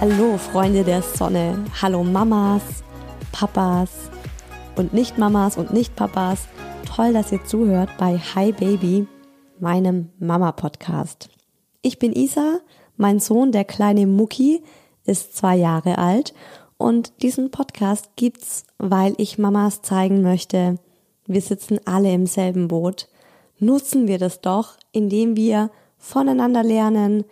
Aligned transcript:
Hallo 0.00 0.38
Freunde 0.38 0.84
der 0.84 1.02
Sonne, 1.02 1.64
hallo 1.82 2.04
Mamas, 2.04 2.62
Papas 3.32 3.90
und 4.76 4.92
Nicht-Mamas 4.92 5.56
und 5.56 5.72
Nicht-Papas. 5.72 6.46
Toll, 6.86 7.12
dass 7.12 7.32
ihr 7.32 7.44
zuhört 7.44 7.90
bei 7.98 8.16
Hi 8.16 8.52
Baby, 8.52 9.08
meinem 9.58 10.10
Mama-Podcast. 10.20 11.30
Ich 11.82 11.98
bin 11.98 12.12
Isa, 12.12 12.60
mein 12.96 13.18
Sohn, 13.18 13.50
der 13.50 13.64
kleine 13.64 14.06
Mucki, 14.06 14.62
ist 15.04 15.36
zwei 15.36 15.56
Jahre 15.56 15.98
alt 15.98 16.32
und 16.76 17.20
diesen 17.22 17.50
Podcast 17.50 18.10
gibt's, 18.14 18.66
weil 18.78 19.14
ich 19.18 19.36
Mamas 19.36 19.82
zeigen 19.82 20.22
möchte, 20.22 20.78
wir 21.26 21.40
sitzen 21.40 21.80
alle 21.86 22.12
im 22.12 22.26
selben 22.26 22.68
Boot. 22.68 23.08
Nutzen 23.58 24.06
wir 24.06 24.18
das 24.18 24.42
doch, 24.42 24.76
indem 24.92 25.34
wir 25.34 25.72
voneinander 25.96 26.62
lernen, 26.62 27.24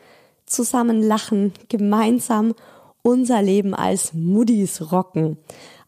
zusammen 0.46 1.02
lachen, 1.02 1.52
gemeinsam 1.68 2.54
unser 3.02 3.42
Leben 3.42 3.74
als 3.74 4.14
Muddis 4.14 4.90
rocken. 4.92 5.36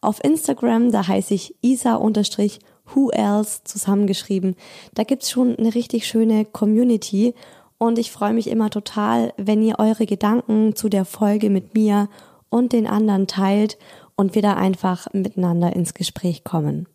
Auf 0.00 0.22
Instagram, 0.22 0.92
da 0.92 1.06
heiße 1.08 1.34
ich 1.34 1.56
isa-who 1.62 3.10
else 3.10 3.60
zusammengeschrieben. 3.64 4.54
Da 4.94 5.04
gibt's 5.04 5.30
schon 5.30 5.56
eine 5.56 5.74
richtig 5.74 6.06
schöne 6.06 6.44
Community 6.44 7.34
und 7.78 7.98
ich 7.98 8.10
freue 8.10 8.32
mich 8.32 8.48
immer 8.48 8.70
total, 8.70 9.32
wenn 9.36 9.62
ihr 9.62 9.78
eure 9.78 10.06
Gedanken 10.06 10.75
zu 10.76 10.88
der 10.88 11.04
Folge 11.04 11.50
mit 11.50 11.75
mir 11.75 12.08
und 12.50 12.72
den 12.72 12.86
anderen 12.86 13.26
teilt 13.26 13.78
und 14.16 14.34
wir 14.34 14.42
da 14.42 14.54
einfach 14.54 15.06
miteinander 15.12 15.75
ins 15.75 15.94
Gespräch 15.94 16.44
kommen. 16.44 16.86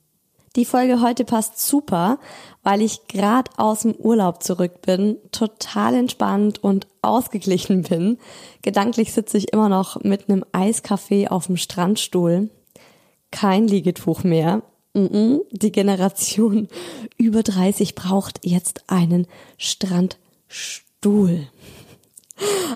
Die 0.55 0.65
Folge 0.65 1.01
heute 1.01 1.25
passt 1.25 1.59
super, 1.59 2.19
weil 2.61 2.83
ich 2.83 3.07
gerade 3.07 3.49
aus 3.57 3.81
dem 3.81 3.95
Urlaub 3.95 4.43
zurück 4.43 4.83
bin, 4.83 5.17
total 5.31 5.95
entspannt 5.95 6.63
und 6.63 6.85
ausgeglichen 7.01 7.81
bin. 7.81 8.19
Gedanklich 8.61 9.13
sitze 9.13 9.39
ich 9.39 9.51
immer 9.51 9.67
noch 9.67 10.03
mit 10.03 10.29
einem 10.29 10.45
Eiskaffee 10.51 11.27
auf 11.27 11.47
dem 11.47 11.57
Strandstuhl. 11.57 12.51
Kein 13.31 13.67
Liegetuch 13.67 14.23
mehr. 14.23 14.61
Die 14.93 15.71
Generation 15.71 16.67
über 17.17 17.41
30 17.41 17.95
braucht 17.95 18.45
jetzt 18.45 18.83
einen 18.91 19.25
Strandstuhl. 19.57 21.47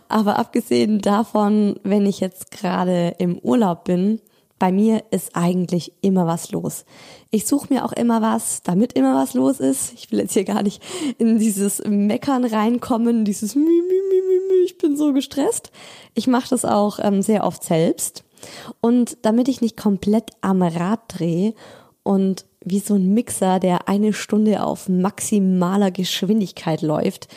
Aber 0.09 0.39
abgesehen 0.39 0.99
davon, 0.99 1.79
wenn 1.83 2.07
ich 2.07 2.21
jetzt 2.21 2.49
gerade 2.49 3.15
im 3.19 3.37
Urlaub 3.37 3.83
bin, 3.83 4.19
bei 4.59 4.71
mir 4.71 5.03
ist 5.11 5.35
eigentlich 5.35 5.93
immer 6.01 6.25
was 6.25 6.51
los. 6.51 6.85
Ich 7.29 7.45
suche 7.45 7.73
mir 7.73 7.85
auch 7.85 7.93
immer 7.93 8.21
was, 8.21 8.63
damit 8.63 8.93
immer 8.93 9.15
was 9.15 9.33
los 9.33 9.59
ist. 9.59 9.93
Ich 9.93 10.11
will 10.11 10.19
jetzt 10.19 10.33
hier 10.33 10.45
gar 10.45 10.63
nicht 10.63 10.81
in 11.17 11.37
dieses 11.37 11.83
Meckern 11.85 12.43
reinkommen, 12.43 13.25
dieses 13.25 13.55
mi, 13.55 13.61
mi, 13.61 13.67
mi, 13.67 14.21
mi, 14.27 14.39
mi, 14.47 14.65
ich 14.65 14.77
bin 14.77 14.97
so 14.97 15.13
gestresst. 15.13 15.71
Ich 16.15 16.27
mache 16.27 16.49
das 16.49 16.65
auch 16.65 16.99
ähm, 17.01 17.21
sehr 17.21 17.43
oft 17.43 17.63
selbst. 17.63 18.23
Und 18.81 19.17
damit 19.21 19.47
ich 19.47 19.61
nicht 19.61 19.77
komplett 19.77 20.31
am 20.41 20.61
Rad 20.61 21.01
drehe 21.07 21.53
und 22.03 22.45
wie 22.63 22.79
so 22.79 22.95
ein 22.95 23.13
Mixer, 23.13 23.59
der 23.59 23.87
eine 23.87 24.13
Stunde 24.13 24.63
auf 24.63 24.89
maximaler 24.89 25.91
Geschwindigkeit 25.91 26.81
läuft, 26.81 27.27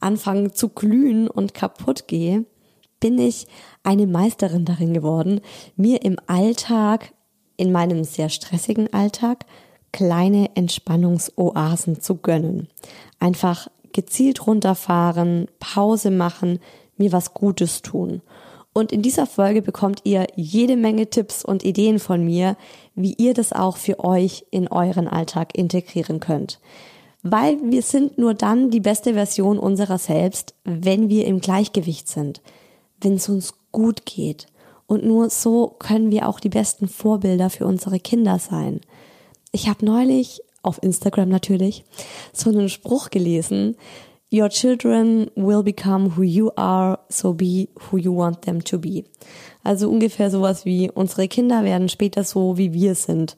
anfangen 0.00 0.52
zu 0.52 0.68
glühen 0.68 1.28
und 1.28 1.54
kaputt 1.54 2.06
gehe, 2.06 2.44
bin 3.00 3.18
ich 3.18 3.46
eine 3.86 4.06
Meisterin 4.06 4.64
darin 4.64 4.92
geworden, 4.92 5.40
mir 5.76 6.02
im 6.02 6.16
Alltag, 6.26 7.12
in 7.56 7.72
meinem 7.72 8.04
sehr 8.04 8.28
stressigen 8.28 8.92
Alltag, 8.92 9.46
kleine 9.92 10.50
Entspannungsoasen 10.56 12.00
zu 12.00 12.16
gönnen. 12.16 12.68
Einfach 13.18 13.68
gezielt 13.92 14.46
runterfahren, 14.46 15.46
Pause 15.58 16.10
machen, 16.10 16.58
mir 16.98 17.12
was 17.12 17.32
Gutes 17.32 17.80
tun. 17.80 18.20
Und 18.74 18.92
in 18.92 19.00
dieser 19.00 19.26
Folge 19.26 19.62
bekommt 19.62 20.00
ihr 20.04 20.26
jede 20.34 20.76
Menge 20.76 21.08
Tipps 21.08 21.42
und 21.42 21.64
Ideen 21.64 21.98
von 21.98 22.22
mir, 22.22 22.56
wie 22.94 23.14
ihr 23.14 23.32
das 23.32 23.54
auch 23.54 23.78
für 23.78 24.04
euch 24.04 24.44
in 24.50 24.68
euren 24.68 25.08
Alltag 25.08 25.56
integrieren 25.56 26.20
könnt. 26.20 26.60
Weil 27.22 27.56
wir 27.62 27.80
sind 27.80 28.18
nur 28.18 28.34
dann 28.34 28.70
die 28.70 28.80
beste 28.80 29.14
Version 29.14 29.58
unserer 29.58 29.96
selbst, 29.96 30.54
wenn 30.64 31.08
wir 31.08 31.26
im 31.26 31.40
Gleichgewicht 31.40 32.08
sind 32.08 32.42
wenn 33.00 33.14
es 33.14 33.28
uns 33.28 33.54
gut 33.76 34.06
geht. 34.06 34.46
Und 34.86 35.04
nur 35.04 35.28
so 35.28 35.76
können 35.78 36.10
wir 36.10 36.26
auch 36.26 36.40
die 36.40 36.48
besten 36.48 36.88
Vorbilder 36.88 37.50
für 37.50 37.66
unsere 37.66 38.00
Kinder 38.00 38.38
sein. 38.38 38.80
Ich 39.52 39.68
habe 39.68 39.84
neulich 39.84 40.40
auf 40.62 40.82
Instagram 40.82 41.28
natürlich 41.28 41.84
so 42.32 42.48
einen 42.48 42.70
Spruch 42.70 43.10
gelesen. 43.10 43.76
Your 44.32 44.48
children 44.48 45.30
will 45.34 45.62
become 45.62 46.16
who 46.16 46.22
you 46.22 46.50
are, 46.56 47.00
so 47.10 47.34
be 47.34 47.68
who 47.90 47.98
you 47.98 48.16
want 48.16 48.42
them 48.42 48.64
to 48.64 48.78
be. 48.78 49.04
Also 49.62 49.90
ungefähr 49.90 50.30
sowas 50.30 50.64
wie 50.64 50.90
unsere 50.90 51.28
Kinder 51.28 51.62
werden 51.62 51.90
später 51.90 52.24
so, 52.24 52.56
wie 52.56 52.72
wir 52.72 52.94
sind. 52.94 53.36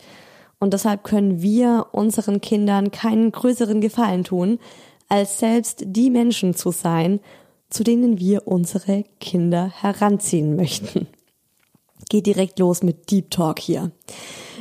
Und 0.61 0.73
deshalb 0.73 1.03
können 1.03 1.43
wir 1.43 1.87
unseren 1.91 2.41
Kindern 2.41 2.93
keinen 2.93 3.33
größeren 3.33 3.81
Gefallen 3.81 4.23
tun, 4.23 4.61
als 5.09 5.41
selbst 5.41 5.83
die 5.85 6.11
Menschen 6.11 6.55
zu 6.55 6.71
sein, 6.71 7.19
zu 7.71 7.85
denen 7.85 8.19
wir 8.19 8.47
unsere 8.47 9.05
Kinder 9.21 9.73
heranziehen 9.81 10.57
möchten. 10.57 11.07
geht 12.09 12.27
direkt 12.27 12.59
los 12.59 12.83
mit 12.83 13.11
Deep 13.11 13.31
Talk 13.31 13.59
hier. 13.59 13.91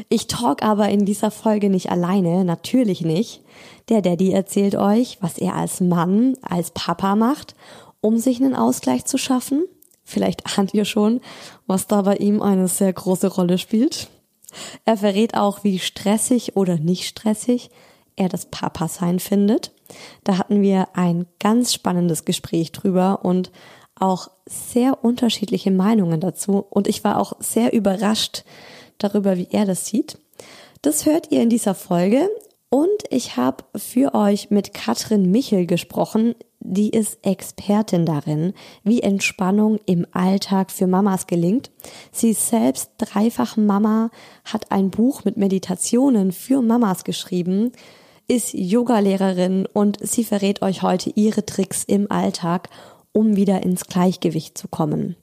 Ich 0.09 0.27
talk 0.27 0.63
aber 0.63 0.89
in 0.89 1.06
dieser 1.06 1.31
Folge 1.31 1.69
nicht 1.69 1.89
alleine, 1.89 2.44
natürlich 2.44 3.01
nicht. 3.01 3.42
Der 3.89 4.01
Daddy 4.01 4.31
erzählt 4.31 4.75
euch, 4.75 5.18
was 5.21 5.38
er 5.38 5.56
als 5.56 5.80
Mann, 5.80 6.36
als 6.42 6.71
Papa 6.71 7.15
macht, 7.15 7.56
um 8.01 8.18
sich 8.18 8.39
einen 8.39 8.56
Ausgleich 8.56 9.06
zu 9.06 9.18
schaffen. 9.18 9.63
Vielleicht 10.03 10.57
ahnt 10.57 10.74
ihr 10.74 10.86
schon, 10.86 11.21
was 11.65 11.88
da 11.88 12.01
bei 12.01 12.18
ihm 12.18 12.42
eine 12.42 12.68
sehr 12.68 12.94
große 12.94 13.27
Rolle 13.27 13.57
spielt. 13.57 14.10
Er 14.86 14.98
verrät 14.98 15.36
auch, 15.36 15.63
wie 15.63 15.80
stressig 15.80 16.56
oder 16.56 16.77
nicht 16.77 17.06
stressig 17.06 17.69
er 18.15 18.30
das 18.30 18.45
Papa-Sein 18.45 19.19
findet. 19.19 19.71
Da 20.24 20.38
hatten 20.38 20.62
wir 20.62 20.89
ein 20.94 21.25
ganz 21.39 21.74
spannendes 21.74 22.25
Gespräch 22.25 22.72
drüber 22.72 23.19
und 23.24 23.51
auch 23.95 24.30
sehr 24.45 25.04
unterschiedliche 25.04 25.72
Meinungen 25.72 26.19
dazu 26.19 26.66
und 26.69 26.88
ich 26.88 27.04
war 27.04 27.19
auch 27.19 27.34
sehr 27.39 27.74
überrascht 27.74 28.44
darüber, 28.98 29.38
wie 29.38 29.48
er 29.51 29.66
das 29.66 29.86
sieht. 29.86 30.18
Das 30.81 31.06
hört 31.06 31.31
ihr 31.31 31.42
in 31.42 31.50
dieser 31.50 31.74
Folge 31.74 32.30
und 32.69 33.04
ich 33.10 33.38
habe 33.38 33.63
für 33.75 34.13
euch 34.13 34.51
mit 34.51 34.74
Katrin 34.74 35.31
Michel 35.31 35.66
gesprochen. 35.66 36.36
Die 36.60 36.89
ist 36.89 37.19
Expertin 37.22 38.06
darin, 38.06 38.54
wie 38.84 39.01
Entspannung 39.01 39.80
im 39.86 40.06
Alltag 40.12 40.72
für 40.72 40.86
Mamas 40.86 41.28
gelingt. 41.28 41.72
Sie 42.12 42.31
ist 42.31 42.50
selbst 42.50 42.92
dreifach 42.98 43.56
Mama, 43.56 44.10
hat 44.44 44.72
ein 44.72 44.89
Buch 44.89 45.24
mit 45.24 45.38
Meditationen 45.38 46.34
für 46.34 46.62
Mamas 46.62 47.06
geschrieben, 47.06 47.72
ist 48.27 48.53
Yogalehrerin 48.53 49.68
und 49.71 49.97
sie 50.01 50.24
verrät 50.24 50.62
euch 50.62 50.81
heute 50.81 51.12
ihre 51.15 51.45
Tricks 51.45 51.83
im 51.83 52.12
Alltag 52.12 52.69
um 53.18 53.35
wieder 53.35 53.63
ins 53.63 53.88
Gleichgewicht 53.88 54.59
zu 54.59 54.68
kommen. 54.68 55.15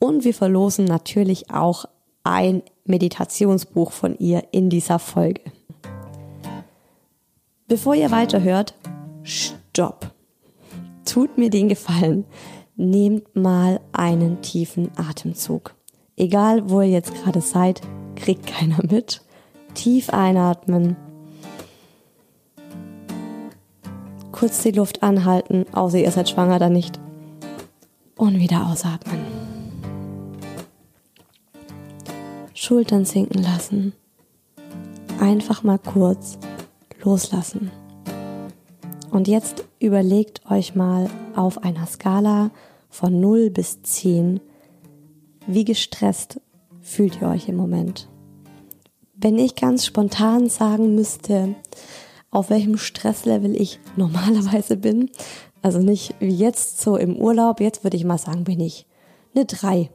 Und 0.00 0.24
wir 0.24 0.34
verlosen 0.34 0.84
natürlich 0.84 1.52
auch 1.52 1.84
ein 2.24 2.62
Meditationsbuch 2.84 3.92
von 3.92 4.18
ihr 4.18 4.48
in 4.50 4.68
dieser 4.68 4.98
Folge. 4.98 5.42
Bevor 7.68 7.94
ihr 7.94 8.10
weiterhört, 8.10 8.74
stopp. 9.22 10.12
Tut 11.04 11.38
mir 11.38 11.50
den 11.50 11.68
Gefallen. 11.68 12.24
Nehmt 12.74 13.36
mal 13.36 13.80
einen 13.92 14.42
tiefen 14.42 14.90
Atemzug. 14.96 15.76
Egal, 16.16 16.68
wo 16.68 16.80
ihr 16.80 16.90
jetzt 16.90 17.14
gerade 17.14 17.42
seid, 17.42 17.80
kriegt 18.16 18.48
keiner 18.48 18.80
mit. 18.90 19.22
Tief 19.74 20.10
einatmen. 20.10 20.96
Kurz 24.38 24.62
die 24.62 24.70
Luft 24.70 25.02
anhalten, 25.02 25.64
außer 25.72 25.98
ihr 25.98 26.10
seid 26.10 26.28
schwanger 26.28 26.58
dann 26.58 26.74
nicht 26.74 27.00
und 28.16 28.38
wieder 28.38 28.66
ausatmen. 28.66 29.20
Schultern 32.52 33.04
sinken 33.04 33.42
lassen. 33.42 33.92
Einfach 35.20 35.62
mal 35.62 35.78
kurz 35.78 36.38
loslassen. 37.02 37.70
Und 39.10 39.28
jetzt 39.28 39.64
überlegt 39.78 40.42
euch 40.50 40.74
mal 40.74 41.08
auf 41.34 41.62
einer 41.64 41.86
Skala 41.86 42.50
von 42.90 43.20
0 43.20 43.50
bis 43.50 43.82
10, 43.82 44.40
wie 45.46 45.64
gestresst 45.64 46.40
fühlt 46.82 47.22
ihr 47.22 47.28
euch 47.28 47.48
im 47.48 47.56
Moment? 47.56 48.08
Wenn 49.14 49.38
ich 49.38 49.54
ganz 49.54 49.86
spontan 49.86 50.48
sagen 50.48 50.94
müsste, 50.94 51.54
auf 52.30 52.50
welchem 52.50 52.76
Stresslevel 52.76 53.60
ich 53.60 53.80
normalerweise 53.96 54.76
bin, 54.76 55.10
also 55.62 55.80
nicht 55.80 56.14
wie 56.20 56.36
jetzt 56.36 56.80
so 56.80 56.96
im 56.96 57.16
Urlaub. 57.16 57.60
Jetzt 57.60 57.82
würde 57.82 57.96
ich 57.96 58.04
mal 58.04 58.18
sagen, 58.18 58.44
bin 58.44 58.60
ich 58.60 58.86
eine 59.34 59.46
drei. 59.46 59.90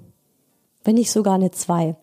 Wenn 0.83 0.95
nicht 0.95 1.11
sogar 1.11 1.35
eine 1.35 1.51
zwei. 1.51 1.95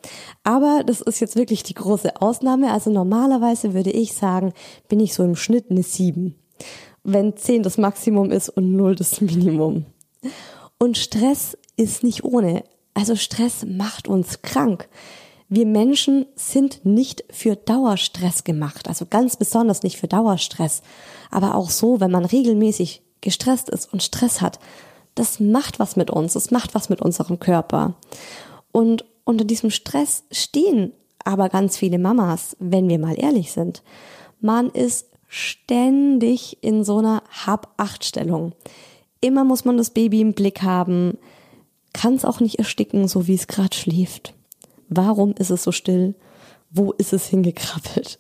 Aber 0.45 0.85
das 0.87 1.01
ist 1.01 1.21
jetzt 1.21 1.37
wirklich 1.37 1.65
die 1.65 1.75
große 1.75 2.23
Ausnahme. 2.23 2.73
Also 2.73 2.91
normalerweise 2.91 3.75
würde 3.75 3.91
ich 3.91 4.15
sagen, 4.15 4.53
bin 4.89 5.01
ich 5.01 5.15
so 5.15 5.25
im 5.25 5.37
Schnitt 5.37 5.71
eine 5.71 5.83
sieben. 5.83 6.37
Wenn 7.03 7.37
zehn 7.37 7.63
das 7.63 7.77
Maximum 7.77 8.31
ist 8.31 8.49
und 8.49 8.73
null 8.73 8.95
das 8.95 9.21
Minimum. 9.21 9.85
Und 10.79 10.97
Stress 10.97 11.59
ist 11.77 12.05
nicht 12.05 12.25
ohne. 12.25 12.65
Also 12.95 13.17
Stress 13.17 13.67
macht 13.67 14.09
uns 14.09 14.43
krank. 14.43 14.89
Wir 15.49 15.65
Menschen 15.65 16.27
sind 16.35 16.85
nicht 16.85 17.25
für 17.31 17.57
Dauerstress 17.57 18.45
gemacht, 18.45 18.87
also 18.87 19.07
ganz 19.07 19.37
besonders 19.37 19.83
nicht 19.83 19.97
für 19.97 20.09
Dauerstress. 20.09 20.83
Aber 21.31 21.55
auch 21.55 21.71
so, 21.71 22.01
wenn 22.01 22.11
man 22.11 22.27
regelmäßig 22.27 23.03
gestresst 23.23 23.71
ist 23.71 23.91
und 23.93 24.03
Stress 24.03 24.43
hat, 24.43 24.59
das 25.15 25.41
macht 25.41 25.79
was 25.79 25.97
mit 25.97 26.11
uns, 26.11 26.35
das 26.35 26.51
macht 26.51 26.75
was 26.75 26.91
mit 26.91 27.01
unserem 27.01 27.41
Körper. 27.41 27.95
Und 28.73 29.07
unter 29.25 29.45
diesem 29.45 29.71
Stress 29.71 30.25
stehen 30.31 30.93
aber 31.25 31.49
ganz 31.49 31.77
viele 31.77 31.99
Mamas, 31.99 32.57
wenn 32.61 32.89
wir 32.89 32.99
mal 32.99 33.19
ehrlich 33.19 33.53
sind. 33.53 33.83
Man 34.41 34.71
ist 34.71 35.09
ständig 35.29 36.63
in 36.63 36.85
so 36.85 36.99
einer 36.99 37.23
Hab-Acht-Stellung. 37.47 38.53
Immer 39.21 39.45
muss 39.45 39.65
man 39.65 39.77
das 39.77 39.91
Baby 39.91 40.21
im 40.21 40.35
Blick 40.35 40.63
haben, 40.63 41.19
kann 41.93 42.15
es 42.15 42.25
auch 42.25 42.41
nicht 42.41 42.59
ersticken, 42.59 43.09
so 43.09 43.27
wie 43.27 43.35
es 43.35 43.47
gerade 43.47 43.75
schläft. 43.75 44.35
Warum 44.89 45.35
ist 45.39 45.51
es 45.51 45.63
so 45.63 45.73
still? 45.73 46.15
Wo 46.71 46.93
ist 46.93 47.13
es 47.13 47.27
hingekrabbelt? 47.27 48.19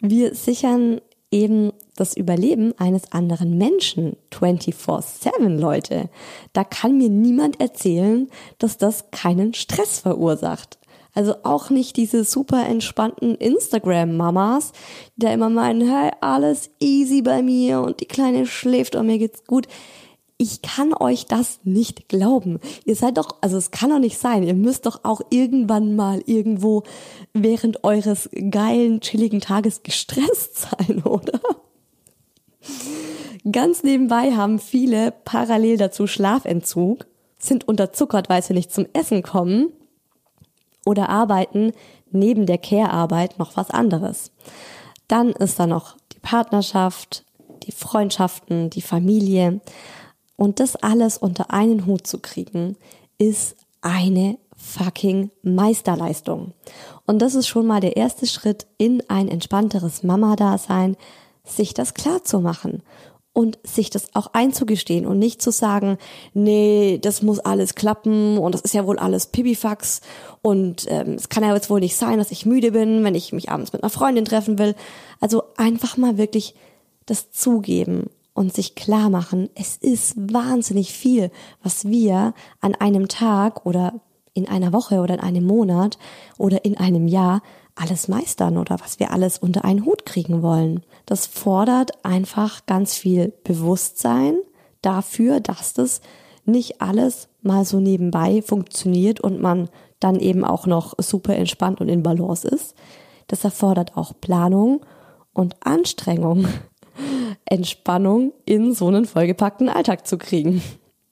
Wir 0.00 0.34
sichern 0.34 1.00
eben 1.30 1.72
das 1.96 2.16
Überleben 2.16 2.74
eines 2.78 3.10
anderen 3.12 3.56
Menschen 3.56 4.16
24/7, 4.30 5.58
Leute. 5.58 6.10
Da 6.52 6.62
kann 6.64 6.98
mir 6.98 7.08
niemand 7.08 7.60
erzählen, 7.60 8.28
dass 8.58 8.78
das 8.78 9.10
keinen 9.10 9.54
Stress 9.54 10.00
verursacht. 10.00 10.78
Also 11.14 11.34
auch 11.42 11.68
nicht 11.68 11.96
diese 11.96 12.24
super 12.24 12.66
entspannten 12.66 13.34
Instagram-Mamas, 13.34 14.72
die 15.16 15.26
da 15.26 15.32
immer 15.32 15.50
meinen, 15.50 15.86
hey, 15.86 16.10
alles 16.20 16.70
easy 16.80 17.20
bei 17.20 17.42
mir 17.42 17.82
und 17.82 18.00
die 18.00 18.06
Kleine 18.06 18.46
schläft 18.46 18.96
und 18.96 19.06
mir 19.06 19.18
geht's 19.18 19.44
gut 19.44 19.66
ich 20.42 20.60
kann 20.60 20.92
euch 20.92 21.26
das 21.26 21.60
nicht 21.62 22.08
glauben. 22.08 22.58
Ihr 22.84 22.96
seid 22.96 23.16
doch, 23.16 23.36
also 23.42 23.56
es 23.56 23.70
kann 23.70 23.90
doch 23.90 24.00
nicht 24.00 24.18
sein. 24.18 24.42
Ihr 24.42 24.54
müsst 24.54 24.86
doch 24.86 25.04
auch 25.04 25.20
irgendwann 25.30 25.94
mal 25.94 26.20
irgendwo 26.26 26.82
während 27.32 27.84
eures 27.84 28.28
geilen, 28.50 29.00
chilligen 29.00 29.40
Tages 29.40 29.84
gestresst 29.84 30.66
sein, 30.70 31.04
oder? 31.04 31.38
Ganz 33.50 33.84
nebenbei 33.84 34.32
haben 34.32 34.58
viele 34.58 35.12
parallel 35.12 35.76
dazu 35.76 36.08
Schlafentzug, 36.08 37.06
sind 37.38 37.68
unterzuckert, 37.68 38.28
weil 38.28 38.42
sie 38.42 38.54
nicht 38.54 38.72
zum 38.72 38.86
Essen 38.92 39.22
kommen 39.22 39.72
oder 40.84 41.08
arbeiten 41.08 41.72
neben 42.10 42.46
der 42.46 42.58
Care-Arbeit 42.58 43.38
noch 43.38 43.56
was 43.56 43.70
anderes. 43.70 44.32
Dann 45.06 45.30
ist 45.30 45.60
da 45.60 45.68
noch 45.68 45.96
die 46.12 46.20
Partnerschaft, 46.20 47.24
die 47.62 47.72
Freundschaften, 47.72 48.70
die 48.70 48.82
Familie. 48.82 49.60
Und 50.42 50.58
das 50.58 50.74
alles 50.74 51.18
unter 51.18 51.52
einen 51.52 51.86
Hut 51.86 52.04
zu 52.04 52.18
kriegen, 52.18 52.74
ist 53.16 53.54
eine 53.80 54.38
fucking 54.56 55.30
Meisterleistung. 55.44 56.52
Und 57.06 57.22
das 57.22 57.36
ist 57.36 57.46
schon 57.46 57.64
mal 57.64 57.80
der 57.80 57.96
erste 57.96 58.26
Schritt 58.26 58.66
in 58.76 59.08
ein 59.08 59.28
entspannteres 59.28 60.02
Mama-Dasein, 60.02 60.96
sich 61.44 61.74
das 61.74 61.94
klar 61.94 62.24
zu 62.24 62.40
machen 62.40 62.82
und 63.32 63.60
sich 63.62 63.88
das 63.88 64.16
auch 64.16 64.30
einzugestehen 64.32 65.06
und 65.06 65.20
nicht 65.20 65.40
zu 65.40 65.52
sagen, 65.52 65.96
nee, 66.34 66.98
das 67.00 67.22
muss 67.22 67.38
alles 67.38 67.76
klappen 67.76 68.36
und 68.36 68.52
das 68.52 68.62
ist 68.62 68.74
ja 68.74 68.84
wohl 68.84 68.98
alles 68.98 69.26
Pipifax 69.26 70.00
und 70.42 70.86
ähm, 70.88 71.12
es 71.12 71.28
kann 71.28 71.44
ja 71.44 71.54
jetzt 71.54 71.70
wohl 71.70 71.78
nicht 71.78 71.94
sein, 71.94 72.18
dass 72.18 72.32
ich 72.32 72.46
müde 72.46 72.72
bin, 72.72 73.04
wenn 73.04 73.14
ich 73.14 73.32
mich 73.32 73.48
abends 73.48 73.72
mit 73.72 73.84
einer 73.84 73.90
Freundin 73.90 74.24
treffen 74.24 74.58
will. 74.58 74.74
Also 75.20 75.44
einfach 75.56 75.96
mal 75.96 76.18
wirklich 76.18 76.56
das 77.06 77.30
zugeben 77.30 78.10
und 78.34 78.54
sich 78.54 78.74
klar 78.74 79.10
machen, 79.10 79.50
es 79.54 79.76
ist 79.76 80.14
wahnsinnig 80.16 80.92
viel, 80.92 81.30
was 81.62 81.84
wir 81.84 82.34
an 82.60 82.74
einem 82.74 83.08
Tag 83.08 83.66
oder 83.66 84.00
in 84.34 84.48
einer 84.48 84.72
Woche 84.72 85.00
oder 85.00 85.14
in 85.14 85.20
einem 85.20 85.44
Monat 85.44 85.98
oder 86.38 86.64
in 86.64 86.78
einem 86.78 87.06
Jahr 87.08 87.42
alles 87.74 88.08
meistern 88.08 88.58
oder 88.58 88.78
was 88.80 88.98
wir 88.98 89.12
alles 89.12 89.38
unter 89.38 89.64
einen 89.64 89.84
Hut 89.84 90.04
kriegen 90.06 90.42
wollen. 90.42 90.82
Das 91.06 91.26
fordert 91.26 92.04
einfach 92.04 92.66
ganz 92.66 92.94
viel 92.94 93.32
Bewusstsein 93.44 94.36
dafür, 94.82 95.40
dass 95.40 95.74
das 95.74 96.00
nicht 96.44 96.80
alles 96.80 97.28
mal 97.42 97.64
so 97.64 97.80
nebenbei 97.80 98.42
funktioniert 98.42 99.20
und 99.20 99.40
man 99.40 99.68
dann 100.00 100.18
eben 100.18 100.44
auch 100.44 100.66
noch 100.66 100.94
super 100.98 101.36
entspannt 101.36 101.80
und 101.80 101.88
in 101.88 102.02
Balance 102.02 102.46
ist. 102.48 102.74
Das 103.28 103.44
erfordert 103.44 103.96
auch 103.96 104.12
Planung 104.20 104.84
und 105.32 105.56
Anstrengung. 105.64 106.46
Entspannung 107.44 108.32
in 108.44 108.74
so 108.74 108.86
einen 108.88 109.04
vollgepackten 109.04 109.68
Alltag 109.68 110.06
zu 110.06 110.18
kriegen. 110.18 110.62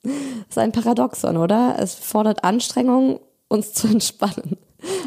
Das 0.03 0.11
ist 0.49 0.57
ein 0.57 0.71
Paradoxon, 0.71 1.37
oder? 1.37 1.75
Es 1.79 1.95
fordert 1.95 2.43
Anstrengung, 2.43 3.19
uns 3.47 3.73
zu 3.73 3.87
entspannen. 3.89 4.57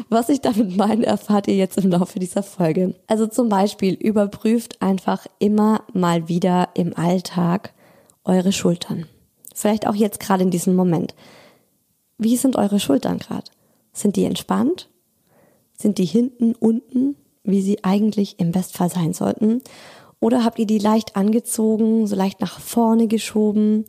Was 0.09 0.29
ich 0.29 0.39
damit 0.41 0.77
meine, 0.77 1.05
erfahrt 1.05 1.47
ihr 1.47 1.55
jetzt 1.55 1.77
im 1.77 1.89
Laufe 1.89 2.19
dieser 2.19 2.43
Folge. 2.43 2.95
Also 3.07 3.27
zum 3.27 3.49
Beispiel 3.49 3.93
überprüft 3.95 4.81
einfach 4.81 5.25
immer 5.39 5.83
mal 5.93 6.29
wieder 6.29 6.69
im 6.75 6.95
Alltag 6.95 7.73
eure 8.23 8.53
Schultern. 8.53 9.05
Vielleicht 9.53 9.87
auch 9.87 9.95
jetzt 9.95 10.19
gerade 10.19 10.43
in 10.43 10.51
diesem 10.51 10.75
Moment. 10.75 11.13
Wie 12.17 12.37
sind 12.37 12.55
eure 12.55 12.79
Schultern 12.79 13.19
gerade? 13.19 13.51
Sind 13.91 14.15
die 14.15 14.25
entspannt? 14.25 14.89
Sind 15.77 15.97
die 15.97 16.05
hinten, 16.05 16.53
unten, 16.55 17.15
wie 17.43 17.61
sie 17.61 17.83
eigentlich 17.83 18.39
im 18.39 18.51
Bestfall 18.51 18.89
sein 18.89 19.13
sollten? 19.13 19.61
Oder 20.19 20.43
habt 20.43 20.59
ihr 20.59 20.65
die 20.65 20.79
leicht 20.79 21.15
angezogen, 21.15 22.07
so 22.07 22.15
leicht 22.15 22.41
nach 22.41 22.59
vorne 22.59 23.07
geschoben? 23.07 23.85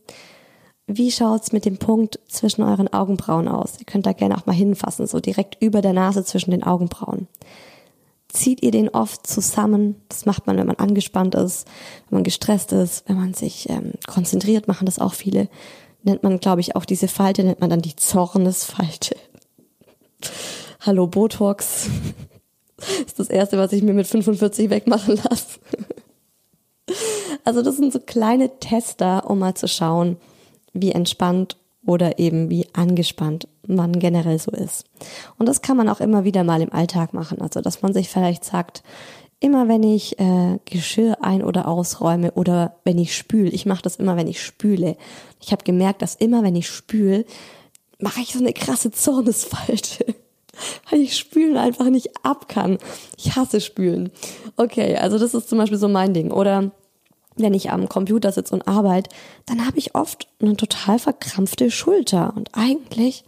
Wie 0.87 1.11
schaut's 1.11 1.53
mit 1.53 1.65
dem 1.65 1.79
Punkt 1.79 2.21
zwischen 2.29 2.63
euren 2.63 2.93
Augenbrauen 2.93 3.49
aus? 3.49 3.75
Ihr 3.79 3.87
könnt 3.87 4.07
da 4.07 4.13
gerne 4.13 4.37
auch 4.37 4.47
mal 4.47 4.53
hinfassen, 4.53 5.07
so 5.07 5.19
direkt 5.19 5.61
über 5.61 5.83
der 5.83 5.93
Nase 5.93 6.25
zwischen 6.25 6.53
den 6.53 6.63
Augenbrauen. 6.63 7.27
Zieht 8.29 8.63
ihr 8.63 8.71
den 8.71 8.89
oft 8.89 9.27
zusammen? 9.27 9.97
Das 10.09 10.27
macht 10.27 10.47
man, 10.47 10.57
wenn 10.59 10.67
man 10.67 10.77
angespannt 10.77 11.35
ist, 11.35 11.67
wenn 12.09 12.19
man 12.19 12.25
gestresst 12.25 12.73
ist, 12.73 13.09
wenn 13.09 13.17
man 13.17 13.35
sich 13.35 13.69
ähm, 13.69 13.93
konzentriert, 14.07 14.69
machen 14.69 14.87
das 14.87 14.99
auch 14.99 15.15
viele. 15.15 15.49
Nennt 16.03 16.23
man, 16.23 16.39
glaube 16.39 16.61
ich, 16.61 16.77
auch 16.77 16.85
diese 16.85 17.09
Falte, 17.09 17.43
nennt 17.43 17.61
man 17.61 17.71
dann 17.71 17.83
die 17.83 17.97
Zornesfalte. 17.97 19.17
Hallo 20.81 21.07
Botox. 21.07 21.89
ist 23.07 23.19
das 23.19 23.29
erste, 23.29 23.59
was 23.59 23.73
ich 23.73 23.83
mir 23.83 23.95
mit 23.95 24.07
45 24.07 24.71
wegmachen 24.71 25.17
lasse. 25.17 25.59
also 27.45 27.63
das 27.63 27.77
sind 27.77 27.93
so 27.93 28.01
kleine 28.01 28.59
Tester, 28.59 29.29
um 29.29 29.39
mal 29.39 29.55
zu 29.55 29.69
schauen, 29.69 30.17
wie 30.73 30.93
entspannt 30.93 31.57
oder 31.85 32.19
eben 32.19 32.51
wie 32.51 32.67
angespannt 32.73 33.49
man 33.67 33.99
generell 33.99 34.39
so 34.39 34.51
ist. 34.51 34.85
Und 35.39 35.47
das 35.47 35.63
kann 35.63 35.77
man 35.77 35.89
auch 35.89 36.01
immer 36.01 36.25
wieder 36.25 36.45
mal 36.45 36.61
im 36.61 36.73
Alltag 36.73 37.15
machen. 37.15 37.41
Also, 37.41 37.61
dass 37.61 37.83
man 37.83 37.93
sich 37.93 38.09
vielleicht 38.09 38.45
sagt, 38.45 38.83
immer 39.41 39.69
wenn 39.69 39.83
ich 39.83 40.19
äh, 40.19 40.59
Geschirr 40.65 41.19
ein- 41.21 41.45
oder 41.45 41.69
ausräume 41.69 42.33
oder 42.33 42.77
wenn 42.85 42.99
ich 42.99 43.17
spüle, 43.17 43.51
ich 43.51 43.67
mache 43.67 43.83
das 43.83 43.97
immer, 43.97 44.17
wenn 44.17 44.29
ich 44.29 44.43
spüle. 44.43 44.97
Ich 45.41 45.53
habe 45.53 45.65
gemerkt, 45.65 46.03
dass 46.03 46.15
immer, 46.15 46.43
wenn 46.43 46.57
ich 46.57 46.69
spüle, 46.69 47.25
mache 47.99 48.21
ich 48.21 48.33
so 48.33 48.39
eine 48.39 48.53
krasse 48.53 48.91
Zornesfalte. 48.91 50.15
Weil 50.91 51.01
ich 51.01 51.17
spülen 51.17 51.57
einfach 51.57 51.87
nicht 51.87 52.11
ab 52.23 52.49
kann. 52.49 52.79
Ich 53.17 53.37
hasse 53.37 53.61
spülen. 53.61 54.11
Okay, 54.57 54.97
also 54.97 55.19
das 55.19 55.35
ist 55.35 55.49
zum 55.49 55.59
Beispiel 55.59 55.79
so 55.79 55.89
mein 55.89 56.15
Ding. 56.15 56.31
Oder 56.31 56.73
wenn 57.37 57.55
ich 57.55 57.71
am 57.71 57.89
Computer 57.89 58.33
sitze 58.33 58.55
und 58.55 58.67
arbeite, 58.67 59.11
dann 59.47 59.67
habe 59.67 59.79
ich 59.79 59.95
oft 59.95 60.27
eine 60.41 60.57
total 60.57 60.99
verkrampfte 60.99 61.71
Schulter. 61.71 62.33
Und 62.37 62.51
eigentlich 62.55 63.25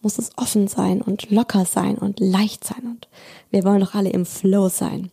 muss 0.00 0.18
es 0.18 0.30
offen 0.36 0.68
sein 0.68 1.02
und 1.02 1.30
locker 1.30 1.64
sein 1.64 1.98
und 1.98 2.20
leicht 2.20 2.64
sein. 2.64 2.82
Und 2.84 3.08
wir 3.50 3.64
wollen 3.64 3.80
doch 3.80 3.94
alle 3.94 4.10
im 4.10 4.26
Flow 4.26 4.68
sein. 4.68 5.10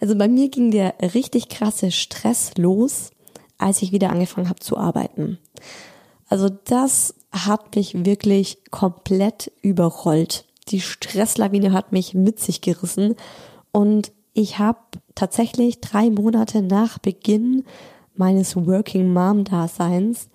Also 0.00 0.16
bei 0.16 0.28
mir 0.28 0.48
ging 0.48 0.70
der 0.70 0.94
richtig 1.14 1.48
krasse 1.48 1.90
Stress 1.90 2.52
los, 2.56 3.10
als 3.58 3.82
ich 3.82 3.92
wieder 3.92 4.10
angefangen 4.10 4.48
habe 4.48 4.60
zu 4.60 4.76
arbeiten. 4.76 5.38
Also 6.28 6.48
das 6.48 7.14
hat 7.32 7.76
mich 7.76 8.04
wirklich 8.04 8.58
komplett 8.70 9.52
überrollt. 9.62 10.44
Die 10.68 10.80
Stresslawine 10.80 11.72
hat 11.72 11.92
mich 11.92 12.14
mit 12.14 12.40
sich 12.40 12.60
gerissen 12.60 13.14
und 13.72 14.12
ich 14.34 14.58
habe 14.58 14.78
tatsächlich 15.14 15.80
drei 15.80 16.10
Monate 16.10 16.62
nach 16.62 16.98
Beginn 16.98 17.64
meines 18.14 18.56
Working 18.56 19.12
Mom 19.12 19.44
Daseins 19.44 20.28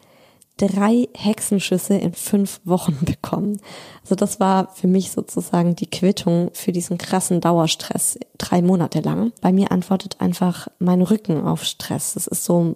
drei 0.58 1.10
Hexenschüsse 1.16 1.96
in 1.96 2.14
fünf 2.14 2.62
Wochen 2.66 2.98
bekommen. 3.06 3.60
Also 4.04 4.16
das 4.16 4.40
war 4.40 4.74
für 4.74 4.88
mich 4.88 5.12
sozusagen 5.12 5.76
die 5.76 5.90
Quittung 5.90 6.52
für 6.54 6.72
diesen 6.72 6.98
krassen 6.98 7.42
Dauerstress 7.42 8.20
drei 8.38 8.62
Monate 8.62 9.00
lang. 9.00 9.32
Bei 9.42 9.52
mir 9.52 9.72
antwortet 9.72 10.18
einfach 10.20 10.68
mein 10.80 11.02
Rücken 11.02 11.46
auf 11.46 11.64
Stress. 11.64 12.14
Das 12.14 12.28
ist 12.28 12.44
so, 12.44 12.76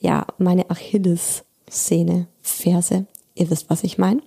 ja, 0.00 0.26
meine 0.38 0.70
Achilles-Szene, 0.70 2.26
Ferse. 2.42 3.06
Ihr 3.34 3.50
wisst, 3.50 3.70
was 3.70 3.84
ich 3.84 3.98
meine. 3.98 4.22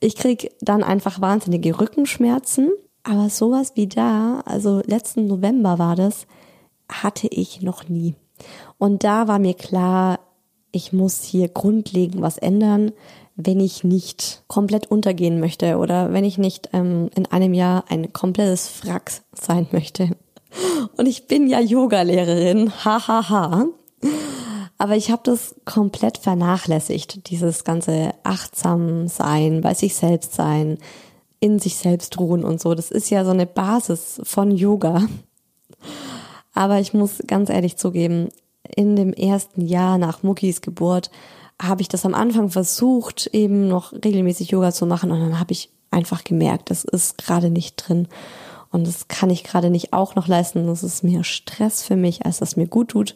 Ich 0.00 0.16
krieg 0.16 0.50
dann 0.60 0.82
einfach 0.82 1.20
wahnsinnige 1.20 1.78
Rückenschmerzen 1.78 2.70
aber 3.02 3.30
sowas 3.30 3.72
wie 3.76 3.86
da, 3.86 4.42
also 4.44 4.82
letzten 4.86 5.26
November 5.26 5.78
war 5.78 5.96
das, 5.96 6.26
hatte 6.90 7.28
ich 7.28 7.62
noch 7.62 7.88
nie. 7.88 8.14
Und 8.78 9.04
da 9.04 9.28
war 9.28 9.38
mir 9.38 9.54
klar, 9.54 10.20
ich 10.72 10.92
muss 10.92 11.22
hier 11.22 11.48
grundlegend 11.48 12.20
was 12.22 12.38
ändern, 12.38 12.92
wenn 13.36 13.60
ich 13.60 13.84
nicht 13.84 14.42
komplett 14.48 14.90
untergehen 14.90 15.40
möchte 15.40 15.78
oder 15.78 16.12
wenn 16.12 16.24
ich 16.24 16.36
nicht 16.36 16.70
ähm, 16.72 17.10
in 17.14 17.26
einem 17.26 17.54
Jahr 17.54 17.84
ein 17.88 18.12
komplettes 18.12 18.68
Frack 18.68 19.10
sein 19.32 19.66
möchte. 19.72 20.10
Und 20.96 21.06
ich 21.06 21.26
bin 21.26 21.48
ja 21.48 21.60
Yogalehrerin, 21.60 22.70
hahaha. 22.84 23.28
Ha, 23.28 23.50
ha. 23.50 23.66
Aber 24.80 24.96
ich 24.96 25.10
habe 25.10 25.20
das 25.24 25.56
komplett 25.66 26.16
vernachlässigt, 26.16 27.28
dieses 27.28 27.64
ganze 27.64 28.14
achtsam 28.22 29.08
sein, 29.08 29.60
bei 29.60 29.74
sich 29.74 29.94
selbst 29.94 30.32
sein, 30.32 30.78
in 31.38 31.58
sich 31.58 31.76
selbst 31.76 32.18
ruhen 32.18 32.44
und 32.44 32.62
so. 32.62 32.74
Das 32.74 32.90
ist 32.90 33.10
ja 33.10 33.26
so 33.26 33.30
eine 33.30 33.44
Basis 33.44 34.22
von 34.24 34.50
Yoga. 34.50 35.06
Aber 36.54 36.80
ich 36.80 36.94
muss 36.94 37.18
ganz 37.26 37.50
ehrlich 37.50 37.76
zugeben, 37.76 38.30
in 38.74 38.96
dem 38.96 39.12
ersten 39.12 39.66
Jahr 39.66 39.98
nach 39.98 40.22
Muckis 40.22 40.62
Geburt 40.62 41.10
habe 41.60 41.82
ich 41.82 41.88
das 41.88 42.06
am 42.06 42.14
Anfang 42.14 42.48
versucht, 42.48 43.28
eben 43.34 43.68
noch 43.68 43.92
regelmäßig 43.92 44.50
Yoga 44.50 44.72
zu 44.72 44.86
machen 44.86 45.10
und 45.10 45.20
dann 45.20 45.38
habe 45.38 45.52
ich 45.52 45.68
einfach 45.90 46.24
gemerkt, 46.24 46.70
das 46.70 46.84
ist 46.84 47.18
gerade 47.18 47.50
nicht 47.50 47.76
drin 47.76 48.08
und 48.70 48.86
das 48.86 49.08
kann 49.08 49.28
ich 49.28 49.44
gerade 49.44 49.68
nicht 49.68 49.92
auch 49.92 50.14
noch 50.14 50.26
leisten. 50.26 50.66
Das 50.66 50.82
ist 50.82 51.04
mehr 51.04 51.24
Stress 51.24 51.82
für 51.82 51.96
mich, 51.96 52.24
als 52.24 52.38
das 52.38 52.56
mir 52.56 52.66
gut 52.66 52.88
tut. 52.88 53.14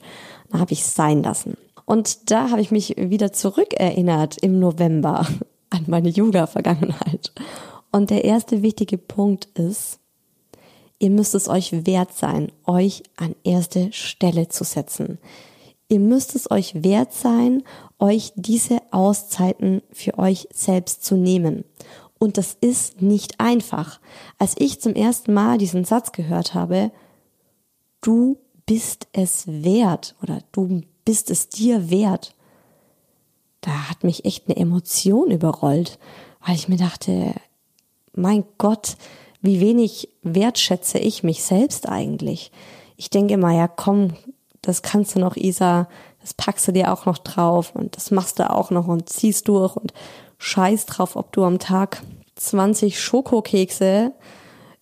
Dann 0.51 0.61
habe 0.61 0.73
ich 0.73 0.83
es 0.83 0.95
sein 0.95 1.23
lassen. 1.23 1.57
Und 1.85 2.31
da 2.31 2.51
habe 2.51 2.61
ich 2.61 2.71
mich 2.71 2.97
wieder 2.97 3.33
zurückerinnert 3.33 4.39
im 4.39 4.59
November 4.59 5.27
an 5.71 5.85
meine 5.87 6.09
Yoga-Vergangenheit 6.09 7.33
und 7.95 8.11
der 8.11 8.25
erste 8.25 8.63
wichtige 8.63 8.99
Punkt 8.99 9.45
ist, 9.57 10.01
ihr 10.99 11.11
müsst 11.11 11.37
es 11.37 11.49
euch 11.49 11.87
wert 11.87 12.13
sein, 12.13 12.51
euch 12.67 13.05
an 13.15 13.37
erste 13.45 13.93
Stelle 13.93 14.49
zu 14.49 14.65
setzen. 14.65 15.19
Ihr 15.87 16.01
müsst 16.01 16.35
es 16.35 16.51
euch 16.51 16.83
wert 16.83 17.13
sein, 17.13 17.63
euch 18.01 18.33
diese 18.35 18.83
Auszeiten 18.91 19.81
für 19.93 20.19
euch 20.19 20.49
selbst 20.53 21.05
zu 21.05 21.15
nehmen. 21.15 21.63
Und 22.19 22.37
das 22.37 22.57
ist 22.61 23.01
nicht 23.01 23.39
einfach. 23.39 24.01
Als 24.41 24.57
ich 24.59 24.81
zum 24.81 24.97
ersten 24.97 25.33
Mal 25.33 25.59
diesen 25.59 25.85
Satz 25.85 26.11
gehört 26.11 26.53
habe, 26.53 26.91
du 28.01 28.39
bist 28.67 29.09
es 29.13 29.47
wert 29.47 30.15
oder 30.23 30.41
du 30.53 30.83
bist 31.05 31.31
es 31.31 31.49
dir 31.49 31.91
wert, 31.91 32.35
da 33.61 33.89
hat 33.89 34.05
mich 34.05 34.25
echt 34.25 34.45
eine 34.47 34.57
Emotion 34.57 35.31
überrollt, 35.31 35.99
weil 36.45 36.55
ich 36.55 36.69
mir 36.69 36.77
dachte, 36.77 37.35
mein 38.15 38.45
Gott, 38.59 38.97
wie 39.41 39.61
wenig 39.61 40.09
wertschätze 40.23 40.99
ich 40.99 41.23
mich 41.23 41.43
selbst 41.43 41.89
eigentlich. 41.89 42.53
Ich 42.97 43.11
denke 43.11 43.37
mal, 43.37 43.55
ja, 43.55 43.69
komm, 43.69 44.15
das 44.63 44.83
kannst 44.83 45.15
du 45.15 45.19
noch, 45.19 45.37
Isa, 45.37 45.89
das 46.21 46.33
packst 46.35 46.67
du 46.69 46.73
dir 46.73 46.93
auch 46.93 47.05
noch 47.07 47.19
drauf 47.19 47.75
und 47.75 47.97
das 47.97 48.11
machst 48.11 48.39
du 48.39 48.51
auch 48.51 48.71
noch 48.71 48.87
und 48.87 49.09
ziehst 49.09 49.49
durch 49.49 49.77
und 49.77 49.93
scheiß 50.39 50.87
drauf, 50.87 51.17
ob 51.17 51.33
du 51.33 51.45
am 51.45 51.59
Tag 51.59 52.03
20 52.37 53.01
Schokokekse 53.01 54.13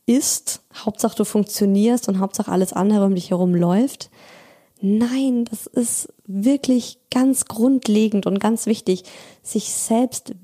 isst. 0.06 0.61
Hauptsache 0.74 1.16
du 1.16 1.24
funktionierst 1.24 2.08
und 2.08 2.18
Hauptsache 2.18 2.50
alles 2.50 2.72
andere 2.72 3.04
um 3.06 3.14
dich 3.14 3.30
herum 3.30 3.54
läuft. 3.54 4.10
Nein, 4.80 5.44
das 5.44 5.66
ist 5.66 6.12
wirklich 6.26 6.98
ganz 7.10 7.44
grundlegend 7.44 8.26
und 8.26 8.40
ganz 8.40 8.66
wichtig, 8.66 9.04
sich 9.42 9.72
selbst 9.72 10.34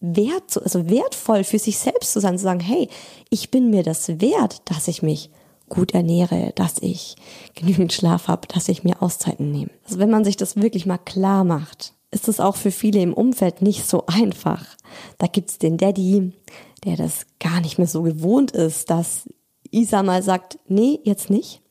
wert, 0.00 0.60
also 0.62 0.88
wertvoll 0.90 1.44
für 1.44 1.58
sich 1.58 1.78
selbst 1.78 2.12
zu 2.12 2.20
sein, 2.20 2.36
zu 2.36 2.44
sagen, 2.44 2.60
hey, 2.60 2.88
ich 3.30 3.50
bin 3.50 3.70
mir 3.70 3.82
das 3.82 4.20
wert, 4.20 4.62
dass 4.66 4.88
ich 4.88 5.02
mich 5.02 5.30
gut 5.68 5.94
ernähre, 5.94 6.52
dass 6.54 6.76
ich 6.80 7.16
genügend 7.54 7.92
Schlaf 7.92 8.28
habe, 8.28 8.46
dass 8.48 8.68
ich 8.68 8.84
mir 8.84 9.02
Auszeiten 9.02 9.50
nehme. 9.50 9.70
Also 9.84 9.98
wenn 9.98 10.10
man 10.10 10.24
sich 10.24 10.36
das 10.36 10.56
wirklich 10.56 10.86
mal 10.86 10.98
klar 10.98 11.44
macht, 11.44 11.94
ist 12.10 12.28
es 12.28 12.40
auch 12.40 12.56
für 12.56 12.70
viele 12.70 13.00
im 13.00 13.14
Umfeld 13.14 13.62
nicht 13.62 13.86
so 13.86 14.04
einfach. 14.06 14.64
Da 15.18 15.26
gibt's 15.26 15.58
den 15.58 15.76
Daddy, 15.76 16.32
der 16.84 16.96
das 16.96 17.26
gar 17.40 17.60
nicht 17.60 17.78
mehr 17.78 17.88
so 17.88 18.02
gewohnt 18.02 18.52
ist, 18.52 18.90
dass 18.90 19.28
Isa 19.72 20.02
mal 20.02 20.22
sagt, 20.22 20.58
nee, 20.68 21.00
jetzt 21.04 21.30
nicht. 21.30 21.62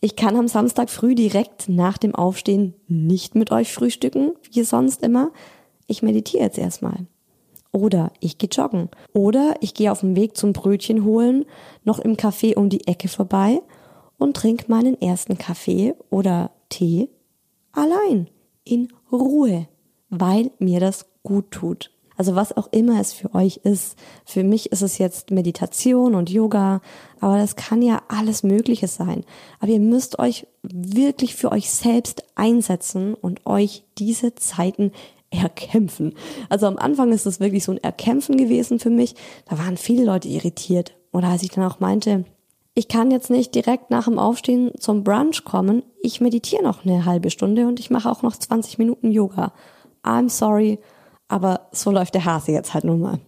Ich 0.00 0.16
kann 0.16 0.36
am 0.36 0.48
Samstag 0.48 0.90
früh 0.90 1.14
direkt 1.14 1.68
nach 1.68 1.98
dem 1.98 2.14
Aufstehen 2.14 2.74
nicht 2.86 3.34
mit 3.34 3.50
euch 3.50 3.72
frühstücken, 3.72 4.32
wie 4.52 4.62
sonst 4.62 5.02
immer. 5.02 5.32
Ich 5.86 6.02
meditiere 6.02 6.44
jetzt 6.44 6.58
erstmal. 6.58 7.06
Oder 7.72 8.12
ich 8.20 8.38
gehe 8.38 8.50
joggen. 8.50 8.88
Oder 9.12 9.54
ich 9.60 9.74
gehe 9.74 9.90
auf 9.90 10.00
dem 10.00 10.16
Weg 10.16 10.36
zum 10.36 10.52
Brötchen 10.52 11.04
holen 11.04 11.44
noch 11.84 11.98
im 11.98 12.16
Café 12.16 12.54
um 12.56 12.68
die 12.68 12.86
Ecke 12.86 13.08
vorbei 13.08 13.60
und 14.18 14.36
trinke 14.36 14.66
meinen 14.68 15.00
ersten 15.00 15.38
Kaffee 15.38 15.94
oder 16.10 16.50
Tee 16.68 17.08
allein, 17.72 18.28
in 18.64 18.88
Ruhe, 19.12 19.68
weil 20.08 20.50
mir 20.58 20.80
das 20.80 21.06
gut 21.22 21.50
tut. 21.50 21.90
Also 22.16 22.34
was 22.34 22.56
auch 22.56 22.68
immer 22.72 23.00
es 23.00 23.12
für 23.12 23.34
euch 23.34 23.58
ist. 23.58 23.96
Für 24.24 24.42
mich 24.42 24.72
ist 24.72 24.82
es 24.82 24.98
jetzt 24.98 25.30
Meditation 25.30 26.14
und 26.14 26.30
Yoga, 26.30 26.80
aber 27.20 27.38
das 27.38 27.56
kann 27.56 27.82
ja 27.82 28.02
alles 28.08 28.42
Mögliche 28.42 28.88
sein. 28.88 29.24
Aber 29.60 29.72
ihr 29.72 29.80
müsst 29.80 30.18
euch 30.18 30.46
wirklich 30.62 31.34
für 31.34 31.52
euch 31.52 31.70
selbst 31.70 32.24
einsetzen 32.34 33.14
und 33.14 33.46
euch 33.46 33.84
diese 33.98 34.34
Zeiten 34.34 34.92
erkämpfen. 35.30 36.14
Also 36.48 36.66
am 36.66 36.78
Anfang 36.78 37.12
ist 37.12 37.26
es 37.26 37.40
wirklich 37.40 37.64
so 37.64 37.72
ein 37.72 37.82
Erkämpfen 37.82 38.36
gewesen 38.36 38.78
für 38.78 38.90
mich. 38.90 39.14
Da 39.48 39.58
waren 39.58 39.76
viele 39.76 40.04
Leute 40.04 40.28
irritiert. 40.28 40.94
Oder 41.12 41.28
als 41.28 41.42
ich 41.42 41.50
dann 41.50 41.64
auch 41.64 41.80
meinte, 41.80 42.24
ich 42.74 42.88
kann 42.88 43.10
jetzt 43.10 43.30
nicht 43.30 43.54
direkt 43.54 43.90
nach 43.90 44.04
dem 44.04 44.18
Aufstehen 44.18 44.72
zum 44.78 45.02
Brunch 45.02 45.44
kommen. 45.44 45.82
Ich 46.00 46.20
meditiere 46.20 46.62
noch 46.62 46.84
eine 46.84 47.06
halbe 47.06 47.30
Stunde 47.30 47.66
und 47.66 47.80
ich 47.80 47.90
mache 47.90 48.10
auch 48.10 48.22
noch 48.22 48.36
20 48.36 48.78
Minuten 48.78 49.10
Yoga. 49.10 49.52
I'm 50.04 50.28
sorry, 50.28 50.78
aber 51.28 51.68
so 51.72 51.90
läuft 51.90 52.14
der 52.14 52.24
Hase 52.24 52.52
jetzt 52.52 52.74
halt 52.74 52.84
nun 52.84 53.00
mal. 53.00 53.18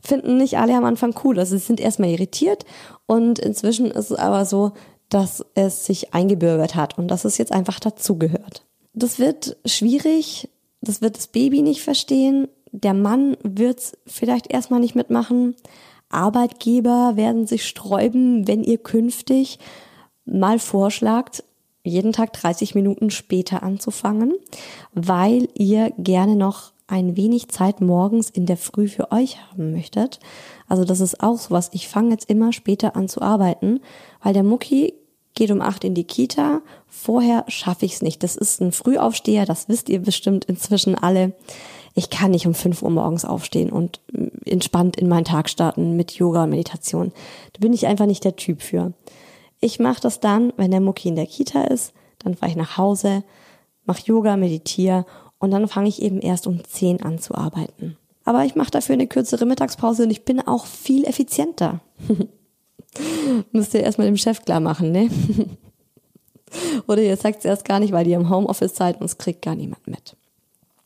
Finden 0.00 0.38
nicht 0.38 0.58
alle 0.58 0.76
am 0.76 0.84
Anfang 0.84 1.14
cool. 1.24 1.38
Also 1.38 1.56
sie 1.56 1.64
sind 1.64 1.80
erstmal 1.80 2.10
irritiert 2.10 2.64
und 3.06 3.38
inzwischen 3.38 3.90
ist 3.90 4.10
es 4.10 4.18
aber 4.18 4.44
so, 4.44 4.72
dass 5.08 5.44
es 5.54 5.86
sich 5.86 6.14
eingebürgert 6.14 6.74
hat 6.74 6.98
und 6.98 7.08
dass 7.08 7.24
es 7.24 7.38
jetzt 7.38 7.52
einfach 7.52 7.80
dazugehört. 7.80 8.64
Das 8.92 9.18
wird 9.18 9.56
schwierig, 9.64 10.48
das 10.80 11.00
wird 11.00 11.16
das 11.16 11.28
Baby 11.28 11.62
nicht 11.62 11.82
verstehen, 11.82 12.48
der 12.72 12.94
Mann 12.94 13.36
wird 13.42 13.78
es 13.78 13.92
vielleicht 14.06 14.52
erstmal 14.52 14.80
nicht 14.80 14.94
mitmachen, 14.94 15.54
Arbeitgeber 16.10 17.12
werden 17.16 17.46
sich 17.46 17.66
sträuben, 17.66 18.48
wenn 18.48 18.62
ihr 18.64 18.78
künftig 18.78 19.58
mal 20.24 20.58
vorschlagt, 20.58 21.44
jeden 21.84 22.12
Tag 22.12 22.32
30 22.32 22.74
Minuten 22.74 23.10
später 23.10 23.62
anzufangen, 23.62 24.34
weil 24.92 25.48
ihr 25.54 25.92
gerne 25.98 26.36
noch 26.36 26.72
ein 26.88 27.16
wenig 27.16 27.48
Zeit 27.48 27.80
morgens 27.80 28.30
in 28.30 28.46
der 28.46 28.56
Früh 28.56 28.88
für 28.88 29.12
euch 29.12 29.38
haben 29.50 29.72
möchtet. 29.72 30.18
Also 30.66 30.84
das 30.84 31.00
ist 31.00 31.22
auch 31.22 31.38
sowas. 31.38 31.70
Ich 31.72 31.86
fange 31.86 32.10
jetzt 32.10 32.28
immer 32.28 32.52
später 32.52 32.96
an 32.96 33.08
zu 33.08 33.22
arbeiten, 33.22 33.80
weil 34.22 34.34
der 34.34 34.42
Mucki 34.42 34.94
geht 35.34 35.52
um 35.52 35.60
acht 35.60 35.84
in 35.84 35.94
die 35.94 36.04
Kita. 36.04 36.62
Vorher 36.88 37.44
schaffe 37.46 37.86
ich 37.86 37.94
es 37.94 38.02
nicht. 38.02 38.24
Das 38.24 38.34
ist 38.34 38.60
ein 38.60 38.72
Frühaufsteher, 38.72 39.44
das 39.44 39.68
wisst 39.68 39.88
ihr 39.88 40.00
bestimmt 40.00 40.46
inzwischen 40.46 40.96
alle 40.96 41.34
ich 41.98 42.10
kann 42.10 42.30
nicht 42.30 42.46
um 42.46 42.54
5 42.54 42.82
Uhr 42.82 42.90
morgens 42.90 43.24
aufstehen 43.24 43.70
und 43.70 44.00
entspannt 44.44 44.96
in 44.96 45.08
meinen 45.08 45.24
Tag 45.24 45.48
starten 45.48 45.96
mit 45.96 46.12
Yoga 46.12 46.44
und 46.44 46.50
Meditation. 46.50 47.12
Da 47.54 47.58
bin 47.58 47.72
ich 47.72 47.88
einfach 47.88 48.06
nicht 48.06 48.22
der 48.22 48.36
Typ 48.36 48.62
für. 48.62 48.92
Ich 49.58 49.80
mache 49.80 50.00
das 50.00 50.20
dann, 50.20 50.52
wenn 50.56 50.70
der 50.70 50.80
Mucki 50.80 51.08
in 51.08 51.16
der 51.16 51.26
Kita 51.26 51.62
ist, 51.64 51.92
dann 52.20 52.36
fahre 52.36 52.52
ich 52.52 52.56
nach 52.56 52.76
Hause, 52.76 53.24
mache 53.84 54.02
Yoga, 54.04 54.36
meditiere 54.36 55.06
und 55.38 55.50
dann 55.50 55.68
fange 55.68 55.88
ich 55.88 56.02
eben 56.02 56.20
erst 56.20 56.46
um 56.46 56.64
10 56.64 57.02
an 57.02 57.18
zu 57.18 57.34
arbeiten. 57.34 57.96
Aber 58.24 58.44
ich 58.44 58.54
mache 58.54 58.70
dafür 58.70 58.94
eine 58.94 59.06
kürzere 59.06 59.46
Mittagspause 59.46 60.02
und 60.02 60.10
ich 60.10 60.24
bin 60.24 60.46
auch 60.46 60.66
viel 60.66 61.04
effizienter. 61.04 61.80
Müsst 63.52 63.74
ihr 63.74 63.82
erstmal 63.82 64.06
dem 64.06 64.16
Chef 64.16 64.44
klar 64.44 64.60
machen, 64.60 64.92
ne? 64.92 65.10
Oder 66.86 67.02
ihr 67.02 67.16
sagt 67.16 67.40
es 67.40 67.44
erst 67.44 67.64
gar 67.64 67.80
nicht, 67.80 67.92
weil 67.92 68.06
ihr 68.06 68.16
im 68.16 68.30
Homeoffice 68.30 68.74
seid 68.74 69.00
und 69.00 69.06
es 69.06 69.18
kriegt 69.18 69.42
gar 69.42 69.54
niemand 69.54 69.86
mit. 69.86 70.16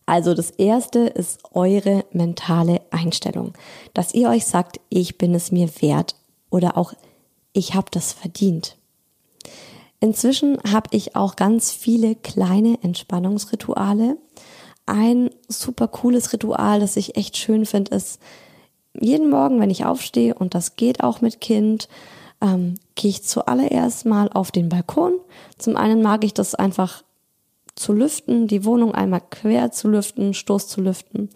Also 0.07 0.35
das 0.35 0.51
erste 0.51 1.01
ist 1.01 1.41
eure 1.53 2.05
mentale 2.13 2.81
Einstellung, 2.91 3.55
dass 3.95 4.15
ihr 4.15 4.29
euch 4.29 4.47
sagt, 4.47 4.81
ich 4.89 5.19
bin 5.19 5.35
es 5.35 5.53
mir 5.53 5.69
wert 5.81 6.17
oder 6.51 6.77
auch 6.77 6.93
ich 7.53 7.75
habe 7.75 7.87
das 7.91 8.13
verdient. 8.13 8.77
Inzwischen 10.03 10.59
habe 10.69 10.89
ich 10.91 11.15
auch 11.15 11.37
ganz 11.37 11.71
viele 11.71 12.17
kleine 12.17 12.77
Entspannungsrituale. 12.83 14.17
Ein 14.85 15.31
super 15.47 15.87
cooles 15.87 16.33
Ritual, 16.33 16.81
das 16.81 16.97
ich 16.97 17.17
echt 17.17 17.37
schön 17.37 17.65
finde, 17.67 17.95
ist 17.95 18.21
jeden 19.01 19.31
Morgen, 19.31 19.61
wenn 19.61 19.71
ich 19.71 19.85
aufstehe 19.85 20.35
und 20.35 20.57
das 20.57 20.75
geht 20.75 21.05
auch 21.05 21.21
mit 21.21 21.41
Kind, 21.41 21.89
ähm, 22.41 22.75
gehe 22.97 23.11
ich 23.11 23.23
zuallererst 23.23 24.05
mal 24.05 24.29
auf 24.29 24.51
den 24.51 24.69
Balkon. 24.69 25.13
Zum 25.57 25.77
einen 25.77 26.03
mag 26.03 26.25
ich 26.25 26.35
das 26.35 26.57
einfach 26.57 27.05
zu 27.77 27.93
lüften, 27.93 28.49
die 28.49 28.65
Wohnung 28.65 28.97
einmal 28.97 29.23
quer 29.31 29.71
zu 29.71 29.87
lüften, 29.87 30.35
Stoß 30.35 30.67
zu 30.67 30.81
lüften. 30.81 31.31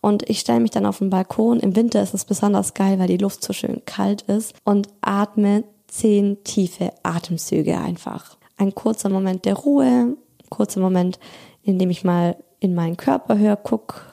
Und 0.00 0.28
ich 0.28 0.40
stelle 0.40 0.58
mich 0.58 0.72
dann 0.72 0.86
auf 0.86 0.98
den 0.98 1.10
Balkon. 1.10 1.60
Im 1.60 1.76
Winter 1.76 2.02
ist 2.02 2.14
es 2.14 2.24
besonders 2.24 2.74
geil, 2.74 2.98
weil 2.98 3.06
die 3.06 3.16
Luft 3.16 3.44
so 3.44 3.52
schön 3.52 3.82
kalt 3.84 4.22
ist 4.22 4.56
und 4.64 4.88
atme 5.02 5.62
zehn 5.88 6.42
tiefe 6.44 6.92
Atemzüge 7.02 7.78
einfach. 7.78 8.36
Ein 8.56 8.74
kurzer 8.74 9.08
Moment 9.08 9.44
der 9.44 9.54
Ruhe, 9.54 10.16
kurzer 10.50 10.80
Moment, 10.80 11.18
in 11.62 11.78
dem 11.78 11.90
ich 11.90 12.04
mal 12.04 12.36
in 12.60 12.74
meinen 12.74 12.96
Körper 12.96 13.38
höre, 13.38 13.56
guck, 13.56 14.06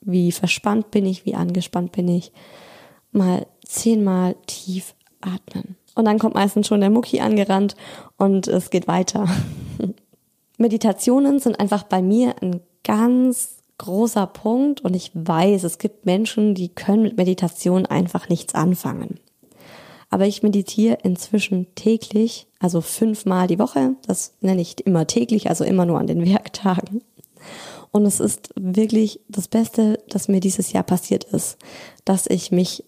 wie 0.00 0.32
verspannt 0.32 0.90
bin 0.90 1.06
ich, 1.06 1.26
wie 1.26 1.34
angespannt 1.34 1.92
bin 1.92 2.08
ich. 2.08 2.32
Mal 3.12 3.46
zehnmal 3.64 4.36
tief 4.46 4.94
atmen. 5.20 5.76
Und 5.94 6.04
dann 6.04 6.18
kommt 6.18 6.34
meistens 6.34 6.66
schon 6.66 6.80
der 6.80 6.90
Mucki 6.90 7.20
angerannt 7.20 7.74
und 8.16 8.46
es 8.46 8.70
geht 8.70 8.86
weiter. 8.86 9.28
Meditationen 10.58 11.40
sind 11.40 11.58
einfach 11.58 11.82
bei 11.82 12.02
mir 12.02 12.34
ein 12.40 12.60
ganz 12.84 13.58
großer 13.78 14.26
Punkt 14.26 14.80
und 14.80 14.94
ich 14.94 15.10
weiß, 15.14 15.64
es 15.64 15.78
gibt 15.78 16.04
Menschen, 16.04 16.54
die 16.54 16.68
können 16.68 17.02
mit 17.02 17.16
Meditation 17.16 17.86
einfach 17.86 18.28
nichts 18.28 18.54
anfangen. 18.54 19.20
Aber 20.10 20.26
ich 20.26 20.42
meditiere 20.42 20.98
inzwischen 21.02 21.74
täglich, 21.74 22.46
also 22.60 22.80
fünfmal 22.80 23.46
die 23.46 23.58
Woche. 23.58 23.94
Das 24.06 24.34
nenne 24.40 24.62
ich 24.62 24.86
immer 24.86 25.06
täglich, 25.06 25.48
also 25.50 25.64
immer 25.64 25.84
nur 25.84 25.98
an 25.98 26.06
den 26.06 26.24
Werktagen. 26.26 27.02
Und 27.90 28.04
es 28.04 28.20
ist 28.20 28.50
wirklich 28.54 29.20
das 29.28 29.48
Beste, 29.48 30.02
das 30.08 30.28
mir 30.28 30.40
dieses 30.40 30.72
Jahr 30.72 30.82
passiert 30.82 31.24
ist, 31.24 31.56
dass 32.04 32.26
ich 32.26 32.50
mich, 32.50 32.84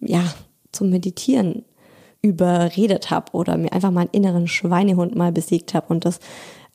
ja, 0.00 0.22
zum 0.72 0.90
Meditieren 0.90 1.64
überredet 2.22 3.10
habe 3.10 3.32
oder 3.32 3.56
mir 3.56 3.72
einfach 3.72 3.90
meinen 3.90 4.10
inneren 4.10 4.48
Schweinehund 4.48 5.14
mal 5.14 5.32
besiegt 5.32 5.74
habe 5.74 5.86
und 5.88 6.04
das 6.04 6.20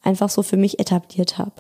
einfach 0.02 0.30
so 0.30 0.44
für 0.44 0.58
mich 0.58 0.80
etabliert 0.80 1.38
habe. 1.38 1.54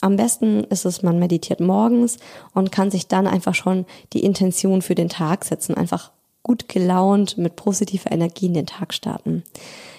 Am 0.00 0.16
besten 0.16 0.64
ist 0.64 0.84
es, 0.84 1.02
man 1.02 1.18
meditiert 1.18 1.60
morgens 1.60 2.18
und 2.54 2.70
kann 2.70 2.90
sich 2.90 3.08
dann 3.08 3.26
einfach 3.26 3.54
schon 3.54 3.86
die 4.12 4.22
Intention 4.22 4.82
für 4.82 4.94
den 4.94 5.08
Tag 5.08 5.44
setzen, 5.44 5.74
einfach 5.74 6.12
gut 6.48 6.68
gelaunt 6.68 7.38
mit 7.38 7.54
positiver 7.54 8.10
Energie 8.10 8.46
in 8.46 8.54
den 8.54 8.66
Tag 8.66 8.92
starten. 8.92 9.44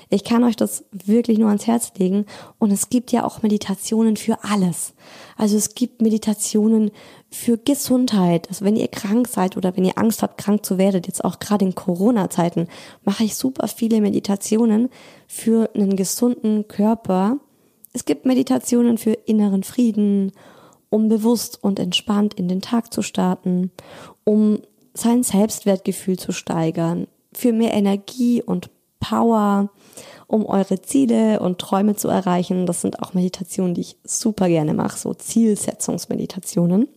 Ich 0.09 0.25
kann 0.25 0.43
euch 0.43 0.57
das 0.57 0.83
wirklich 0.91 1.38
nur 1.38 1.47
ans 1.47 1.67
Herz 1.67 1.93
legen 1.97 2.25
und 2.57 2.71
es 2.71 2.89
gibt 2.89 3.13
ja 3.13 3.23
auch 3.23 3.43
Meditationen 3.43 4.17
für 4.17 4.43
alles. 4.43 4.93
Also 5.38 5.55
es 5.55 5.75
gibt 5.75 6.01
Meditationen 6.01 6.91
für 7.29 7.57
Gesundheit. 7.57 8.49
Also 8.49 8.65
wenn 8.65 8.75
ihr 8.75 8.88
krank 8.89 9.29
seid 9.29 9.55
oder 9.55 9.77
wenn 9.77 9.85
ihr 9.85 9.97
Angst 9.97 10.21
habt, 10.21 10.38
krank 10.38 10.65
zu 10.65 10.77
werden, 10.77 11.03
jetzt 11.05 11.23
auch 11.23 11.39
gerade 11.39 11.63
in 11.63 11.75
Corona-Zeiten, 11.75 12.67
mache 13.05 13.23
ich 13.23 13.35
super 13.35 13.67
viele 13.69 14.01
Meditationen 14.01 14.89
für 15.27 15.69
einen 15.75 15.95
gesunden 15.95 16.67
Körper 16.67 17.38
es 17.93 18.05
gibt 18.05 18.25
Meditationen 18.25 18.97
für 18.97 19.13
inneren 19.13 19.63
Frieden, 19.63 20.31
um 20.89 21.09
bewusst 21.09 21.63
und 21.63 21.79
entspannt 21.79 22.33
in 22.33 22.47
den 22.47 22.62
Tag 22.62 22.93
zu 22.93 23.01
starten, 23.01 23.71
um 24.23 24.59
sein 24.93 25.23
Selbstwertgefühl 25.23 26.17
zu 26.17 26.32
steigern, 26.32 27.08
für 27.34 27.54
mehr 27.54 27.73
Energie 27.73 28.41
und 28.41 28.69
Power, 28.99 29.69
um 30.28 30.45
eure 30.45 30.82
Ziele 30.82 31.39
und 31.39 31.60
Träume 31.60 31.95
zu 31.95 32.08
erreichen. 32.08 32.65
Das 32.65 32.82
sind 32.82 33.02
auch 33.02 33.13
Meditationen, 33.13 33.73
die 33.73 33.82
ich 33.82 33.97
super 34.04 34.47
gerne 34.47 34.73
mache, 34.73 34.97
so 34.97 35.13
Zielsetzungsmeditationen. 35.13 36.88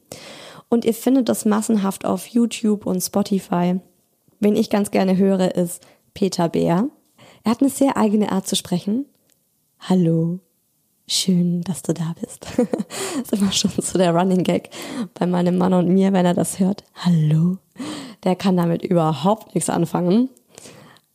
Und 0.68 0.84
ihr 0.84 0.94
findet 0.94 1.28
das 1.28 1.44
massenhaft 1.44 2.04
auf 2.04 2.26
YouTube 2.26 2.86
und 2.86 3.00
Spotify. 3.00 3.78
Wen 4.40 4.56
ich 4.56 4.70
ganz 4.70 4.90
gerne 4.90 5.16
höre, 5.16 5.54
ist 5.54 5.82
Peter 6.14 6.48
Bär. 6.48 6.88
Er 7.44 7.50
hat 7.50 7.60
eine 7.60 7.70
sehr 7.70 7.96
eigene 7.96 8.32
Art 8.32 8.48
zu 8.48 8.56
sprechen. 8.56 9.06
Hallo, 9.78 10.40
Schön, 11.08 11.60
dass 11.62 11.82
du 11.82 11.92
da 11.92 12.14
bist. 12.20 12.46
das 12.56 13.32
ist 13.32 13.32
immer 13.32 13.52
schon 13.52 13.70
so 13.76 13.98
der 13.98 14.14
Running 14.14 14.44
Gag 14.44 14.70
bei 15.14 15.26
meinem 15.26 15.58
Mann 15.58 15.74
und 15.74 15.88
mir, 15.88 16.12
wenn 16.12 16.24
er 16.24 16.34
das 16.34 16.58
hört. 16.58 16.84
Hallo. 16.94 17.58
Der 18.24 18.36
kann 18.36 18.56
damit 18.56 18.82
überhaupt 18.82 19.54
nichts 19.54 19.70
anfangen. 19.70 20.28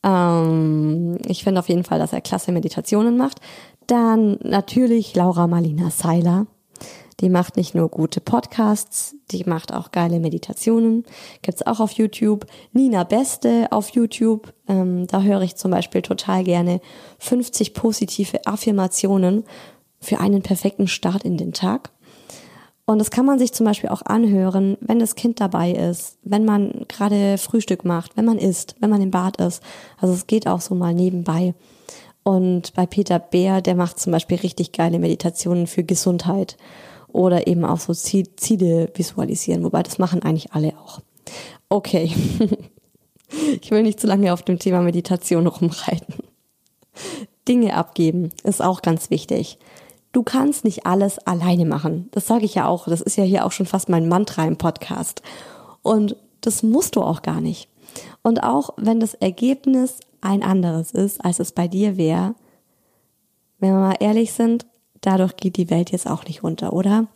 Ähm, 0.02 1.18
ich 1.26 1.44
finde 1.44 1.60
auf 1.60 1.68
jeden 1.68 1.84
Fall, 1.84 1.98
dass 1.98 2.12
er 2.12 2.20
klasse 2.20 2.52
Meditationen 2.52 3.16
macht. 3.16 3.40
Dann 3.86 4.38
natürlich 4.42 5.14
Laura 5.14 5.46
Marlina 5.46 5.90
Seiler. 5.90 6.46
Die 7.20 7.30
macht 7.30 7.56
nicht 7.56 7.74
nur 7.74 7.88
gute 7.88 8.20
Podcasts, 8.20 9.16
die 9.32 9.42
macht 9.42 9.74
auch 9.74 9.90
geile 9.90 10.20
Meditationen. 10.20 11.04
Gibt's 11.42 11.66
auch 11.66 11.80
auf 11.80 11.90
YouTube. 11.92 12.46
Nina 12.72 13.02
Beste 13.02 13.66
auf 13.70 13.88
YouTube. 13.90 14.52
Ähm, 14.68 15.08
da 15.08 15.22
höre 15.22 15.42
ich 15.42 15.56
zum 15.56 15.72
Beispiel 15.72 16.02
total 16.02 16.44
gerne 16.44 16.80
50 17.18 17.74
positive 17.74 18.46
Affirmationen 18.46 19.44
für 20.00 20.20
einen 20.20 20.42
perfekten 20.42 20.86
Start 20.86 21.24
in 21.24 21.36
den 21.36 21.52
Tag. 21.52 21.90
Und 22.88 22.98
das 22.98 23.10
kann 23.10 23.26
man 23.26 23.38
sich 23.38 23.52
zum 23.52 23.66
Beispiel 23.66 23.90
auch 23.90 24.00
anhören, 24.00 24.78
wenn 24.80 24.98
das 24.98 25.14
Kind 25.14 25.42
dabei 25.42 25.72
ist, 25.72 26.16
wenn 26.22 26.46
man 26.46 26.86
gerade 26.88 27.36
Frühstück 27.36 27.84
macht, 27.84 28.16
wenn 28.16 28.24
man 28.24 28.38
isst, 28.38 28.76
wenn 28.80 28.88
man 28.88 29.02
im 29.02 29.10
Bad 29.10 29.36
ist. 29.36 29.62
Also 29.98 30.14
es 30.14 30.26
geht 30.26 30.46
auch 30.46 30.62
so 30.62 30.74
mal 30.74 30.94
nebenbei. 30.94 31.52
Und 32.22 32.72
bei 32.72 32.86
Peter 32.86 33.18
Bär, 33.18 33.60
der 33.60 33.74
macht 33.74 34.00
zum 34.00 34.12
Beispiel 34.12 34.38
richtig 34.38 34.72
geile 34.72 34.98
Meditationen 34.98 35.66
für 35.66 35.84
Gesundheit 35.84 36.56
oder 37.08 37.46
eben 37.46 37.66
auch 37.66 37.78
so 37.78 37.92
Ziele 37.92 38.90
visualisieren, 38.94 39.64
wobei 39.64 39.82
das 39.82 39.98
machen 39.98 40.22
eigentlich 40.22 40.52
alle 40.52 40.72
auch. 40.78 41.02
Okay. 41.68 42.10
ich 43.60 43.70
will 43.70 43.82
nicht 43.82 44.00
zu 44.00 44.06
lange 44.06 44.32
auf 44.32 44.40
dem 44.40 44.58
Thema 44.58 44.80
Meditation 44.80 45.46
rumreiten. 45.46 46.14
Dinge 47.46 47.74
abgeben 47.74 48.30
ist 48.44 48.62
auch 48.62 48.80
ganz 48.80 49.10
wichtig. 49.10 49.58
Du 50.12 50.22
kannst 50.22 50.64
nicht 50.64 50.86
alles 50.86 51.18
alleine 51.18 51.66
machen. 51.66 52.08
Das 52.12 52.26
sage 52.26 52.44
ich 52.44 52.54
ja 52.54 52.66
auch. 52.66 52.86
Das 52.88 53.00
ist 53.00 53.16
ja 53.16 53.24
hier 53.24 53.44
auch 53.44 53.52
schon 53.52 53.66
fast 53.66 53.88
mein 53.88 54.08
Mantra 54.08 54.46
im 54.46 54.56
Podcast. 54.56 55.22
Und 55.82 56.16
das 56.40 56.62
musst 56.62 56.96
du 56.96 57.02
auch 57.02 57.22
gar 57.22 57.40
nicht. 57.40 57.68
Und 58.22 58.42
auch 58.42 58.70
wenn 58.76 59.00
das 59.00 59.14
Ergebnis 59.14 60.00
ein 60.20 60.42
anderes 60.42 60.92
ist, 60.92 61.24
als 61.24 61.38
es 61.38 61.52
bei 61.52 61.68
dir 61.68 61.96
wäre, 61.96 62.34
wenn 63.58 63.72
wir 63.72 63.80
mal 63.80 63.96
ehrlich 64.00 64.32
sind, 64.32 64.66
dadurch 65.00 65.36
geht 65.36 65.56
die 65.56 65.70
Welt 65.70 65.90
jetzt 65.90 66.08
auch 66.08 66.24
nicht 66.24 66.44
unter, 66.44 66.72
oder? 66.72 67.06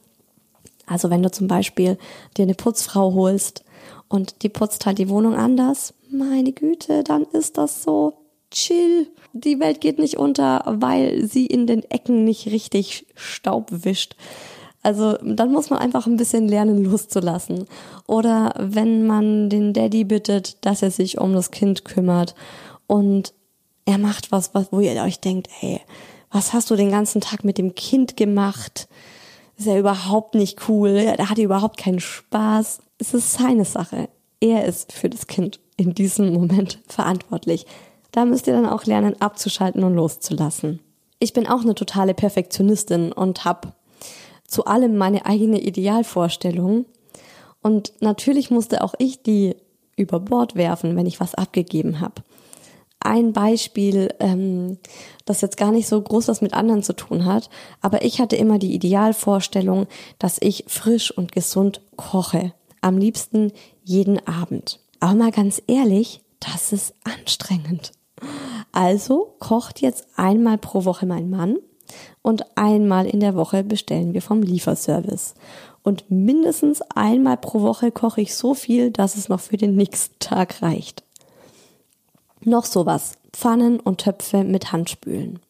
Also 0.87 1.11
wenn 1.11 1.23
du 1.23 1.31
zum 1.31 1.49
Beispiel 1.49 1.99
dir 2.37 2.43
eine 2.43 2.55
Putzfrau 2.55 3.15
holst 3.15 3.65
und 4.09 4.43
die 4.43 4.49
putzt 4.49 4.87
halt 4.87 4.99
die 4.99 5.09
Wohnung 5.09 5.35
anders, 5.35 5.95
meine 6.11 6.53
Güte, 6.53 7.03
dann 7.05 7.23
ist 7.25 7.57
das 7.59 7.83
so 7.83 8.15
chill. 8.53 9.09
Die 9.33 9.61
Welt 9.61 9.81
geht 9.81 9.99
nicht 9.99 10.19
unter, 10.19 10.63
weil 10.67 11.27
sie 11.27 11.47
in 11.47 11.67
den 11.67 11.83
Ecken 11.91 12.25
nicht 12.25 12.47
richtig 12.47 13.07
Staub 13.15 13.69
wischt. 13.71 14.15
Also 14.83 15.17
dann 15.23 15.53
muss 15.53 15.71
man 15.71 15.79
einfach 15.79 16.07
ein 16.07 16.17
bisschen 16.17 16.49
lernen 16.49 16.85
loszulassen. 16.85 17.67
Oder 18.07 18.55
wenn 18.59 19.07
man 19.07 19.49
den 19.49 19.73
Daddy 19.73 20.05
bittet, 20.05 20.65
dass 20.65 20.83
er 20.83 20.91
sich 20.91 21.19
um 21.19 21.33
das 21.33 21.51
Kind 21.51 21.85
kümmert 21.85 22.35
und 22.87 23.33
er 23.85 23.99
macht 23.99 24.33
was, 24.33 24.53
wo 24.55 24.81
ihr 24.81 25.01
euch 25.03 25.21
denkt, 25.21 25.49
ey, 25.61 25.81
was 26.31 26.53
hast 26.53 26.71
du 26.71 26.77
den 26.77 26.91
ganzen 26.91 27.21
Tag 27.21 27.45
mit 27.45 27.59
dem 27.59 27.75
Kind 27.75 28.17
gemacht? 28.17 28.89
Ist 29.57 29.67
ja 29.67 29.79
überhaupt 29.79 30.35
nicht 30.35 30.69
cool, 30.69 30.91
er 30.91 31.29
hat 31.29 31.39
überhaupt 31.39 31.79
keinen 31.79 32.01
Spaß. 32.01 32.81
Es 32.99 33.15
ist 33.15 33.33
seine 33.33 33.65
Sache. 33.65 34.09
Er 34.41 34.65
ist 34.65 34.93
für 34.93 35.09
das 35.09 35.27
Kind 35.27 35.61
in 35.77 35.95
diesem 35.95 36.33
Moment 36.33 36.81
verantwortlich. 36.89 37.67
Da 38.13 38.27
müsst 38.27 38.47
ihr 38.47 38.53
dann 38.53 38.67
auch 38.67 38.85
lernen, 38.85 39.21
abzuschalten 39.21 39.83
und 39.83 39.95
loszulassen. 39.95 40.81
Ich 41.19 41.33
bin 41.33 41.47
auch 41.47 41.63
eine 41.63 41.75
totale 41.75 42.15
Perfektionistin 42.15 43.13
und 43.13 43.45
habe 43.45 43.73
zu 44.47 44.67
allem 44.67 44.97
meine 44.97 45.25
eigene 45.25 45.61
Idealvorstellung. 45.61 46.85
Und 47.63 47.95
natürlich 48.01 48.51
musste 48.51 48.85
auch 48.85 48.95
ich 48.99 49.23
die 49.23 49.57
über 49.97 50.21
Bord 50.21 50.55
werfen, 50.57 50.97
wenn 50.97 51.07
ich 51.07 51.21
was 51.21 51.35
abgegeben 51.35 52.01
habe. 52.01 52.23
Ein 53.01 53.33
Beispiel, 53.33 54.15
ähm, 54.21 54.79
das 55.25 55.41
jetzt 55.41 55.57
gar 55.57 55.73
nicht 55.73 55.89
so 55.89 56.01
groß 56.01 56.29
was 56.29 56.41
mit 56.41 56.55
anderen 56.55 56.83
zu 56.83 56.93
tun 56.93 57.25
hat, 57.25 57.51
aber 57.81 58.05
ich 58.05 58.21
hatte 58.21 58.37
immer 58.37 58.59
die 58.59 58.75
Idealvorstellung, 58.75 59.87
dass 60.19 60.39
ich 60.41 60.65
frisch 60.69 61.11
und 61.11 61.33
gesund 61.33 61.81
koche. 61.97 62.53
Am 62.81 62.99
liebsten 62.99 63.53
jeden 63.85 64.25
Abend. 64.27 64.81
Aber 65.01 65.15
mal 65.15 65.33
ganz 65.33 65.63
ehrlich, 65.67 66.21
das 66.41 66.73
ist 66.73 66.95
anstrengend. 67.05 67.93
Also 68.73 69.35
kocht 69.39 69.81
jetzt 69.81 70.07
einmal 70.17 70.59
pro 70.59 70.85
Woche 70.85 71.07
mein 71.07 71.31
Mann 71.31 71.59
und 72.23 72.45
einmal 72.57 73.07
in 73.07 73.21
der 73.21 73.35
Woche 73.35 73.65
bestellen 73.65 74.15
wir 74.15 74.23
vom 74.23 74.43
Lieferservice. 74.43 75.35
Und 75.83 76.11
mindestens 76.11 76.81
einmal 76.95 77.37
pro 77.37 77.63
Woche 77.63 77.91
koche 77.91 78.21
ich 78.21 78.35
so 78.35 78.55
viel, 78.55 78.91
dass 78.91 79.17
es 79.17 79.29
noch 79.29 79.41
für 79.41 79.57
den 79.57 79.75
nächsten 79.75 80.19
Tag 80.21 80.63
reicht. 80.63 81.03
Noch 82.45 82.65
sowas. 82.65 83.13
Pfannen 83.33 83.81
und 83.81 84.03
Töpfe 84.03 84.45
mit 84.45 84.73
Handspülen. 84.73 85.41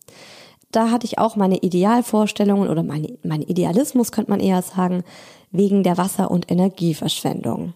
Da 0.70 0.90
hatte 0.90 1.04
ich 1.04 1.18
auch 1.18 1.37
meine 1.37 1.58
Idealvorstellungen 1.58 2.70
oder 2.70 2.82
meine, 2.82 3.18
mein 3.22 3.42
Idealismus, 3.42 4.12
könnte 4.12 4.30
man 4.30 4.40
eher 4.40 4.62
sagen, 4.62 5.04
wegen 5.50 5.82
der 5.82 5.98
Wasser- 5.98 6.30
und 6.30 6.50
Energieverschwendung. 6.50 7.74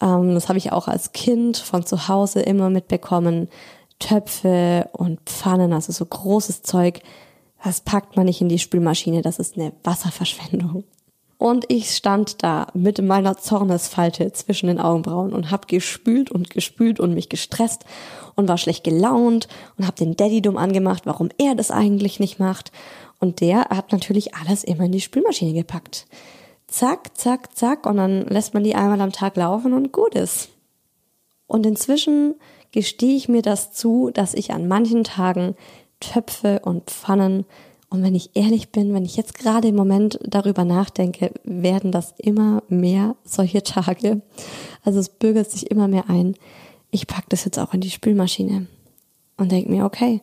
Ähm, 0.00 0.34
das 0.34 0.48
habe 0.48 0.58
ich 0.58 0.70
auch 0.70 0.86
als 0.86 1.12
Kind 1.12 1.56
von 1.56 1.84
zu 1.84 2.08
Hause 2.08 2.40
immer 2.40 2.70
mitbekommen. 2.70 3.48
Töpfe 3.98 4.88
und 4.92 5.20
Pfannen, 5.26 5.72
also 5.72 5.92
so 5.92 6.04
großes 6.04 6.62
Zeug, 6.62 7.00
das 7.62 7.80
packt 7.80 8.16
man 8.16 8.26
nicht 8.26 8.40
in 8.40 8.48
die 8.48 8.58
Spülmaschine, 8.58 9.22
das 9.22 9.38
ist 9.38 9.56
eine 9.56 9.72
Wasserverschwendung. 9.84 10.84
Und 11.38 11.64
ich 11.66 11.90
stand 11.90 12.44
da 12.44 12.68
mit 12.72 13.02
meiner 13.02 13.36
Zornesfalte 13.36 14.30
zwischen 14.32 14.68
den 14.68 14.78
Augenbrauen 14.78 15.32
und 15.32 15.50
hab 15.50 15.66
gespült 15.66 16.30
und 16.30 16.50
gespült 16.50 17.00
und 17.00 17.14
mich 17.14 17.28
gestresst 17.28 17.84
und 18.36 18.46
war 18.46 18.58
schlecht 18.58 18.84
gelaunt 18.84 19.48
und 19.76 19.86
hab 19.88 19.96
den 19.96 20.14
Daddy 20.14 20.40
dumm 20.40 20.56
angemacht, 20.56 21.02
warum 21.04 21.30
er 21.38 21.56
das 21.56 21.72
eigentlich 21.72 22.20
nicht 22.20 22.38
macht. 22.38 22.70
Und 23.18 23.40
der 23.40 23.62
hat 23.70 23.90
natürlich 23.90 24.36
alles 24.36 24.62
immer 24.62 24.84
in 24.84 24.92
die 24.92 25.00
Spülmaschine 25.00 25.52
gepackt. 25.52 26.06
Zack, 26.68 27.18
zack, 27.18 27.56
zack 27.56 27.86
und 27.86 27.96
dann 27.96 28.24
lässt 28.26 28.54
man 28.54 28.62
die 28.62 28.76
einmal 28.76 29.00
am 29.00 29.10
Tag 29.10 29.36
laufen 29.36 29.72
und 29.72 29.90
gut 29.92 30.14
ist. 30.14 30.48
Und 31.48 31.66
inzwischen 31.66 32.36
gestehe 32.72 33.16
ich 33.16 33.28
mir 33.28 33.42
das 33.42 33.72
zu, 33.72 34.10
dass 34.12 34.34
ich 34.34 34.52
an 34.52 34.66
manchen 34.66 35.04
Tagen 35.04 35.54
Töpfe 36.00 36.60
und 36.64 36.90
Pfannen 36.90 37.44
und 37.92 38.02
wenn 38.02 38.14
ich 38.14 38.30
ehrlich 38.32 38.70
bin, 38.70 38.94
wenn 38.94 39.04
ich 39.04 39.18
jetzt 39.18 39.34
gerade 39.34 39.68
im 39.68 39.76
Moment 39.76 40.18
darüber 40.22 40.64
nachdenke, 40.64 41.30
werden 41.44 41.92
das 41.92 42.14
immer 42.16 42.62
mehr 42.68 43.16
solche 43.22 43.62
Tage. 43.62 44.22
Also 44.82 44.98
es 44.98 45.10
bürgert 45.10 45.50
sich 45.50 45.70
immer 45.70 45.88
mehr 45.88 46.08
ein. 46.08 46.34
Ich 46.90 47.06
pack 47.06 47.28
das 47.28 47.44
jetzt 47.44 47.58
auch 47.58 47.74
in 47.74 47.82
die 47.82 47.90
Spülmaschine 47.90 48.66
und 49.36 49.52
denke 49.52 49.70
mir, 49.70 49.84
okay, 49.84 50.22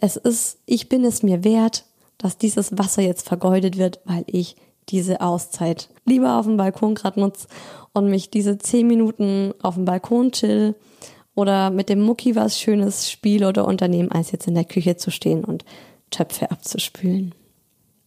es 0.00 0.16
ist, 0.16 0.58
ich 0.66 0.88
bin 0.88 1.04
es 1.04 1.22
mir 1.22 1.44
wert, 1.44 1.84
dass 2.18 2.38
dieses 2.38 2.76
Wasser 2.76 3.02
jetzt 3.02 3.28
vergeudet 3.28 3.78
wird, 3.78 4.00
weil 4.04 4.24
ich 4.26 4.56
diese 4.88 5.20
Auszeit 5.20 5.88
lieber 6.06 6.40
auf 6.40 6.46
dem 6.46 6.56
Balkon 6.56 6.96
gerade 6.96 7.20
nutze 7.20 7.46
und 7.92 8.10
mich 8.10 8.30
diese 8.30 8.58
zehn 8.58 8.88
Minuten 8.88 9.54
auf 9.62 9.74
dem 9.74 9.84
Balkon 9.84 10.32
chill 10.32 10.74
oder 11.36 11.70
mit 11.70 11.88
dem 11.88 12.00
Mucki 12.00 12.34
was 12.34 12.58
Schönes 12.58 13.08
spiele 13.08 13.48
oder 13.48 13.68
unternehmen, 13.68 14.10
als 14.10 14.32
jetzt 14.32 14.48
in 14.48 14.54
der 14.54 14.64
Küche 14.64 14.96
zu 14.96 15.12
stehen 15.12 15.44
und 15.44 15.64
Töpfe 16.10 16.50
abzuspülen. 16.50 17.34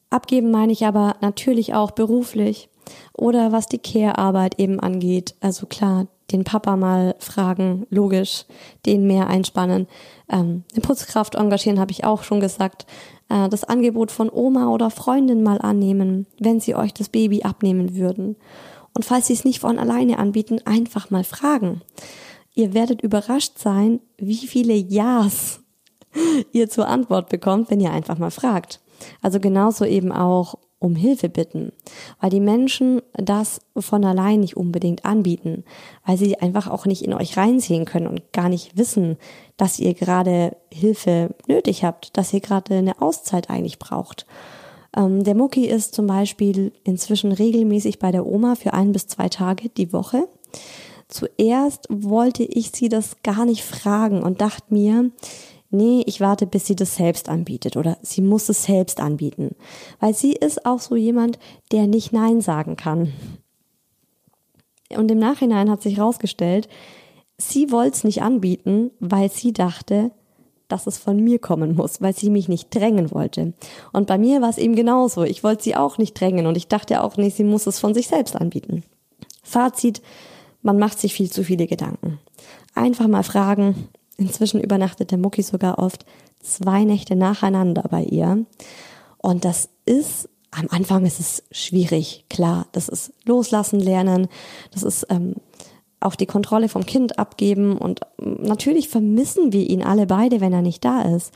Abgeben 0.09 0.51
meine 0.51 0.73
ich 0.73 0.85
aber 0.85 1.15
natürlich 1.21 1.73
auch 1.75 1.91
beruflich 1.91 2.67
oder 3.13 3.51
was 3.51 3.67
die 3.67 3.77
Care-Arbeit 3.77 4.59
eben 4.59 4.79
angeht. 4.79 5.35
Also 5.39 5.67
klar, 5.67 6.07
den 6.31 6.43
Papa 6.43 6.75
mal 6.75 7.15
fragen, 7.19 7.85
logisch, 7.91 8.45
den 8.87 9.05
mehr 9.05 9.27
einspannen. 9.27 9.87
Ähm, 10.27 10.63
eine 10.71 10.81
Putzkraft 10.81 11.35
engagieren, 11.35 11.79
habe 11.79 11.91
ich 11.91 12.03
auch 12.03 12.23
schon 12.23 12.39
gesagt. 12.39 12.87
Äh, 13.29 13.49
das 13.49 13.63
Angebot 13.63 14.11
von 14.11 14.31
Oma 14.31 14.69
oder 14.69 14.89
Freundin 14.89 15.43
mal 15.43 15.59
annehmen, 15.61 16.25
wenn 16.39 16.59
sie 16.59 16.73
euch 16.73 16.93
das 16.93 17.09
Baby 17.09 17.43
abnehmen 17.43 17.95
würden. 17.95 18.35
Und 18.95 19.05
falls 19.05 19.27
sie 19.27 19.33
es 19.33 19.45
nicht 19.45 19.59
von 19.59 19.77
alleine 19.77 20.17
anbieten, 20.17 20.59
einfach 20.65 21.11
mal 21.11 21.23
fragen. 21.23 21.81
Ihr 22.59 22.73
werdet 22.73 23.01
überrascht 23.01 23.57
sein, 23.57 24.01
wie 24.17 24.35
viele 24.35 24.73
Ja's 24.73 25.61
ihr 26.51 26.69
zur 26.69 26.89
Antwort 26.89 27.29
bekommt, 27.29 27.71
wenn 27.71 27.79
ihr 27.79 27.93
einfach 27.93 28.17
mal 28.17 28.31
fragt. 28.31 28.81
Also 29.21 29.39
genauso 29.39 29.85
eben 29.85 30.11
auch 30.11 30.55
um 30.77 30.97
Hilfe 30.97 31.29
bitten, 31.29 31.71
weil 32.19 32.29
die 32.29 32.41
Menschen 32.41 33.01
das 33.13 33.61
von 33.77 34.03
allein 34.03 34.41
nicht 34.41 34.57
unbedingt 34.57 35.05
anbieten, 35.05 35.63
weil 36.05 36.17
sie 36.17 36.37
einfach 36.41 36.67
auch 36.67 36.85
nicht 36.85 37.01
in 37.01 37.13
euch 37.13 37.37
reinsehen 37.37 37.85
können 37.85 38.07
und 38.07 38.33
gar 38.33 38.49
nicht 38.49 38.77
wissen, 38.77 39.15
dass 39.55 39.79
ihr 39.79 39.93
gerade 39.93 40.57
Hilfe 40.69 41.33
nötig 41.47 41.85
habt, 41.85 42.17
dass 42.17 42.33
ihr 42.33 42.41
gerade 42.41 42.75
eine 42.75 43.01
Auszeit 43.01 43.49
eigentlich 43.49 43.79
braucht. 43.79 44.25
Ähm, 44.97 45.23
der 45.23 45.35
Mucki 45.35 45.65
ist 45.65 45.95
zum 45.95 46.07
Beispiel 46.07 46.73
inzwischen 46.83 47.31
regelmäßig 47.31 47.99
bei 47.99 48.11
der 48.11 48.25
Oma 48.25 48.55
für 48.55 48.73
ein 48.73 48.91
bis 48.91 49.07
zwei 49.07 49.29
Tage 49.29 49.69
die 49.69 49.93
Woche. 49.93 50.27
Zuerst 51.09 51.87
wollte 51.89 52.43
ich 52.43 52.71
sie 52.71 52.87
das 52.87 53.17
gar 53.23 53.45
nicht 53.45 53.63
fragen 53.63 54.21
und 54.21 54.41
dachte 54.41 54.71
mir, 54.73 55.09
nee, 55.71 56.03
ich 56.05 56.21
warte, 56.21 56.45
bis 56.45 56.67
sie 56.67 56.75
das 56.75 56.95
selbst 56.95 57.29
anbietet 57.29 57.77
oder 57.77 57.97
sie 58.03 58.21
muss 58.21 58.47
es 58.47 58.63
selbst 58.63 58.99
anbieten. 58.99 59.55
Weil 59.99 60.13
sie 60.13 60.33
ist 60.33 60.67
auch 60.67 60.79
so 60.79 60.95
jemand, 60.95 61.39
der 61.71 61.87
nicht 61.87 62.13
Nein 62.13 62.41
sagen 62.41 62.75
kann. 62.75 63.11
Und 64.95 65.09
im 65.09 65.17
Nachhinein 65.17 65.69
hat 65.69 65.81
sich 65.81 65.97
herausgestellt, 65.97 66.69
sie 67.37 67.71
wollte 67.71 67.97
es 67.97 68.03
nicht 68.03 68.21
anbieten, 68.21 68.91
weil 68.99 69.31
sie 69.31 69.51
dachte, 69.51 70.11
dass 70.67 70.85
es 70.85 70.99
von 70.99 71.17
mir 71.23 71.39
kommen 71.39 71.75
muss, 71.75 72.01
weil 72.01 72.15
sie 72.15 72.29
mich 72.29 72.47
nicht 72.47 72.73
drängen 72.73 73.11
wollte. 73.11 73.53
Und 73.91 74.05
bei 74.05 74.19
mir 74.19 74.41
war 74.41 74.49
es 74.49 74.59
eben 74.59 74.75
genauso. 74.75 75.23
Ich 75.23 75.43
wollte 75.43 75.63
sie 75.63 75.75
auch 75.75 75.97
nicht 75.97 76.19
drängen 76.19 76.45
und 76.45 76.55
ich 76.55 76.67
dachte 76.67 77.03
auch 77.03 77.17
nicht, 77.17 77.35
sie 77.35 77.43
muss 77.43 77.65
es 77.65 77.79
von 77.79 77.95
sich 77.95 78.07
selbst 78.07 78.35
anbieten. 78.35 78.83
Fazit, 79.41 80.03
man 80.61 80.77
macht 80.77 80.99
sich 80.99 81.13
viel 81.13 81.31
zu 81.31 81.43
viele 81.43 81.67
Gedanken. 81.67 82.19
Einfach 82.75 83.07
mal 83.07 83.23
fragen, 83.23 83.89
Inzwischen 84.19 84.59
übernachtet 84.59 85.11
der 85.11 85.17
Mucki 85.17 85.41
sogar 85.41 85.79
oft 85.79 86.05
zwei 86.41 86.83
Nächte 86.83 87.15
nacheinander 87.15 87.83
bei 87.89 88.03
ihr. 88.03 88.45
Und 89.17 89.45
das 89.45 89.69
ist, 89.85 90.27
am 90.51 90.67
Anfang 90.69 91.05
ist 91.05 91.21
es 91.21 91.43
schwierig, 91.51 92.25
klar. 92.29 92.67
Das 92.73 92.89
ist 92.89 93.13
loslassen 93.23 93.79
lernen. 93.79 94.27
Das 94.73 94.83
ist 94.83 95.07
ähm, 95.09 95.35
auch 96.01 96.15
die 96.15 96.25
Kontrolle 96.25 96.67
vom 96.67 96.85
Kind 96.85 97.17
abgeben. 97.17 97.77
Und 97.77 98.01
ähm, 98.21 98.39
natürlich 98.41 98.89
vermissen 98.89 99.53
wir 99.53 99.69
ihn 99.69 99.83
alle 99.83 100.05
beide, 100.05 100.41
wenn 100.41 100.51
er 100.51 100.61
nicht 100.61 100.83
da 100.83 101.03
ist. 101.03 101.33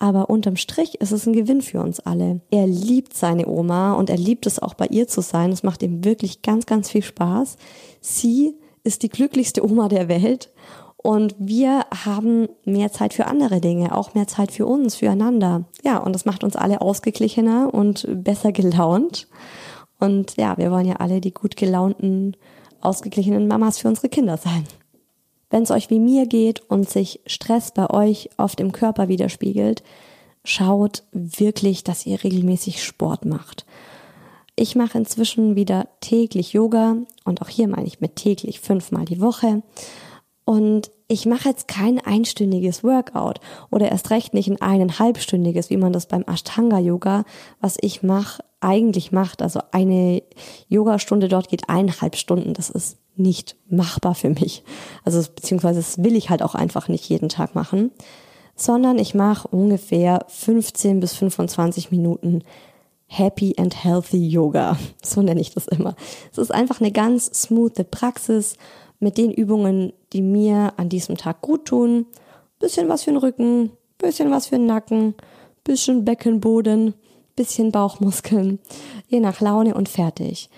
Aber 0.00 0.30
unterm 0.30 0.56
Strich 0.56 0.94
ist 1.02 1.12
es 1.12 1.26
ein 1.26 1.34
Gewinn 1.34 1.60
für 1.60 1.80
uns 1.80 2.00
alle. 2.00 2.40
Er 2.50 2.66
liebt 2.66 3.14
seine 3.14 3.46
Oma 3.46 3.92
und 3.92 4.08
er 4.08 4.16
liebt 4.16 4.46
es 4.46 4.58
auch 4.58 4.72
bei 4.72 4.86
ihr 4.86 5.06
zu 5.06 5.20
sein. 5.20 5.52
Es 5.52 5.62
macht 5.62 5.82
ihm 5.82 6.02
wirklich 6.04 6.40
ganz, 6.40 6.64
ganz 6.64 6.90
viel 6.90 7.02
Spaß. 7.02 7.58
Sie 8.00 8.56
ist 8.82 9.02
die 9.02 9.10
glücklichste 9.10 9.62
Oma 9.62 9.88
der 9.88 10.08
Welt 10.08 10.50
Und 11.02 11.34
wir 11.38 11.86
haben 12.04 12.48
mehr 12.64 12.92
Zeit 12.92 13.14
für 13.14 13.26
andere 13.26 13.60
Dinge, 13.60 13.96
auch 13.96 14.14
mehr 14.14 14.26
Zeit 14.26 14.52
für 14.52 14.66
uns, 14.66 14.96
füreinander. 14.96 15.64
Ja, 15.82 15.96
und 15.98 16.14
das 16.14 16.26
macht 16.26 16.44
uns 16.44 16.56
alle 16.56 16.82
ausgeglichener 16.82 17.72
und 17.72 18.06
besser 18.22 18.52
gelaunt. 18.52 19.26
Und 19.98 20.36
ja, 20.36 20.58
wir 20.58 20.70
wollen 20.70 20.86
ja 20.86 20.96
alle 20.96 21.20
die 21.20 21.32
gut 21.32 21.56
gelaunten, 21.56 22.36
ausgeglichenen 22.80 23.48
Mamas 23.48 23.78
für 23.78 23.88
unsere 23.88 24.10
Kinder 24.10 24.36
sein. 24.36 24.64
Wenn 25.50 25.64
es 25.64 25.70
euch 25.70 25.90
wie 25.90 26.00
mir 26.00 26.26
geht 26.26 26.60
und 26.70 26.88
sich 26.88 27.20
Stress 27.26 27.72
bei 27.72 27.90
euch 27.90 28.30
oft 28.36 28.60
im 28.60 28.72
Körper 28.72 29.08
widerspiegelt, 29.08 29.82
schaut 30.44 31.02
wirklich, 31.12 31.84
dass 31.84 32.06
ihr 32.06 32.22
regelmäßig 32.22 32.82
Sport 32.82 33.24
macht. 33.24 33.66
Ich 34.56 34.76
mache 34.76 34.98
inzwischen 34.98 35.56
wieder 35.56 35.88
täglich 36.00 36.52
Yoga 36.52 36.96
und 37.24 37.42
auch 37.42 37.48
hier 37.48 37.68
meine 37.68 37.86
ich 37.86 38.00
mit 38.00 38.16
täglich 38.16 38.60
fünfmal 38.60 39.04
die 39.04 39.20
Woche. 39.20 39.62
Und 40.44 40.90
ich 41.06 41.26
mache 41.26 41.48
jetzt 41.48 41.68
kein 41.68 41.98
einstündiges 41.98 42.82
Workout 42.82 43.40
oder 43.70 43.90
erst 43.90 44.10
recht 44.10 44.34
nicht 44.34 44.50
ein 44.50 44.60
eineinhalbstündiges, 44.60 45.70
wie 45.70 45.76
man 45.76 45.92
das 45.92 46.06
beim 46.06 46.24
Ashtanga 46.26 46.78
Yoga, 46.78 47.24
was 47.60 47.76
ich 47.80 48.02
mache, 48.02 48.42
eigentlich 48.60 49.12
macht. 49.12 49.42
Also 49.42 49.60
eine 49.72 50.22
Yogastunde 50.68 51.28
dort 51.28 51.48
geht 51.48 51.68
eineinhalb 51.68 52.16
Stunden. 52.16 52.54
Das 52.54 52.70
ist 52.70 52.98
nicht 53.20 53.56
machbar 53.68 54.14
für 54.14 54.30
mich. 54.30 54.62
Also 55.04 55.22
beziehungsweise 55.34 55.80
das 55.80 56.02
will 56.02 56.16
ich 56.16 56.30
halt 56.30 56.42
auch 56.42 56.54
einfach 56.54 56.88
nicht 56.88 57.08
jeden 57.08 57.28
Tag 57.28 57.54
machen, 57.54 57.90
sondern 58.56 58.98
ich 58.98 59.14
mache 59.14 59.48
ungefähr 59.48 60.24
15 60.28 61.00
bis 61.00 61.14
25 61.14 61.90
Minuten 61.90 62.42
Happy 63.06 63.54
and 63.58 63.84
Healthy 63.84 64.28
Yoga. 64.28 64.78
So 65.02 65.22
nenne 65.22 65.40
ich 65.40 65.52
das 65.52 65.66
immer. 65.66 65.96
Es 66.30 66.38
ist 66.38 66.52
einfach 66.52 66.80
eine 66.80 66.92
ganz 66.92 67.26
smooth 67.26 67.90
Praxis 67.90 68.56
mit 69.00 69.18
den 69.18 69.32
Übungen, 69.32 69.92
die 70.12 70.22
mir 70.22 70.74
an 70.76 70.88
diesem 70.88 71.16
Tag 71.16 71.40
gut 71.40 71.66
tun. 71.66 72.06
Bisschen 72.58 72.88
was 72.88 73.04
für 73.04 73.10
den 73.10 73.16
Rücken, 73.16 73.70
bisschen 73.98 74.30
was 74.30 74.46
für 74.46 74.56
den 74.56 74.66
Nacken, 74.66 75.14
bisschen 75.64 76.04
Beckenboden, 76.04 76.94
bisschen 77.34 77.72
Bauchmuskeln, 77.72 78.58
je 79.08 79.20
nach 79.20 79.40
Laune 79.40 79.74
und 79.74 79.88
fertig. 79.88 80.50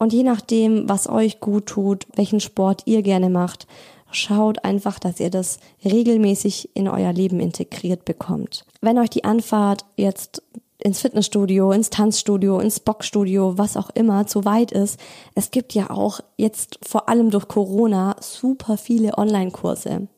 Und 0.00 0.14
je 0.14 0.22
nachdem, 0.22 0.88
was 0.88 1.08
euch 1.08 1.40
gut 1.40 1.66
tut, 1.66 2.06
welchen 2.14 2.40
Sport 2.40 2.82
ihr 2.86 3.02
gerne 3.02 3.28
macht, 3.28 3.66
schaut 4.10 4.64
einfach, 4.64 4.98
dass 4.98 5.20
ihr 5.20 5.28
das 5.28 5.58
regelmäßig 5.84 6.70
in 6.74 6.88
euer 6.88 7.12
Leben 7.12 7.38
integriert 7.38 8.06
bekommt. 8.06 8.64
Wenn 8.80 8.98
euch 8.98 9.10
die 9.10 9.24
Anfahrt 9.24 9.84
jetzt 9.96 10.42
ins 10.78 11.02
Fitnessstudio, 11.02 11.72
ins 11.72 11.90
Tanzstudio, 11.90 12.60
ins 12.60 12.80
Boxstudio, 12.80 13.58
was 13.58 13.76
auch 13.76 13.90
immer, 13.90 14.26
zu 14.26 14.46
weit 14.46 14.72
ist. 14.72 14.98
Es 15.34 15.50
gibt 15.50 15.74
ja 15.74 15.90
auch 15.90 16.20
jetzt 16.38 16.78
vor 16.82 17.10
allem 17.10 17.30
durch 17.30 17.46
Corona 17.46 18.16
super 18.20 18.78
viele 18.78 19.18
Online-Kurse. 19.18 20.08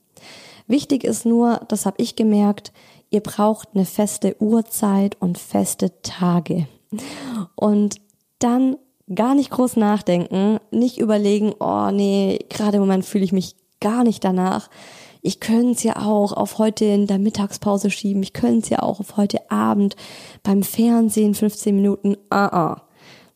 Wichtig 0.68 1.02
ist 1.02 1.26
nur, 1.26 1.60
das 1.66 1.86
habe 1.86 2.00
ich 2.00 2.14
gemerkt, 2.14 2.72
ihr 3.10 3.20
braucht 3.20 3.70
eine 3.74 3.84
feste 3.84 4.40
Uhrzeit 4.40 5.20
und 5.20 5.38
feste 5.38 6.00
Tage. 6.02 6.68
Und 7.56 7.96
dann 8.38 8.76
gar 9.14 9.34
nicht 9.34 9.50
groß 9.50 9.76
nachdenken, 9.76 10.58
nicht 10.70 10.98
überlegen, 10.98 11.52
oh 11.58 11.90
nee, 11.90 12.38
gerade 12.48 12.76
im 12.76 12.82
Moment 12.82 13.04
fühle 13.04 13.24
ich 13.24 13.32
mich 13.32 13.56
gar 13.80 14.04
nicht 14.04 14.24
danach. 14.24 14.68
Ich 15.20 15.38
könnte 15.38 15.72
es 15.72 15.82
ja 15.84 15.96
auch 15.96 16.32
auf 16.32 16.58
heute 16.58 16.84
in 16.84 17.06
der 17.06 17.18
Mittagspause 17.18 17.90
schieben. 17.90 18.22
Ich 18.22 18.32
könnte 18.32 18.64
es 18.64 18.68
ja 18.70 18.80
auch 18.80 18.98
auf 18.98 19.16
heute 19.16 19.50
Abend 19.50 19.94
beim 20.42 20.64
Fernsehen 20.64 21.34
15 21.34 21.74
Minuten. 21.74 22.16
Ah, 22.28 22.46
ah. 22.46 22.82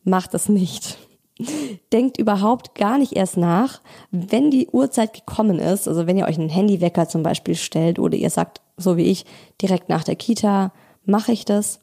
Macht 0.03 0.33
das 0.33 0.49
nicht. 0.49 0.97
Denkt 1.93 2.17
überhaupt 2.17 2.75
gar 2.75 2.97
nicht 2.97 3.13
erst 3.13 3.37
nach, 3.37 3.81
wenn 4.11 4.51
die 4.51 4.67
Uhrzeit 4.67 5.13
gekommen 5.13 5.59
ist. 5.59 5.87
Also 5.87 6.07
wenn 6.07 6.17
ihr 6.17 6.25
euch 6.25 6.37
einen 6.37 6.49
Handywecker 6.49 7.07
zum 7.07 7.23
Beispiel 7.23 7.55
stellt 7.55 7.99
oder 7.99 8.17
ihr 8.17 8.29
sagt, 8.29 8.61
so 8.75 8.97
wie 8.97 9.03
ich, 9.03 9.25
direkt 9.61 9.87
nach 9.87 10.03
der 10.03 10.15
Kita, 10.15 10.73
mache 11.05 11.31
ich 11.31 11.45
das 11.45 11.79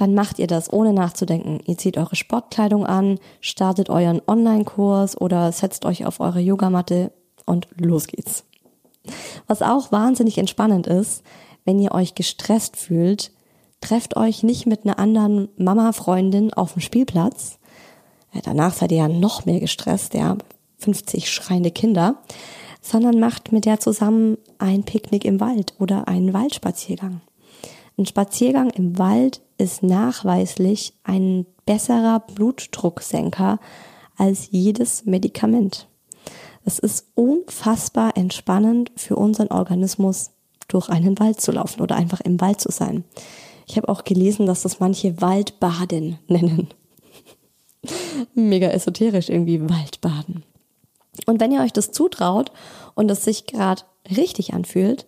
dann 0.00 0.14
macht 0.14 0.38
ihr 0.38 0.46
das 0.46 0.72
ohne 0.72 0.92
nachzudenken. 0.92 1.60
Ihr 1.66 1.76
zieht 1.76 1.98
eure 1.98 2.16
Sportkleidung 2.16 2.86
an, 2.86 3.18
startet 3.40 3.90
euren 3.90 4.22
Online-Kurs 4.26 5.20
oder 5.20 5.52
setzt 5.52 5.84
euch 5.84 6.06
auf 6.06 6.20
eure 6.20 6.40
Yogamatte 6.40 7.12
und 7.44 7.68
los 7.76 8.06
geht's. 8.06 8.44
Was 9.46 9.62
auch 9.62 9.92
wahnsinnig 9.92 10.38
entspannend 10.38 10.86
ist, 10.86 11.22
wenn 11.64 11.78
ihr 11.78 11.92
euch 11.92 12.14
gestresst 12.14 12.76
fühlt, 12.76 13.32
trefft 13.80 14.16
euch 14.16 14.42
nicht 14.42 14.66
mit 14.66 14.84
einer 14.84 14.98
anderen 14.98 15.48
Mama-Freundin 15.56 16.52
auf 16.52 16.74
dem 16.74 16.82
Spielplatz. 16.82 17.58
Danach 18.44 18.74
seid 18.74 18.92
ihr 18.92 18.98
ja 18.98 19.08
noch 19.08 19.44
mehr 19.44 19.60
gestresst, 19.60 20.14
ja, 20.14 20.36
50 20.78 21.30
schreiende 21.30 21.70
Kinder, 21.70 22.16
sondern 22.80 23.20
macht 23.20 23.52
mit 23.52 23.66
der 23.66 23.80
zusammen 23.80 24.38
ein 24.58 24.84
Picknick 24.84 25.24
im 25.24 25.40
Wald 25.40 25.74
oder 25.78 26.08
einen 26.08 26.32
Waldspaziergang. 26.32 27.20
Ein 28.00 28.06
Spaziergang 28.06 28.70
im 28.70 28.98
Wald 28.98 29.42
ist 29.58 29.82
nachweislich 29.82 30.94
ein 31.04 31.44
besserer 31.66 32.20
Blutdrucksenker 32.20 33.60
als 34.16 34.48
jedes 34.50 35.04
Medikament. 35.04 35.86
Es 36.64 36.78
ist 36.78 37.08
unfassbar 37.14 38.16
entspannend 38.16 38.90
für 38.96 39.16
unseren 39.16 39.48
Organismus, 39.48 40.30
durch 40.68 40.88
einen 40.88 41.18
Wald 41.18 41.42
zu 41.42 41.52
laufen 41.52 41.82
oder 41.82 41.94
einfach 41.94 42.22
im 42.22 42.40
Wald 42.40 42.62
zu 42.62 42.72
sein. 42.72 43.04
Ich 43.66 43.76
habe 43.76 43.90
auch 43.90 44.04
gelesen, 44.04 44.46
dass 44.46 44.62
das 44.62 44.80
manche 44.80 45.20
Waldbaden 45.20 46.18
nennen. 46.26 46.68
Mega 48.34 48.68
esoterisch 48.68 49.28
irgendwie 49.28 49.60
Waldbaden. 49.60 50.42
Und 51.26 51.38
wenn 51.38 51.52
ihr 51.52 51.60
euch 51.60 51.74
das 51.74 51.92
zutraut 51.92 52.50
und 52.94 53.10
es 53.10 53.24
sich 53.24 53.44
gerade 53.44 53.82
richtig 54.16 54.54
anfühlt, 54.54 55.06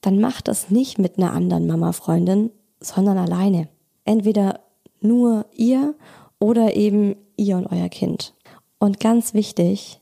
dann 0.00 0.20
macht 0.20 0.48
das 0.48 0.70
nicht 0.70 0.98
mit 0.98 1.18
einer 1.18 1.32
anderen 1.32 1.66
Mama-Freundin, 1.66 2.50
sondern 2.80 3.18
alleine. 3.18 3.68
Entweder 4.04 4.60
nur 5.00 5.46
ihr 5.54 5.94
oder 6.38 6.76
eben 6.76 7.16
ihr 7.36 7.56
und 7.56 7.66
euer 7.66 7.88
Kind. 7.88 8.34
Und 8.78 9.00
ganz 9.00 9.34
wichtig, 9.34 10.00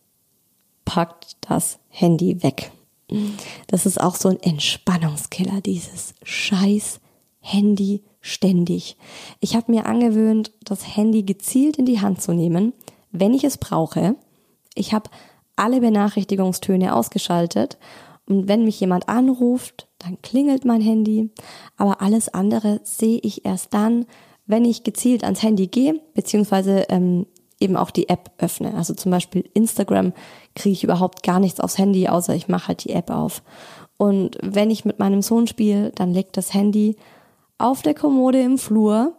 packt 0.85 1.37
das 1.48 1.78
Handy 1.88 2.42
weg. 2.42 2.72
Das 3.68 3.87
ist 3.87 4.00
auch 4.00 4.16
so 4.16 4.28
ein 4.28 4.40
Entspannungskiller, 4.40 5.61
dieses 5.61 6.14
scheiß 6.22 7.00
Handy 7.40 8.02
ständig. 8.20 8.96
Ich 9.40 9.54
habe 9.54 9.70
mir 9.70 9.87
angewöhnt, 9.87 10.52
das 10.64 10.96
Handy 10.96 11.22
gezielt 11.22 11.76
in 11.76 11.87
die 11.87 12.00
Hand 12.00 12.22
zu 12.22 12.33
nehmen, 12.33 12.72
wenn 13.12 13.35
ich 13.35 13.44
es 13.44 13.59
brauche. 13.59 14.16
Ich 14.74 14.92
habe 14.92 15.11
alle 15.57 15.80
Benachrichtigungstöne 15.80 16.94
ausgeschaltet 16.94 17.78
und 18.26 18.48
wenn 18.48 18.64
mich 18.64 18.80
jemand 18.80 19.08
anruft, 19.08 19.88
dann 19.98 20.20
klingelt 20.22 20.64
mein 20.64 20.80
Handy, 20.80 21.30
aber 21.76 22.00
alles 22.00 22.28
andere 22.32 22.80
sehe 22.84 23.18
ich 23.22 23.44
erst 23.44 23.74
dann, 23.74 24.06
wenn 24.46 24.64
ich 24.64 24.84
gezielt 24.84 25.24
ans 25.24 25.42
Handy 25.42 25.66
gehe, 25.66 26.00
beziehungsweise 26.14 26.87
ähm, 26.88 27.26
eben 27.60 27.76
auch 27.76 27.90
die 27.90 28.08
App 28.08 28.30
öffne. 28.38 28.74
Also 28.74 28.94
zum 28.94 29.10
Beispiel 29.10 29.48
Instagram 29.54 30.12
kriege 30.54 30.72
ich 30.72 30.84
überhaupt 30.84 31.22
gar 31.22 31.40
nichts 31.40 31.60
aufs 31.60 31.78
Handy, 31.78 32.08
außer 32.08 32.34
ich 32.34 32.48
mache 32.48 32.68
halt 32.68 32.84
die 32.84 32.92
App 32.92 33.10
auf. 33.10 33.42
Und 33.96 34.38
wenn 34.42 34.70
ich 34.70 34.84
mit 34.84 34.98
meinem 34.98 35.22
Sohn 35.22 35.46
spiele, 35.46 35.92
dann 35.94 36.12
legt 36.12 36.37
das 36.37 36.52
Handy 36.52 36.96
auf 37.58 37.82
der 37.82 37.94
Kommode 37.94 38.40
im 38.40 38.58
Flur 38.58 39.14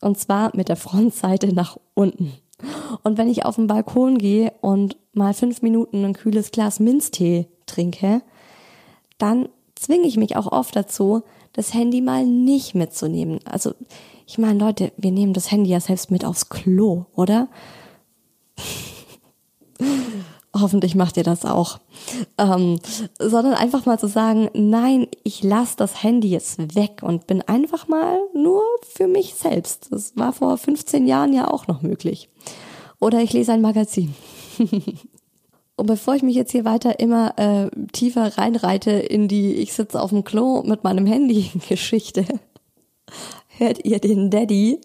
und 0.00 0.18
zwar 0.18 0.50
mit 0.56 0.68
der 0.68 0.76
Frontseite 0.76 1.54
nach 1.54 1.76
unten. 1.94 2.32
Und 3.02 3.18
wenn 3.18 3.28
ich 3.28 3.44
auf 3.44 3.56
den 3.56 3.66
Balkon 3.66 4.18
gehe 4.18 4.52
und 4.60 4.96
mal 5.12 5.34
fünf 5.34 5.60
Minuten 5.60 6.04
ein 6.04 6.14
kühles 6.14 6.50
Glas 6.50 6.80
Minztee 6.80 7.48
trinke, 7.66 8.22
dann 9.24 9.48
zwinge 9.74 10.06
ich 10.06 10.18
mich 10.18 10.36
auch 10.36 10.52
oft 10.52 10.76
dazu, 10.76 11.22
das 11.54 11.72
Handy 11.72 12.02
mal 12.02 12.26
nicht 12.26 12.74
mitzunehmen. 12.74 13.40
Also 13.44 13.72
ich 14.26 14.36
meine, 14.38 14.58
Leute, 14.58 14.92
wir 14.98 15.12
nehmen 15.12 15.32
das 15.32 15.50
Handy 15.50 15.70
ja 15.70 15.80
selbst 15.80 16.10
mit 16.10 16.24
aufs 16.26 16.50
Klo, 16.50 17.06
oder? 17.14 17.48
Hoffentlich 20.56 20.94
macht 20.94 21.16
ihr 21.16 21.24
das 21.24 21.44
auch. 21.44 21.80
Ähm, 22.38 22.78
sondern 23.18 23.54
einfach 23.54 23.86
mal 23.86 23.98
zu 23.98 24.08
sagen, 24.08 24.50
nein, 24.52 25.08
ich 25.24 25.42
lasse 25.42 25.76
das 25.76 26.02
Handy 26.02 26.28
jetzt 26.28 26.76
weg 26.76 27.00
und 27.02 27.26
bin 27.26 27.42
einfach 27.42 27.88
mal 27.88 28.18
nur 28.34 28.62
für 28.82 29.08
mich 29.08 29.34
selbst. 29.34 29.88
Das 29.90 30.16
war 30.16 30.32
vor 30.32 30.58
15 30.58 31.06
Jahren 31.06 31.32
ja 31.32 31.50
auch 31.50 31.66
noch 31.66 31.82
möglich. 31.82 32.28
Oder 33.00 33.20
ich 33.20 33.32
lese 33.32 33.52
ein 33.52 33.62
Magazin. 33.62 34.14
Und 35.76 35.86
bevor 35.86 36.14
ich 36.14 36.22
mich 36.22 36.36
jetzt 36.36 36.52
hier 36.52 36.64
weiter 36.64 37.00
immer 37.00 37.36
äh, 37.36 37.68
tiefer 37.92 38.38
reinreite 38.38 38.92
in 38.92 39.26
die 39.26 39.54
Ich 39.54 39.72
sitze 39.72 40.00
auf 40.00 40.10
dem 40.10 40.24
Klo 40.24 40.62
mit 40.62 40.84
meinem 40.84 41.06
Handy 41.06 41.50
Geschichte, 41.68 42.24
hört 43.48 43.84
ihr 43.84 43.98
den 43.98 44.30
Daddy, 44.30 44.80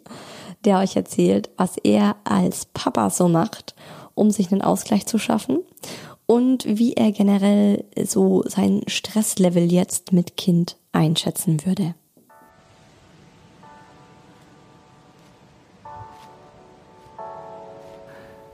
der 0.65 0.79
euch 0.79 0.95
erzählt, 0.95 1.49
was 1.57 1.77
er 1.77 2.15
als 2.23 2.65
Papa 2.65 3.09
so 3.11 3.27
macht, 3.27 3.75
um 4.15 4.31
sich 4.31 4.51
einen 4.51 4.61
Ausgleich 4.61 5.05
zu 5.05 5.19
schaffen 5.19 5.59
und 6.25 6.65
wie 6.65 6.93
er 6.93 7.11
generell 7.11 7.85
so 8.03 8.43
sein 8.45 8.81
Stresslevel 8.87 9.71
jetzt 9.71 10.11
mit 10.11 10.37
Kind 10.37 10.77
einschätzen 10.91 11.65
würde. 11.65 11.95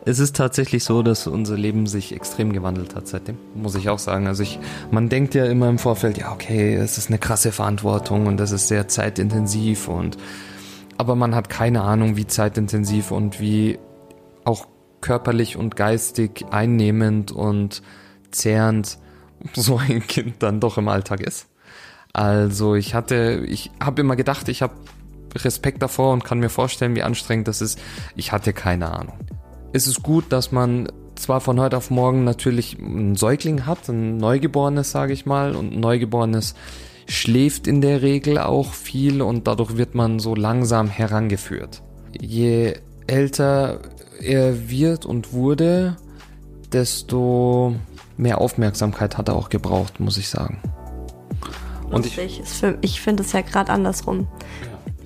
Es 0.07 0.19
ist 0.19 0.35
tatsächlich 0.35 0.83
so, 0.83 1.01
dass 1.01 1.25
unser 1.25 1.57
Leben 1.57 1.87
sich 1.87 2.13
extrem 2.13 2.53
gewandelt 2.53 2.95
hat 2.95 3.07
seitdem, 3.07 3.37
muss 3.55 3.73
ich 3.73 3.89
auch 3.89 3.97
sagen. 3.97 4.27
Also 4.27 4.43
ich, 4.43 4.59
man 4.91 5.09
denkt 5.09 5.33
ja 5.33 5.45
immer 5.45 5.67
im 5.67 5.79
Vorfeld, 5.79 6.19
ja 6.19 6.31
okay, 6.31 6.75
es 6.75 6.99
ist 6.99 7.09
eine 7.09 7.17
krasse 7.17 7.51
Verantwortung 7.51 8.27
und 8.27 8.37
das 8.37 8.51
ist 8.51 8.67
sehr 8.67 8.87
zeitintensiv 8.87 9.87
und 9.87 10.17
aber 10.97 11.15
man 11.15 11.33
hat 11.33 11.49
keine 11.49 11.81
Ahnung, 11.81 12.15
wie 12.15 12.27
zeitintensiv 12.27 13.09
und 13.09 13.41
wie 13.41 13.79
auch 14.45 14.67
körperlich 15.01 15.57
und 15.57 15.75
geistig 15.75 16.45
einnehmend 16.51 17.31
und 17.31 17.81
zehrend 18.29 18.99
so 19.53 19.77
ein 19.77 20.05
Kind 20.05 20.35
dann 20.43 20.59
doch 20.59 20.77
im 20.77 20.87
Alltag 20.87 21.21
ist. 21.21 21.47
Also 22.13 22.75
ich 22.75 22.93
hatte, 22.93 23.43
ich 23.47 23.71
habe 23.83 24.01
immer 24.01 24.15
gedacht, 24.15 24.47
ich 24.49 24.61
habe 24.61 24.75
Respekt 25.35 25.81
davor 25.81 26.13
und 26.13 26.23
kann 26.23 26.39
mir 26.39 26.49
vorstellen, 26.49 26.95
wie 26.95 27.03
anstrengend 27.03 27.47
das 27.47 27.61
ist. 27.61 27.79
Ich 28.15 28.31
hatte 28.31 28.53
keine 28.53 28.91
Ahnung. 28.91 29.17
Es 29.75 29.87
ist 29.87 30.03
gut, 30.03 30.23
dass 30.29 30.53
man 30.53 30.87
zwar 31.15 31.41
von 31.41 31.59
heute 31.59 31.75
auf 31.75 31.91
morgen 31.91 32.23
natürlich 32.23 32.79
ein 32.79 33.17
Säugling 33.17 33.65
hat, 33.65 33.89
ein 33.89 34.15
Neugeborenes, 34.15 34.89
sage 34.89 35.11
ich 35.11 35.25
mal, 35.25 35.53
und 35.53 35.73
ein 35.73 35.81
Neugeborenes 35.81 36.55
schläft 37.09 37.67
in 37.67 37.81
der 37.81 38.01
Regel 38.01 38.37
auch 38.37 38.71
viel 38.71 39.21
und 39.21 39.47
dadurch 39.47 39.75
wird 39.75 39.93
man 39.93 40.19
so 40.19 40.33
langsam 40.33 40.87
herangeführt. 40.87 41.81
Je 42.17 42.75
älter 43.05 43.81
er 44.21 44.69
wird 44.69 45.05
und 45.05 45.33
wurde, 45.33 45.97
desto 46.71 47.75
mehr 48.15 48.39
Aufmerksamkeit 48.39 49.17
hat 49.17 49.27
er 49.27 49.35
auch 49.35 49.49
gebraucht, 49.49 49.99
muss 49.99 50.17
ich 50.17 50.29
sagen. 50.29 50.61
Und 51.91 52.05
ich, 52.05 52.17
ich 52.79 53.01
finde 53.01 53.23
es 53.23 53.33
ja 53.33 53.41
gerade 53.41 53.73
andersrum. 53.73 54.29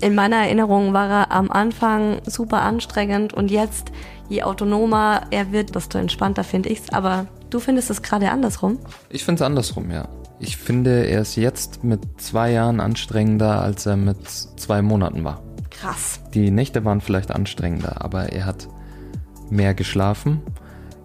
In 0.02 0.16
meiner 0.16 0.38
Erinnerung 0.38 0.94
war 0.94 1.10
er 1.10 1.32
am 1.32 1.52
Anfang 1.52 2.22
super 2.26 2.62
anstrengend 2.62 3.34
und 3.34 3.52
jetzt, 3.52 3.92
je 4.30 4.44
autonomer 4.44 5.24
er 5.30 5.52
wird, 5.52 5.76
desto 5.76 5.98
entspannter 5.98 6.46
finde 6.46 6.70
ich 6.70 6.80
es. 6.80 6.90
Aber 6.94 7.28
du 7.50 7.60
findest 7.60 7.90
es 7.90 8.02
gerade 8.02 8.32
andersrum? 8.32 8.80
Ich 9.10 9.26
finde 9.26 9.44
es 9.44 9.46
andersrum, 9.46 9.92
ja. 9.92 10.08
Ich 10.40 10.56
finde, 10.56 11.06
er 11.06 11.22
ist 11.22 11.36
jetzt 11.36 11.84
mit 11.84 12.00
zwei 12.18 12.52
Jahren 12.52 12.80
anstrengender, 12.80 13.62
als 13.62 13.86
er 13.86 13.98
mit 13.98 14.26
zwei 14.30 14.82
Monaten 14.82 15.26
war. 15.26 15.42
Krass. 15.70 16.22
Die 16.34 16.50
Nächte 16.50 16.86
waren 16.86 17.02
vielleicht 17.02 17.32
anstrengender, 17.32 18.02
aber 18.02 18.32
er 18.32 18.46
hat 18.46 18.70
mehr 19.50 19.74
geschlafen. 19.74 20.42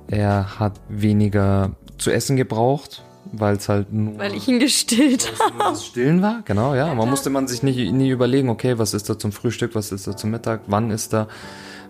Er 0.06 0.60
hat 0.60 0.80
weniger 0.88 1.72
zu 1.98 2.12
essen 2.12 2.36
gebraucht, 2.36 3.02
weil 3.32 3.56
es 3.56 3.68
halt 3.68 3.92
nur. 3.92 4.18
Weil 4.18 4.34
ich 4.34 4.48
ihn 4.48 4.58
gestillt 4.58 5.32
habe. 5.38 5.58
Das 5.58 5.86
Stillen 5.86 6.22
war, 6.22 6.42
genau, 6.44 6.74
ja. 6.74 6.94
Man 6.94 7.08
musste 7.08 7.30
man 7.30 7.48
sich 7.48 7.62
nicht, 7.62 7.92
nie 7.92 8.10
überlegen, 8.10 8.48
okay, 8.48 8.78
was 8.78 8.94
ist 8.94 9.08
da 9.08 9.18
zum 9.18 9.32
Frühstück, 9.32 9.74
was 9.74 9.92
ist 9.92 10.06
da 10.06 10.16
zum 10.16 10.30
Mittag, 10.30 10.62
wann 10.66 10.90
ist 10.90 11.12
da. 11.12 11.28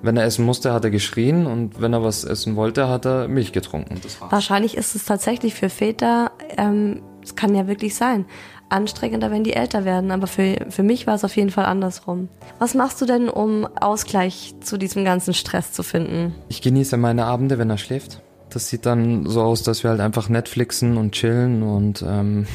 Wenn 0.02 0.16
er 0.18 0.24
essen 0.24 0.44
musste, 0.44 0.72
hat 0.72 0.84
er 0.84 0.90
geschrien 0.90 1.46
und 1.46 1.80
wenn 1.80 1.94
er 1.94 2.02
was 2.02 2.24
essen 2.24 2.56
wollte, 2.56 2.88
hat 2.88 3.06
er 3.06 3.26
Milch 3.26 3.52
getrunken. 3.52 4.00
Wahrscheinlich 4.28 4.76
ist 4.76 4.94
es 4.94 5.04
tatsächlich 5.06 5.54
für 5.54 5.70
Väter, 5.70 6.30
ähm, 6.58 7.00
es 7.22 7.36
kann 7.36 7.54
ja 7.54 7.66
wirklich 7.66 7.94
sein, 7.94 8.26
anstrengender, 8.68 9.30
wenn 9.30 9.44
die 9.44 9.54
älter 9.54 9.84
werden. 9.84 10.10
Aber 10.10 10.26
für, 10.26 10.66
für 10.68 10.82
mich 10.82 11.06
war 11.06 11.14
es 11.14 11.24
auf 11.24 11.36
jeden 11.36 11.50
Fall 11.50 11.64
andersrum. 11.64 12.28
Was 12.58 12.74
machst 12.74 13.00
du 13.00 13.06
denn, 13.06 13.28
um 13.28 13.66
Ausgleich 13.80 14.54
zu 14.60 14.76
diesem 14.76 15.04
ganzen 15.04 15.32
Stress 15.32 15.72
zu 15.72 15.82
finden? 15.82 16.34
Ich 16.48 16.60
genieße 16.60 16.96
meine 16.96 17.24
Abende, 17.24 17.58
wenn 17.58 17.70
er 17.70 17.78
schläft. 17.78 18.20
Das 18.54 18.68
sieht 18.68 18.86
dann 18.86 19.26
so 19.26 19.42
aus, 19.42 19.64
dass 19.64 19.82
wir 19.82 19.90
halt 19.90 20.00
einfach 20.00 20.28
Netflixen 20.28 20.96
und 20.96 21.10
chillen 21.10 21.64
und 21.64 22.04
ähm, 22.06 22.46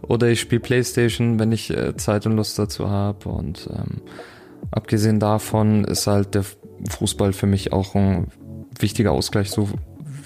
oder 0.00 0.28
ich 0.30 0.40
spiele 0.40 0.62
Playstation, 0.62 1.38
wenn 1.38 1.52
ich 1.52 1.70
äh, 1.70 1.94
Zeit 1.94 2.24
und 2.24 2.36
Lust 2.36 2.58
dazu 2.58 2.88
habe. 2.88 3.28
Und 3.28 3.68
ähm, 3.70 4.00
abgesehen 4.70 5.20
davon 5.20 5.84
ist 5.84 6.06
halt 6.06 6.34
der 6.34 6.44
Fußball 6.88 7.34
für 7.34 7.46
mich 7.46 7.70
auch 7.70 7.94
ein 7.94 8.28
wichtiger 8.78 9.12
Ausgleich, 9.12 9.50
so 9.50 9.68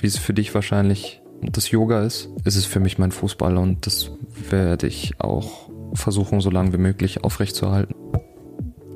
wie 0.00 0.06
es 0.06 0.16
für 0.16 0.32
dich 0.32 0.54
wahrscheinlich 0.54 1.20
das 1.42 1.72
Yoga 1.72 2.04
ist, 2.04 2.28
ist 2.44 2.54
es 2.54 2.64
für 2.64 2.78
mich 2.78 2.96
mein 2.96 3.10
Fußball 3.10 3.56
und 3.56 3.86
das 3.86 4.12
werde 4.48 4.86
ich 4.86 5.20
auch 5.20 5.68
versuchen, 5.94 6.40
so 6.40 6.50
lange 6.50 6.72
wie 6.72 6.78
möglich 6.78 7.24
aufrechtzuerhalten. 7.24 7.96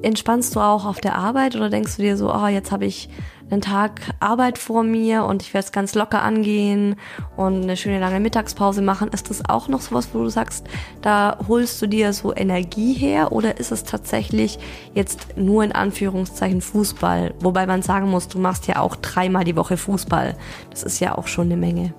Entspannst 0.02 0.54
du 0.54 0.60
auch 0.60 0.84
auf 0.84 1.00
der 1.00 1.16
Arbeit 1.16 1.56
oder 1.56 1.70
denkst 1.70 1.96
du 1.96 2.02
dir 2.02 2.16
so, 2.16 2.32
oh, 2.32 2.46
jetzt 2.46 2.70
habe 2.70 2.86
ich 2.86 3.08
einen 3.50 3.60
Tag 3.60 4.00
Arbeit 4.20 4.58
vor 4.58 4.82
mir 4.82 5.24
und 5.24 5.42
ich 5.42 5.54
werde 5.54 5.66
es 5.66 5.72
ganz 5.72 5.94
locker 5.94 6.22
angehen 6.22 6.96
und 7.36 7.62
eine 7.62 7.76
schöne 7.76 7.98
lange 7.98 8.20
Mittagspause 8.20 8.82
machen. 8.82 9.08
Ist 9.08 9.30
das 9.30 9.48
auch 9.48 9.68
noch 9.68 9.80
sowas, 9.80 10.10
wo 10.12 10.18
du 10.18 10.28
sagst, 10.28 10.66
da 11.02 11.38
holst 11.48 11.80
du 11.80 11.86
dir 11.86 12.12
so 12.12 12.34
Energie 12.34 12.92
her 12.92 13.32
oder 13.32 13.58
ist 13.58 13.72
es 13.72 13.84
tatsächlich 13.84 14.58
jetzt 14.94 15.36
nur 15.36 15.64
in 15.64 15.72
Anführungszeichen 15.72 16.60
Fußball? 16.60 17.34
Wobei 17.40 17.66
man 17.66 17.82
sagen 17.82 18.08
muss, 18.08 18.28
du 18.28 18.38
machst 18.38 18.66
ja 18.66 18.80
auch 18.80 18.96
dreimal 18.96 19.44
die 19.44 19.56
Woche 19.56 19.76
Fußball. 19.76 20.36
Das 20.70 20.82
ist 20.82 21.00
ja 21.00 21.16
auch 21.16 21.26
schon 21.26 21.46
eine 21.46 21.56
Menge. 21.56 21.94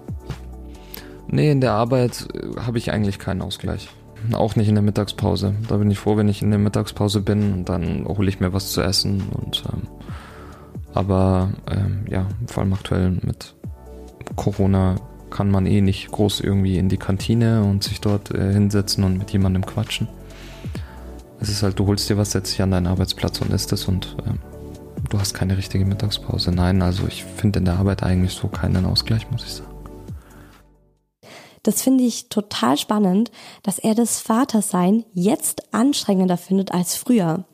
Nee, 1.28 1.52
in 1.52 1.62
der 1.62 1.74
Arbeit 1.74 2.28
äh, 2.34 2.60
habe 2.62 2.78
ich 2.78 2.92
eigentlich 2.92 3.20
keinen 3.20 3.42
Ausgleich. 3.42 3.90
Auch 4.34 4.55
nicht 4.55 4.67
in 4.67 4.75
der 4.75 4.84
Mittagspause. 4.84 5.53
Da 5.67 5.77
bin 5.77 5.89
ich 5.91 5.99
froh, 5.99 6.17
wenn 6.17 6.27
ich 6.27 6.41
in 6.41 6.49
der 6.49 6.60
Mittagspause 6.60 7.21
bin 7.21 7.53
und 7.53 7.69
dann 7.69 8.05
hole 8.05 8.29
ich 8.29 8.39
mir 8.39 8.53
was 8.53 8.71
zu 8.71 8.82
essen 8.82 9.23
und 9.32 9.63
ähm, 9.71 9.88
aber 10.93 11.49
ähm, 11.69 12.05
ja, 12.10 12.27
vor 12.47 12.63
allem 12.63 12.73
aktuell 12.73 13.12
mit 13.21 13.55
Corona 14.36 14.95
kann 15.29 15.51
man 15.51 15.65
eh 15.65 15.82
nicht 15.82 16.12
groß 16.12 16.41
irgendwie 16.41 16.77
in 16.77 16.89
die 16.89 16.97
Kantine 16.97 17.63
und 17.63 17.84
sich 17.84 18.01
dort 18.01 18.34
äh, 18.34 18.53
hinsetzen 18.53 19.03
und 19.03 19.17
mit 19.17 19.32
jemandem 19.32 19.65
quatschen. 19.65 20.08
Es 21.39 21.49
ist 21.49 21.63
halt, 21.63 21.79
du 21.79 21.88
holst 21.88 22.10
dir 22.10 22.17
was, 22.17 22.32
setzt 22.32 22.53
dich 22.53 22.62
an 22.62 22.71
deinen 22.71 22.88
Arbeitsplatz 22.88 23.39
und 23.41 23.53
isst 23.53 23.71
es 23.71 23.86
und 23.86 24.17
äh, 24.25 24.32
du 25.10 25.19
hast 25.19 25.34
keine 25.34 25.58
richtige 25.58 25.86
Mittagspause. 25.86 26.51
Nein, 26.51 26.82
also 26.82 27.08
ich 27.08 27.23
finde 27.23 27.60
in 27.60 27.65
der 27.65 27.75
Arbeit 27.75 28.03
eigentlich 28.03 28.34
so 28.34 28.47
keinen 28.47 28.86
Ausgleich, 28.86 29.29
muss 29.32 29.45
ich 29.45 29.53
sagen. 29.53 29.68
Das 31.69 31.84
finde 31.84 32.03
ich 32.03 32.29
total 32.29 32.79
spannend, 32.79 33.29
dass 33.62 33.77
er 33.77 33.93
das 33.93 34.21
Vatersein 34.21 35.05
jetzt 35.13 35.71
anstrengender 35.71 36.36
findet 36.36 36.71
als 36.71 36.95
früher. 36.95 37.45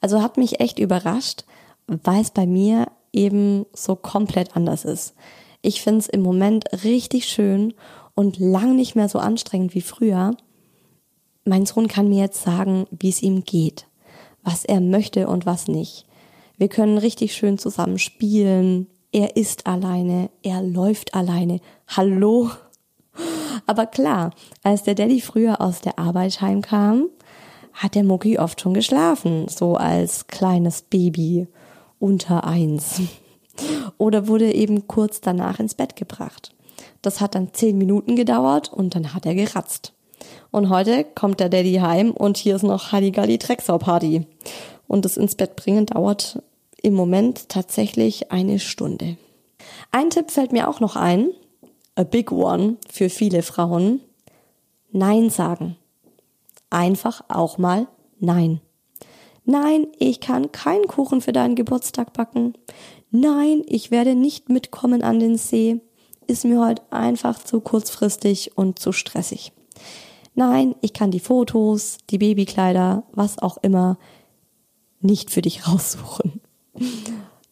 Also 0.00 0.22
hat 0.22 0.38
mich 0.38 0.58
echt 0.58 0.80
überrascht, 0.80 1.44
weil 1.86 2.20
es 2.20 2.32
bei 2.32 2.46
mir 2.46 2.88
eben 3.12 3.66
so 3.72 3.94
komplett 3.94 4.56
anders 4.56 4.84
ist. 4.84 5.14
Ich 5.62 5.82
finde 5.82 6.00
es 6.00 6.08
im 6.08 6.20
Moment 6.20 6.64
richtig 6.82 7.26
schön 7.26 7.72
und 8.16 8.40
lang 8.40 8.74
nicht 8.74 8.96
mehr 8.96 9.08
so 9.08 9.20
anstrengend 9.20 9.72
wie 9.76 9.82
früher. 9.82 10.36
Mein 11.44 11.64
Sohn 11.64 11.86
kann 11.86 12.08
mir 12.08 12.22
jetzt 12.22 12.42
sagen, 12.42 12.88
wie 12.90 13.10
es 13.10 13.22
ihm 13.22 13.44
geht, 13.44 13.86
was 14.42 14.64
er 14.64 14.80
möchte 14.80 15.28
und 15.28 15.46
was 15.46 15.68
nicht. 15.68 16.06
Wir 16.56 16.66
können 16.66 16.98
richtig 16.98 17.36
schön 17.36 17.56
zusammen 17.56 18.00
spielen. 18.00 18.88
Er 19.12 19.36
ist 19.36 19.68
alleine, 19.68 20.28
er 20.42 20.60
läuft 20.60 21.14
alleine. 21.14 21.60
Hallo? 21.86 22.50
Aber 23.66 23.86
klar, 23.86 24.30
als 24.62 24.82
der 24.82 24.94
Daddy 24.94 25.20
früher 25.20 25.60
aus 25.60 25.80
der 25.80 25.98
Arbeit 25.98 26.40
heimkam, 26.40 27.06
hat 27.72 27.94
der 27.94 28.04
Mucki 28.04 28.38
oft 28.38 28.60
schon 28.60 28.74
geschlafen, 28.74 29.48
so 29.48 29.76
als 29.76 30.26
kleines 30.26 30.82
Baby 30.82 31.46
unter 31.98 32.44
eins. 32.44 33.00
Oder 33.98 34.26
wurde 34.26 34.52
eben 34.52 34.86
kurz 34.88 35.20
danach 35.20 35.60
ins 35.60 35.74
Bett 35.74 35.96
gebracht. 35.96 36.52
Das 37.02 37.20
hat 37.20 37.34
dann 37.34 37.52
zehn 37.52 37.78
Minuten 37.78 38.16
gedauert 38.16 38.72
und 38.72 38.94
dann 38.94 39.14
hat 39.14 39.26
er 39.26 39.34
geratzt. 39.34 39.92
Und 40.50 40.68
heute 40.68 41.04
kommt 41.04 41.40
der 41.40 41.48
Daddy 41.48 41.74
heim 41.74 42.10
und 42.10 42.36
hier 42.36 42.56
ist 42.56 42.62
noch 42.62 42.92
Halligalli 42.92 43.38
Drecksau 43.38 43.78
Party. 43.78 44.26
Und 44.86 45.04
das 45.04 45.16
ins 45.16 45.34
Bett 45.34 45.56
bringen 45.56 45.86
dauert 45.86 46.42
im 46.82 46.94
Moment 46.94 47.48
tatsächlich 47.48 48.32
eine 48.32 48.58
Stunde. 48.58 49.16
Ein 49.92 50.10
Tipp 50.10 50.30
fällt 50.30 50.52
mir 50.52 50.68
auch 50.68 50.80
noch 50.80 50.96
ein. 50.96 51.30
A 52.00 52.02
big 52.02 52.32
one 52.32 52.78
für 52.88 53.10
viele 53.10 53.42
Frauen. 53.42 54.00
Nein 54.90 55.28
sagen. 55.28 55.76
Einfach 56.70 57.20
auch 57.28 57.58
mal 57.58 57.88
Nein. 58.18 58.62
Nein, 59.44 59.86
ich 59.98 60.20
kann 60.20 60.50
keinen 60.50 60.86
Kuchen 60.86 61.20
für 61.20 61.32
deinen 61.32 61.56
Geburtstag 61.56 62.14
backen. 62.14 62.54
Nein, 63.10 63.64
ich 63.66 63.90
werde 63.90 64.14
nicht 64.14 64.48
mitkommen 64.48 65.02
an 65.02 65.20
den 65.20 65.36
See. 65.36 65.82
Ist 66.26 66.46
mir 66.46 66.64
heute 66.64 66.82
einfach 66.90 67.38
zu 67.38 67.60
kurzfristig 67.60 68.56
und 68.56 68.78
zu 68.78 68.92
stressig. 68.92 69.52
Nein, 70.34 70.74
ich 70.80 70.94
kann 70.94 71.10
die 71.10 71.20
Fotos, 71.20 71.98
die 72.08 72.16
Babykleider, 72.16 73.02
was 73.12 73.38
auch 73.38 73.58
immer, 73.58 73.98
nicht 75.02 75.30
für 75.30 75.42
dich 75.42 75.68
raussuchen. 75.68 76.40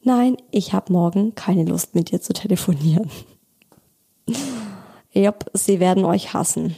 Nein, 0.03 0.39
ich 0.51 0.73
habe 0.73 0.91
morgen 0.91 1.35
keine 1.35 1.65
Lust 1.67 1.95
mit 1.95 2.13
dir 2.13 2.23
zu 2.23 2.33
telefonieren. 2.33 3.11
Jupp, 5.13 5.47
sie 5.55 5.81
werden 5.81 6.05
euch 6.05 6.33
hassen. 6.35 6.77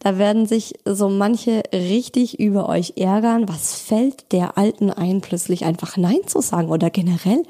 Da 0.00 0.18
werden 0.18 0.46
sich 0.46 0.74
so 0.84 1.08
manche 1.08 1.62
richtig 1.72 2.40
über 2.40 2.68
euch 2.68 2.94
ärgern. 2.96 3.48
Was 3.48 3.74
fällt 3.74 4.32
der 4.32 4.58
Alten 4.58 4.90
ein, 4.90 5.20
plötzlich 5.20 5.64
einfach 5.64 5.96
Nein 5.96 6.26
zu 6.26 6.40
sagen 6.40 6.68
oder 6.68 6.90
generell? 6.90 7.42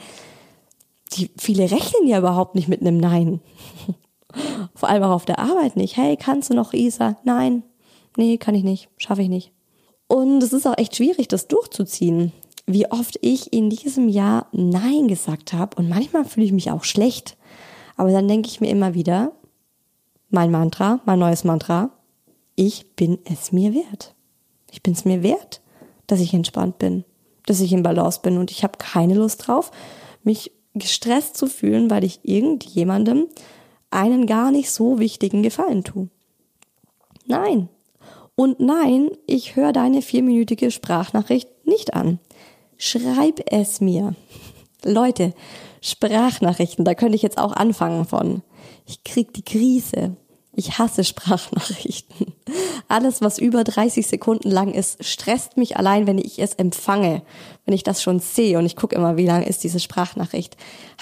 Die, 1.14 1.30
viele 1.38 1.70
rechnen 1.70 2.06
ja 2.06 2.18
überhaupt 2.18 2.54
nicht 2.54 2.68
mit 2.68 2.80
einem 2.80 2.98
Nein. 2.98 3.40
Vor 4.74 4.88
allem 4.88 5.02
auch 5.04 5.12
auf 5.12 5.24
der 5.24 5.38
Arbeit 5.38 5.76
nicht. 5.76 5.96
Hey, 5.96 6.16
kannst 6.16 6.50
du 6.50 6.54
noch 6.54 6.72
Isa? 6.72 7.16
Nein. 7.24 7.62
Nee, 8.16 8.36
kann 8.36 8.54
ich 8.54 8.64
nicht. 8.64 8.88
Schaffe 8.96 9.22
ich 9.22 9.28
nicht. 9.28 9.52
Und 10.06 10.42
es 10.42 10.52
ist 10.52 10.66
auch 10.66 10.78
echt 10.78 10.96
schwierig, 10.96 11.28
das 11.28 11.48
durchzuziehen. 11.48 12.32
wie 12.66 12.90
oft 12.90 13.18
ich 13.20 13.52
in 13.52 13.68
diesem 13.68 14.08
Jahr 14.08 14.46
Nein 14.52 15.06
gesagt 15.06 15.52
habe 15.52 15.76
und 15.76 15.88
manchmal 15.88 16.24
fühle 16.24 16.46
ich 16.46 16.52
mich 16.52 16.70
auch 16.70 16.84
schlecht. 16.84 17.36
Aber 17.96 18.10
dann 18.10 18.28
denke 18.28 18.48
ich 18.48 18.60
mir 18.60 18.70
immer 18.70 18.94
wieder, 18.94 19.32
mein 20.30 20.50
Mantra, 20.50 21.00
mein 21.04 21.18
neues 21.18 21.44
Mantra, 21.44 21.90
ich 22.56 22.94
bin 22.96 23.18
es 23.24 23.52
mir 23.52 23.74
wert. 23.74 24.14
Ich 24.70 24.82
bin 24.82 24.92
es 24.92 25.04
mir 25.04 25.22
wert, 25.22 25.60
dass 26.06 26.20
ich 26.20 26.34
entspannt 26.34 26.78
bin, 26.78 27.04
dass 27.46 27.60
ich 27.60 27.72
in 27.72 27.82
Balance 27.82 28.20
bin 28.22 28.38
und 28.38 28.50
ich 28.50 28.64
habe 28.64 28.78
keine 28.78 29.14
Lust 29.14 29.46
drauf, 29.46 29.70
mich 30.22 30.50
gestresst 30.74 31.36
zu 31.36 31.46
fühlen, 31.46 31.90
weil 31.90 32.04
ich 32.04 32.20
irgendjemandem 32.24 33.28
einen 33.90 34.26
gar 34.26 34.50
nicht 34.50 34.70
so 34.70 34.98
wichtigen 34.98 35.42
Gefallen 35.42 35.84
tue. 35.84 36.08
Nein. 37.26 37.68
Und 38.34 38.58
nein, 38.58 39.10
ich 39.26 39.54
höre 39.54 39.72
deine 39.72 40.02
vierminütige 40.02 40.72
Sprachnachricht 40.72 41.48
nicht 41.64 41.94
an. 41.94 42.18
Schreib 42.76 43.40
es 43.46 43.80
mir. 43.80 44.16
Leute, 44.84 45.32
Sprachnachrichten, 45.84 46.86
da 46.86 46.94
könnte 46.94 47.14
ich 47.14 47.22
jetzt 47.22 47.36
auch 47.36 47.52
anfangen 47.52 48.06
von. 48.06 48.42
Ich 48.86 49.04
krieg 49.04 49.34
die 49.34 49.44
Krise. 49.44 50.16
Ich 50.56 50.78
hasse 50.78 51.04
Sprachnachrichten. 51.04 52.32
Alles, 52.88 53.20
was 53.20 53.38
über 53.38 53.64
30 53.64 54.06
Sekunden 54.06 54.50
lang 54.50 54.72
ist, 54.72 55.04
stresst 55.04 55.58
mich 55.58 55.76
allein, 55.76 56.06
wenn 56.06 56.16
ich 56.16 56.38
es 56.38 56.54
empfange. 56.54 57.22
Wenn 57.66 57.74
ich 57.74 57.82
das 57.82 58.02
schon 58.02 58.20
sehe 58.20 58.58
und 58.58 58.64
ich 58.64 58.76
gucke 58.76 58.96
immer, 58.96 59.18
wie 59.18 59.26
lang 59.26 59.42
ist 59.42 59.62
diese 59.62 59.80
Sprachnachricht. 59.80 60.56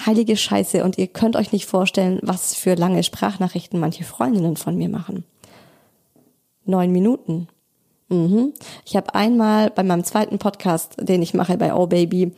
Heilige 0.05 0.35
Scheiße. 0.35 0.83
Und 0.83 0.97
ihr 0.97 1.07
könnt 1.07 1.37
euch 1.37 1.53
nicht 1.53 1.65
vorstellen, 1.65 2.19
was 2.21 2.53
für 2.55 2.75
lange 2.75 3.03
Sprachnachrichten 3.03 3.79
manche 3.79 4.03
Freundinnen 4.03 4.57
von 4.57 4.75
mir 4.75 4.89
machen. 4.89 5.23
Neun 6.65 6.91
Minuten. 6.91 7.47
Mhm. 8.13 8.53
Ich 8.85 8.95
habe 8.95 9.15
einmal 9.15 9.71
bei 9.71 9.83
meinem 9.83 10.03
zweiten 10.03 10.37
Podcast, 10.37 10.93
den 10.99 11.21
ich 11.21 11.33
mache 11.33 11.57
bei 11.57 11.73
Oh 11.73 11.87
Baby, 11.87 12.31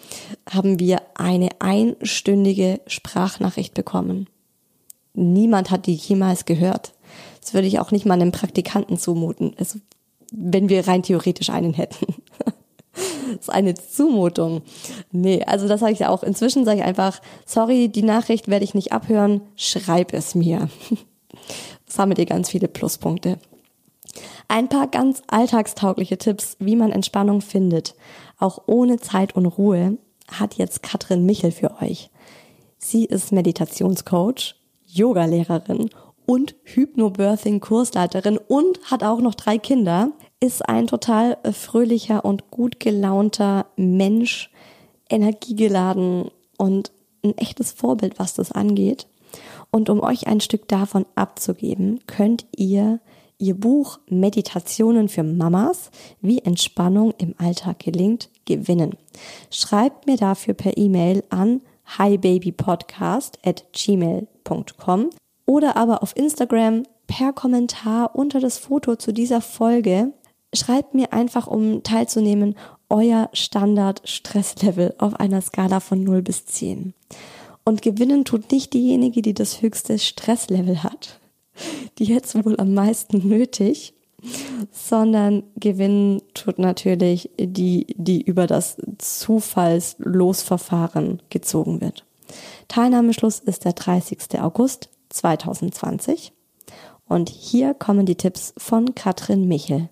haben 0.49 0.79
wir 0.79 1.01
eine 1.15 1.49
einstündige 1.59 2.79
Sprachnachricht 2.87 3.73
bekommen. 3.73 4.27
Niemand 5.13 5.71
hat 5.71 5.85
die 5.85 5.93
jemals 5.93 6.45
gehört. 6.45 6.93
Das 7.41 7.53
würde 7.53 7.67
ich 7.67 7.79
auch 7.79 7.91
nicht 7.91 8.05
mal 8.05 8.15
einem 8.15 8.31
Praktikanten 8.31 8.97
zumuten, 8.97 9.53
also, 9.57 9.79
wenn 10.31 10.69
wir 10.69 10.87
rein 10.87 11.03
theoretisch 11.03 11.49
einen 11.49 11.73
hätten. 11.73 12.15
das 12.93 13.41
ist 13.41 13.49
eine 13.49 13.75
Zumutung. 13.75 14.61
Nee, 15.11 15.43
also 15.45 15.67
das 15.67 15.81
sage 15.81 15.93
ich 15.93 16.05
auch. 16.05 16.23
Inzwischen 16.23 16.65
sage 16.65 16.79
ich 16.79 16.85
einfach, 16.85 17.21
sorry, 17.45 17.89
die 17.89 18.01
Nachricht 18.03 18.47
werde 18.47 18.65
ich 18.65 18.73
nicht 18.73 18.91
abhören, 18.91 19.41
schreib 19.55 20.13
es 20.13 20.35
mir. 20.35 20.69
Das 21.85 21.99
haben 21.99 22.13
dir 22.15 22.25
ganz 22.25 22.49
viele 22.49 22.67
Pluspunkte. 22.67 23.37
Ein 24.47 24.69
paar 24.69 24.87
ganz 24.87 25.21
alltagstaugliche 25.27 26.17
Tipps, 26.17 26.57
wie 26.59 26.75
man 26.75 26.91
Entspannung 26.91 27.41
findet, 27.41 27.95
auch 28.37 28.63
ohne 28.67 28.99
Zeit 28.99 29.35
und 29.35 29.45
Ruhe, 29.45 29.97
hat 30.31 30.55
jetzt 30.55 30.83
Katrin 30.83 31.25
Michel 31.25 31.51
für 31.51 31.81
euch. 31.81 32.09
Sie 32.77 33.05
ist 33.05 33.31
Meditationscoach, 33.31 34.55
Yogalehrerin 34.85 35.89
und 36.25 36.55
Hypnobirthing-Kursleiterin 36.63 38.37
und 38.37 38.79
hat 38.91 39.03
auch 39.03 39.21
noch 39.21 39.35
drei 39.35 39.57
Kinder, 39.57 40.11
ist 40.39 40.67
ein 40.67 40.87
total 40.87 41.37
fröhlicher 41.51 42.25
und 42.25 42.51
gut 42.51 42.79
gelaunter 42.79 43.67
Mensch, 43.75 44.51
energiegeladen 45.09 46.29
und 46.57 46.91
ein 47.23 47.37
echtes 47.37 47.71
Vorbild, 47.71 48.19
was 48.19 48.33
das 48.33 48.51
angeht. 48.51 49.07
Und 49.71 49.89
um 49.89 49.99
euch 50.01 50.27
ein 50.27 50.41
Stück 50.41 50.67
davon 50.67 51.05
abzugeben, 51.15 51.99
könnt 52.07 52.45
ihr 52.55 52.99
ihr 53.37 53.55
Buch 53.55 53.99
Meditationen 54.07 55.09
für 55.09 55.23
Mamas, 55.23 55.91
wie 56.21 56.39
Entspannung 56.39 57.13
im 57.17 57.35
Alltag 57.37 57.79
gelingt, 57.79 58.29
gewinnen. 58.45 58.95
Schreibt 59.49 60.07
mir 60.07 60.17
dafür 60.17 60.53
per 60.53 60.77
E-Mail 60.77 61.23
an 61.29 61.61
gmail.com 63.73 65.09
oder 65.45 65.77
aber 65.77 66.01
auf 66.01 66.15
Instagram 66.17 66.83
per 67.07 67.33
Kommentar 67.33 68.15
unter 68.15 68.39
das 68.39 68.57
Foto 68.57 68.95
zu 68.95 69.11
dieser 69.13 69.41
Folge. 69.41 70.13
Schreibt 70.53 70.93
mir 70.93 71.13
einfach, 71.13 71.47
um 71.47 71.83
teilzunehmen, 71.83 72.55
euer 72.89 73.29
Standard-Stresslevel 73.33 74.95
auf 74.97 75.19
einer 75.19 75.41
Skala 75.41 75.79
von 75.79 76.03
0 76.03 76.21
bis 76.21 76.45
10. 76.45 76.93
Und 77.63 77.81
gewinnen 77.81 78.25
tut 78.25 78.51
nicht 78.51 78.73
diejenige, 78.73 79.21
die 79.21 79.33
das 79.33 79.61
höchste 79.61 79.97
Stresslevel 79.99 80.83
hat, 80.83 81.19
die 81.97 82.05
jetzt 82.05 82.35
wohl 82.45 82.59
am 82.59 82.73
meisten 82.73 83.27
nötig, 83.27 83.93
sondern 84.71 85.43
gewinnen 85.55 86.21
tut 86.33 86.59
natürlich 86.59 87.29
die, 87.39 87.87
die 87.97 88.21
über 88.21 88.47
das 88.47 88.77
Zufallslosverfahren 88.97 91.21
gezogen 91.29 91.81
wird. 91.81 92.05
Teilnahmeschluss 92.67 93.39
ist 93.39 93.65
der 93.65 93.73
30. 93.73 94.41
August 94.41 94.89
2020 95.09 96.31
und 97.07 97.29
hier 97.29 97.73
kommen 97.73 98.05
die 98.05 98.15
Tipps 98.15 98.53
von 98.57 98.95
Katrin 98.95 99.47
Michel. 99.47 99.89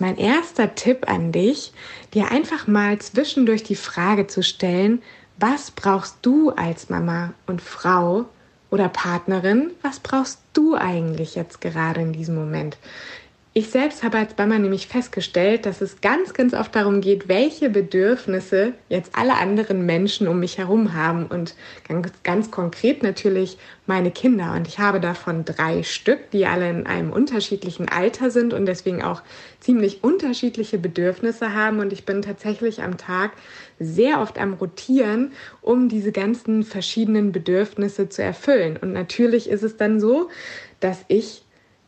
Mein 0.00 0.16
erster 0.16 0.74
Tipp 0.74 1.08
an 1.08 1.32
dich, 1.32 1.72
dir 2.14 2.30
einfach 2.30 2.66
mal 2.66 2.98
zwischendurch 2.98 3.64
die 3.64 3.74
Frage 3.74 4.26
zu 4.26 4.42
stellen, 4.42 5.02
was 5.40 5.70
brauchst 5.70 6.16
du 6.22 6.50
als 6.50 6.88
Mama 6.88 7.32
und 7.46 7.62
Frau 7.62 8.26
oder 8.70 8.88
Partnerin, 8.88 9.70
was 9.82 10.00
brauchst 10.00 10.40
du 10.52 10.74
eigentlich 10.74 11.34
jetzt 11.34 11.60
gerade 11.60 12.00
in 12.00 12.12
diesem 12.12 12.34
Moment? 12.34 12.76
Ich 13.58 13.70
selbst 13.70 14.04
habe 14.04 14.18
als 14.18 14.38
Mama 14.38 14.56
nämlich 14.56 14.86
festgestellt, 14.86 15.66
dass 15.66 15.80
es 15.80 16.00
ganz, 16.00 16.32
ganz 16.32 16.54
oft 16.54 16.72
darum 16.76 17.00
geht, 17.00 17.26
welche 17.26 17.70
Bedürfnisse 17.70 18.74
jetzt 18.88 19.10
alle 19.16 19.34
anderen 19.34 19.84
Menschen 19.84 20.28
um 20.28 20.38
mich 20.38 20.58
herum 20.58 20.94
haben 20.94 21.26
und 21.26 21.56
ganz, 21.88 22.12
ganz 22.22 22.52
konkret 22.52 23.02
natürlich 23.02 23.58
meine 23.84 24.12
Kinder. 24.12 24.52
Und 24.54 24.68
ich 24.68 24.78
habe 24.78 25.00
davon 25.00 25.44
drei 25.44 25.82
Stück, 25.82 26.30
die 26.30 26.46
alle 26.46 26.70
in 26.70 26.86
einem 26.86 27.10
unterschiedlichen 27.10 27.88
Alter 27.88 28.30
sind 28.30 28.54
und 28.54 28.64
deswegen 28.66 29.02
auch 29.02 29.22
ziemlich 29.58 30.04
unterschiedliche 30.04 30.78
Bedürfnisse 30.78 31.52
haben. 31.52 31.80
Und 31.80 31.92
ich 31.92 32.04
bin 32.04 32.22
tatsächlich 32.22 32.80
am 32.84 32.96
Tag 32.96 33.32
sehr 33.80 34.20
oft 34.20 34.38
am 34.38 34.52
Rotieren, 34.52 35.32
um 35.62 35.88
diese 35.88 36.12
ganzen 36.12 36.62
verschiedenen 36.62 37.32
Bedürfnisse 37.32 38.08
zu 38.08 38.22
erfüllen. 38.22 38.76
Und 38.80 38.92
natürlich 38.92 39.50
ist 39.50 39.64
es 39.64 39.76
dann 39.76 39.98
so, 39.98 40.28
dass 40.78 41.04
ich 41.08 41.42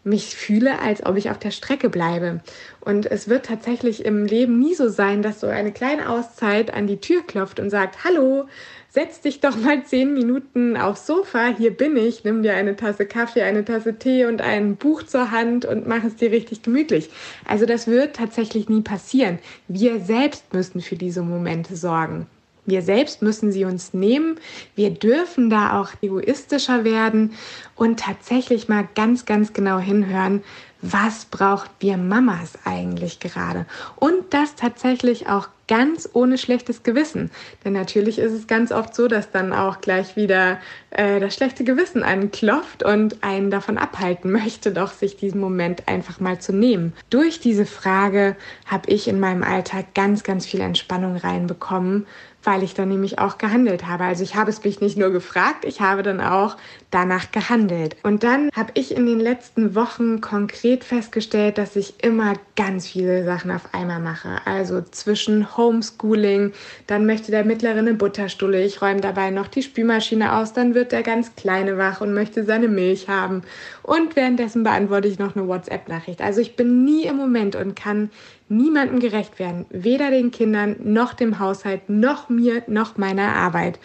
mich 0.05 0.35
fühle, 0.35 0.79
als 0.81 1.05
ob 1.05 1.17
ich 1.17 1.31
auf 1.31 1.39
der 1.39 1.51
Strecke 1.51 1.91
bleibe. 1.91 2.41
Und 2.81 3.07
es 3.07 3.29
wird 3.29 3.47
tatsächlich 3.47 4.05
im 4.05 4.25
Leben 4.25 4.59
nie 4.59 4.75
so 4.75 4.89
sein, 4.89 5.23
dass 5.23 5.41
so 5.41 5.47
eine 5.47 5.73
kleine 5.73 6.09
Auszeit 6.09 6.73
an 6.73 6.87
die 6.87 7.01
Tür 7.01 7.23
klopft 7.27 7.61
und 7.61 7.71
sagt, 7.71 8.05
hallo, 8.05 8.47
setz 8.89 9.21
dich 9.21 9.41
doch 9.41 9.57
mal 9.57 9.85
zehn 9.85 10.15
Minuten 10.15 10.77
aufs 10.77 11.07
Sofa, 11.07 11.55
hier 11.57 11.71
bin 11.71 11.97
ich, 11.97 12.25
nimm 12.25 12.43
dir 12.43 12.55
eine 12.55 12.77
Tasse 12.77 13.07
Kaffee, 13.07 13.43
eine 13.43 13.65
Tasse 13.65 13.99
Tee 13.99 14.25
und 14.25 14.41
ein 14.41 14.77
Buch 14.77 15.03
zur 15.03 15.31
Hand 15.31 15.65
und 15.65 15.87
mach 15.87 16.03
es 16.05 16.17
dir 16.17 16.31
richtig 16.31 16.63
gemütlich. 16.63 17.11
Also 17.47 17.67
das 17.67 17.87
wird 17.87 18.17
tatsächlich 18.17 18.69
nie 18.69 18.83
passieren. 18.83 19.39
Wir 19.69 20.01
selbst 20.01 20.53
müssen 20.53 20.81
für 20.81 20.97
diese 20.97 21.23
Momente 21.23 21.77
sorgen. 21.77 22.27
Wir 22.71 22.83
selbst 22.83 23.21
müssen 23.21 23.51
sie 23.51 23.65
uns 23.65 23.93
nehmen. 23.95 24.39
Wir 24.77 24.91
dürfen 24.91 25.51
da 25.51 25.81
auch 25.81 25.91
egoistischer 26.03 26.85
werden 26.85 27.33
und 27.75 27.99
tatsächlich 27.99 28.69
mal 28.69 28.89
ganz, 28.95 29.27
ganz 29.27 29.53
genau 29.53 29.81
hinhören, 29.81 30.45
was 30.83 31.27
braucht 31.27 31.71
wir 31.81 31.97
Mamas 31.97 32.53
eigentlich 32.65 33.21
gerade? 33.21 33.67
Und 33.97 34.33
das 34.33 34.55
tatsächlich 34.55 35.29
auch 35.29 35.49
ganz 35.69 36.09
ohne 36.15 36.37
schlechtes 36.37 36.83
Gewissen. 36.83 37.31
Denn 37.65 37.75
natürlich 37.75 38.19
ist 38.19 38.33
es 38.33 38.49
ganz 38.49 38.73
oft 38.73 38.95
so, 38.95 39.07
dass 39.07 39.31
dann 39.31 39.53
auch 39.53 39.81
gleich 39.81 40.17
wieder 40.17 40.59
äh, 40.91 41.21
das 41.21 41.35
schlechte 41.35 41.63
Gewissen 41.63 42.03
anklopft 42.03 42.83
und 42.83 43.23
einen 43.23 43.53
davon 43.53 43.79
abhalten 43.79 44.33
möchte, 44.33 44.73
doch 44.73 44.93
sich 44.93 45.17
diesen 45.17 45.41
Moment 45.41 45.87
einfach 45.87 46.19
mal 46.19 46.41
zu 46.41 46.53
nehmen. 46.53 46.93
Durch 47.09 47.39
diese 47.39 47.67
Frage 47.67 48.37
habe 48.67 48.91
ich 48.91 49.07
in 49.07 49.21
meinem 49.21 49.45
Alltag 49.45 49.95
ganz, 49.95 50.25
ganz 50.25 50.45
viel 50.45 50.61
Entspannung 50.61 51.17
reinbekommen 51.17 52.07
weil 52.43 52.63
ich 52.63 52.75
dann 52.75 52.89
nämlich 52.89 53.19
auch 53.19 53.39
gehandelt 53.39 53.87
habe. 53.87 54.05
Also 54.05 54.23
ich 54.23 54.35
habe 54.35 54.51
es 54.51 54.65
mich 54.65 54.81
nicht 54.81 54.97
nur 54.97 55.11
gefragt, 55.11 55.65
ich 55.65 55.81
habe 55.81 56.03
dann 56.03 56.21
auch 56.21 56.57
danach 56.91 57.31
gehandelt. 57.33 57.97
Und 58.03 58.23
dann 58.23 58.51
habe 58.57 58.73
ich 58.75 58.95
in 58.95 59.07
den 59.07 59.21
letzten 59.21 59.75
Wochen 59.75 60.21
konkret 60.21 60.85
festgestellt, 60.85 61.59
dass 61.59 61.77
ich 61.77 62.03
immer 62.03 62.35
ganz 62.57 62.87
viele 62.87 63.25
Sachen 63.25 63.51
auf 63.51 63.73
einmal 63.73 64.01
mache. 64.01 64.39
Also 64.45 64.83
zwischen 64.91 65.57
Homeschooling, 65.57 66.53
dann 66.87 67.07
möchte 67.07 67.31
der 67.31 67.45
Mittlere 67.45 67.79
eine 67.79 67.95
Butterstulle, 67.95 68.63
ich 68.65 68.83
räume 68.83 69.01
dabei 69.01 69.31
noch 69.31 69.49
die 69.49 69.63
Spülmaschine 69.63 70.37
aus, 70.37 70.53
dann 70.53 70.75
wird 70.75 70.93
der 70.93 71.03
ganz 71.03 71.35
Kleine 71.37 71.79
wach 71.79 72.01
und 72.01 72.15
möchte 72.15 72.45
seine 72.45 72.69
Milch 72.69 73.09
haben. 73.09 73.43
Und 73.83 74.17
währenddessen 74.17 74.63
beantworte 74.63 75.09
ich 75.09 75.19
noch 75.19 75.37
eine 75.37 75.47
WhatsApp-Nachricht. 75.47 76.21
Also 76.21 76.41
ich 76.41 76.57
bin 76.57 76.85
nie 76.85 77.05
im 77.05 77.17
Moment 77.17 77.57
und 77.57 77.77
kann 77.77 78.11
niemandem 78.51 79.01
gerecht 79.01 79.39
werden, 79.39 79.65
weder 79.71 80.11
den 80.11 80.31
Kindern 80.31 80.77
noch 80.83 81.15
dem 81.15 81.39
Haushalt, 81.39 81.89
noch 81.89 82.29
mir, 82.29 82.63
noch 82.67 82.97
meiner 82.97 83.35
Arbeit. 83.35 83.79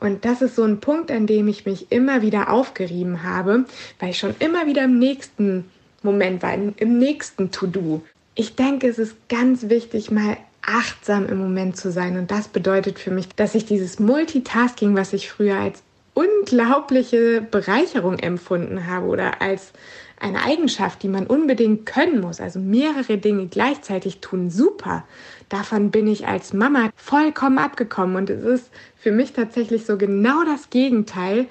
Und 0.00 0.24
das 0.24 0.42
ist 0.42 0.56
so 0.56 0.64
ein 0.64 0.80
Punkt, 0.80 1.10
an 1.10 1.26
dem 1.26 1.46
ich 1.48 1.66
mich 1.66 1.92
immer 1.92 2.22
wieder 2.22 2.50
aufgerieben 2.50 3.22
habe, 3.22 3.64
weil 3.98 4.10
ich 4.10 4.18
schon 4.18 4.34
immer 4.38 4.66
wieder 4.66 4.84
im 4.84 4.98
nächsten 4.98 5.70
Moment 6.02 6.42
war, 6.42 6.54
im 6.54 6.98
nächsten 6.98 7.50
To-Do. 7.50 8.02
Ich 8.34 8.56
denke, 8.56 8.88
es 8.88 8.98
ist 8.98 9.14
ganz 9.28 9.68
wichtig, 9.68 10.10
mal 10.10 10.38
achtsam 10.62 11.26
im 11.26 11.38
Moment 11.38 11.76
zu 11.76 11.90
sein. 11.90 12.18
Und 12.18 12.30
das 12.30 12.48
bedeutet 12.48 12.98
für 12.98 13.10
mich, 13.10 13.28
dass 13.36 13.54
ich 13.54 13.66
dieses 13.66 13.98
Multitasking, 13.98 14.96
was 14.96 15.12
ich 15.12 15.30
früher 15.30 15.56
als 15.56 15.82
unglaubliche 16.14 17.40
Bereicherung 17.42 18.18
empfunden 18.18 18.86
habe 18.86 19.06
oder 19.06 19.40
als 19.40 19.72
eine 20.20 20.44
Eigenschaft, 20.44 21.02
die 21.02 21.08
man 21.08 21.26
unbedingt 21.26 21.86
können 21.86 22.20
muss, 22.20 22.40
also 22.40 22.60
mehrere 22.60 23.18
Dinge 23.18 23.46
gleichzeitig 23.46 24.20
tun, 24.20 24.50
super. 24.50 25.04
Davon 25.48 25.90
bin 25.90 26.06
ich 26.06 26.26
als 26.26 26.52
Mama 26.52 26.90
vollkommen 26.94 27.58
abgekommen 27.58 28.16
und 28.16 28.30
es 28.30 28.44
ist 28.44 28.70
für 28.96 29.10
mich 29.10 29.32
tatsächlich 29.32 29.86
so 29.86 29.96
genau 29.96 30.44
das 30.44 30.70
Gegenteil. 30.70 31.46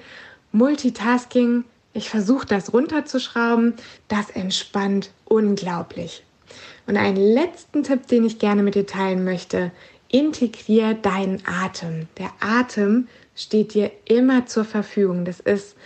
Multitasking, 0.52 1.64
ich 1.92 2.08
versuche 2.08 2.46
das 2.46 2.72
runterzuschrauben, 2.72 3.74
das 4.08 4.30
entspannt 4.30 5.10
unglaublich. 5.24 6.24
Und 6.86 6.96
einen 6.96 7.16
letzten 7.16 7.82
Tipp, 7.82 8.06
den 8.06 8.24
ich 8.24 8.38
gerne 8.38 8.62
mit 8.62 8.74
dir 8.76 8.86
teilen 8.86 9.24
möchte, 9.24 9.72
integrier 10.08 10.94
deinen 10.94 11.42
Atem. 11.46 12.08
Der 12.18 12.30
Atem 12.40 13.08
steht 13.36 13.74
dir 13.74 13.90
immer 14.04 14.46
zur 14.46 14.64
Verfügung. 14.64 15.24
Das 15.24 15.40
ist 15.40 15.76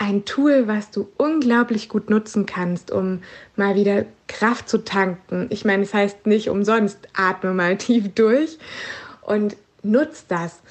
ein 0.00 0.24
Tool, 0.24 0.66
was 0.66 0.90
du 0.90 1.08
unglaublich 1.18 1.90
gut 1.90 2.08
nutzen 2.08 2.46
kannst, 2.46 2.90
um 2.90 3.20
mal 3.54 3.74
wieder 3.74 4.06
Kraft 4.28 4.66
zu 4.66 4.78
tanken. 4.78 5.46
Ich 5.50 5.66
meine, 5.66 5.82
es 5.82 5.92
heißt 5.92 6.26
nicht 6.26 6.48
umsonst, 6.48 7.06
atme 7.12 7.52
mal 7.52 7.76
tief 7.78 8.08
durch 8.14 8.58
und 9.20 9.56
nutz 9.82 10.26
das. 10.26 10.62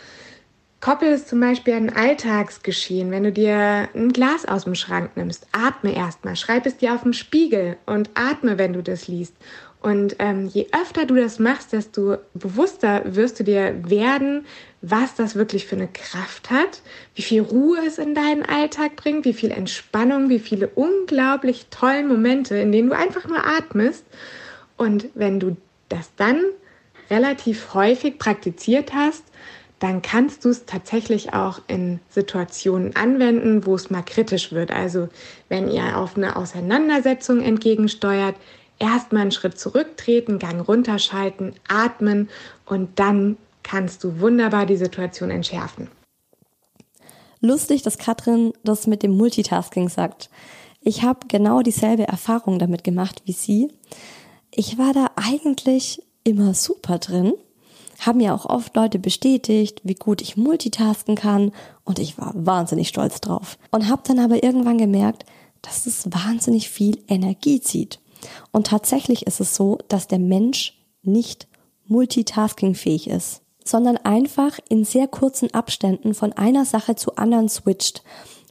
Koppel 0.82 1.10
es 1.10 1.28
zum 1.28 1.42
Beispiel 1.42 1.76
an 1.76 1.90
Alltagsgeschehen, 1.90 3.12
wenn 3.12 3.26
du 3.26 3.32
dir 3.32 3.90
ein 3.94 4.14
Glas 4.14 4.48
aus 4.48 4.64
dem 4.64 4.76
Schrank 4.76 5.12
nimmst, 5.16 5.46
atme 5.52 5.94
erstmal, 5.94 6.36
schreib 6.36 6.66
es 6.66 6.78
dir 6.78 6.96
auf 6.96 7.04
den 7.04 7.14
Spiegel 7.14 7.78
und 7.86 8.10
atme, 8.16 8.58
wenn 8.58 8.74
du 8.74 8.82
das 8.82 9.08
liest. 9.08 9.36
Und 9.82 10.18
ähm, 10.20 10.48
je 10.48 10.68
öfter 10.74 11.06
du 11.06 11.16
das 11.16 11.40
machst, 11.40 11.72
desto 11.72 12.18
bewusster 12.34 13.02
wirst 13.06 13.40
du 13.40 13.46
dir 13.46 13.76
werden, 13.88 14.46
was 14.82 15.16
das 15.16 15.36
wirklich 15.36 15.68
für 15.68 15.78
eine 15.78 15.88
Kraft 15.88 16.50
hat, 16.50 16.82
wie 17.16 17.22
viel 17.22 17.42
Ruhe 17.42 17.80
es 17.88 17.98
in 17.98 18.14
deinen 18.14 18.44
Alltag 18.44 18.98
bringt, 18.98 19.24
wie 19.24 19.34
viel 19.34 19.52
Entspannung, 19.52 20.30
wie 20.30 20.40
viele 20.40 20.68
unglaublich 20.68 21.68
tollen 21.70 22.10
Momente, 22.10 22.58
in 22.58 22.74
denen 22.74 22.90
du 22.90 22.96
einfach 22.96 23.26
nur 23.28 23.46
atmest. 23.46 24.06
Und 24.76 25.08
wenn 25.16 25.40
du 25.40 25.56
das 25.88 26.12
dann 26.18 26.42
relativ 27.10 27.74
häufig 27.74 28.20
praktiziert 28.20 28.94
hast, 28.94 29.24
dann 29.80 30.02
kannst 30.02 30.44
du 30.44 30.50
es 30.50 30.66
tatsächlich 30.66 31.34
auch 31.34 31.62
in 31.68 32.00
Situationen 32.10 32.96
anwenden, 32.98 33.66
wo 33.66 33.76
es 33.76 33.90
mal 33.90 34.04
kritisch 34.04 34.52
wird. 34.52 34.72
Also 34.72 35.08
wenn 35.48 35.72
ihr 35.72 35.98
auf 35.98 36.18
eine 36.18 36.36
Auseinandersetzung 36.36 37.42
entgegensteuert, 37.42 38.36
erstmal 38.80 39.24
einen 39.24 39.32
Schritt 39.32 39.60
zurücktreten, 39.60 40.40
Gang 40.40 40.66
runterschalten, 40.68 41.54
atmen 41.68 42.30
und 42.66 43.00
dann 43.00 43.38
kannst 43.64 44.04
du 44.04 44.20
wunderbar 44.20 44.66
die 44.66 44.78
Situation 44.78 45.30
entschärfen. 45.30 45.90
Lustig, 47.42 47.84
dass 47.84 47.98
Katrin 47.98 48.54
das 48.64 48.88
mit 48.88 49.04
dem 49.04 49.16
Multitasking 49.16 49.90
sagt. 49.90 50.30
Ich 50.82 51.04
habe 51.04 51.28
genau 51.28 51.62
dieselbe 51.62 52.08
Erfahrung 52.08 52.60
damit 52.60 52.84
gemacht 52.84 53.22
wie 53.26 53.34
sie. 53.34 53.72
Ich 54.52 54.78
war 54.78 54.94
da 54.94 55.12
eigentlich 55.16 56.02
immer 56.24 56.54
super 56.54 56.98
drin, 56.98 57.34
haben 58.00 58.18
mir 58.18 58.34
auch 58.34 58.46
oft 58.46 58.76
Leute 58.76 59.00
bestätigt, 59.00 59.82
wie 59.84 59.96
gut 59.96 60.22
ich 60.22 60.38
multitasken 60.38 61.16
kann 61.16 61.52
und 61.84 62.00
ich 62.00 62.18
war 62.18 62.34
wahnsinnig 62.34 62.88
stolz 62.88 63.22
drauf. 63.22 63.58
Und 63.72 63.90
habe 63.90 64.02
dann 64.06 64.20
aber 64.20 64.44
irgendwann 64.44 64.78
gemerkt, 64.78 65.26
dass 65.62 65.86
es 65.86 66.12
wahnsinnig 66.12 66.70
viel 66.70 67.04
Energie 67.08 67.62
zieht. 67.62 68.00
Und 68.52 68.68
tatsächlich 68.68 69.28
ist 69.28 69.40
es 69.40 69.56
so, 69.56 69.78
dass 69.88 70.08
der 70.08 70.20
Mensch 70.20 70.80
nicht 71.04 71.48
multitaskingfähig 71.88 73.10
ist, 73.10 73.42
sondern 73.66 73.98
einfach 73.98 74.60
in 74.70 74.86
sehr 74.86 75.08
kurzen 75.08 75.54
Abständen 75.54 76.14
von 76.14 76.34
einer 76.34 76.66
Sache 76.66 76.96
zu 76.96 77.16
anderen 77.16 77.50
switcht. 77.50 78.04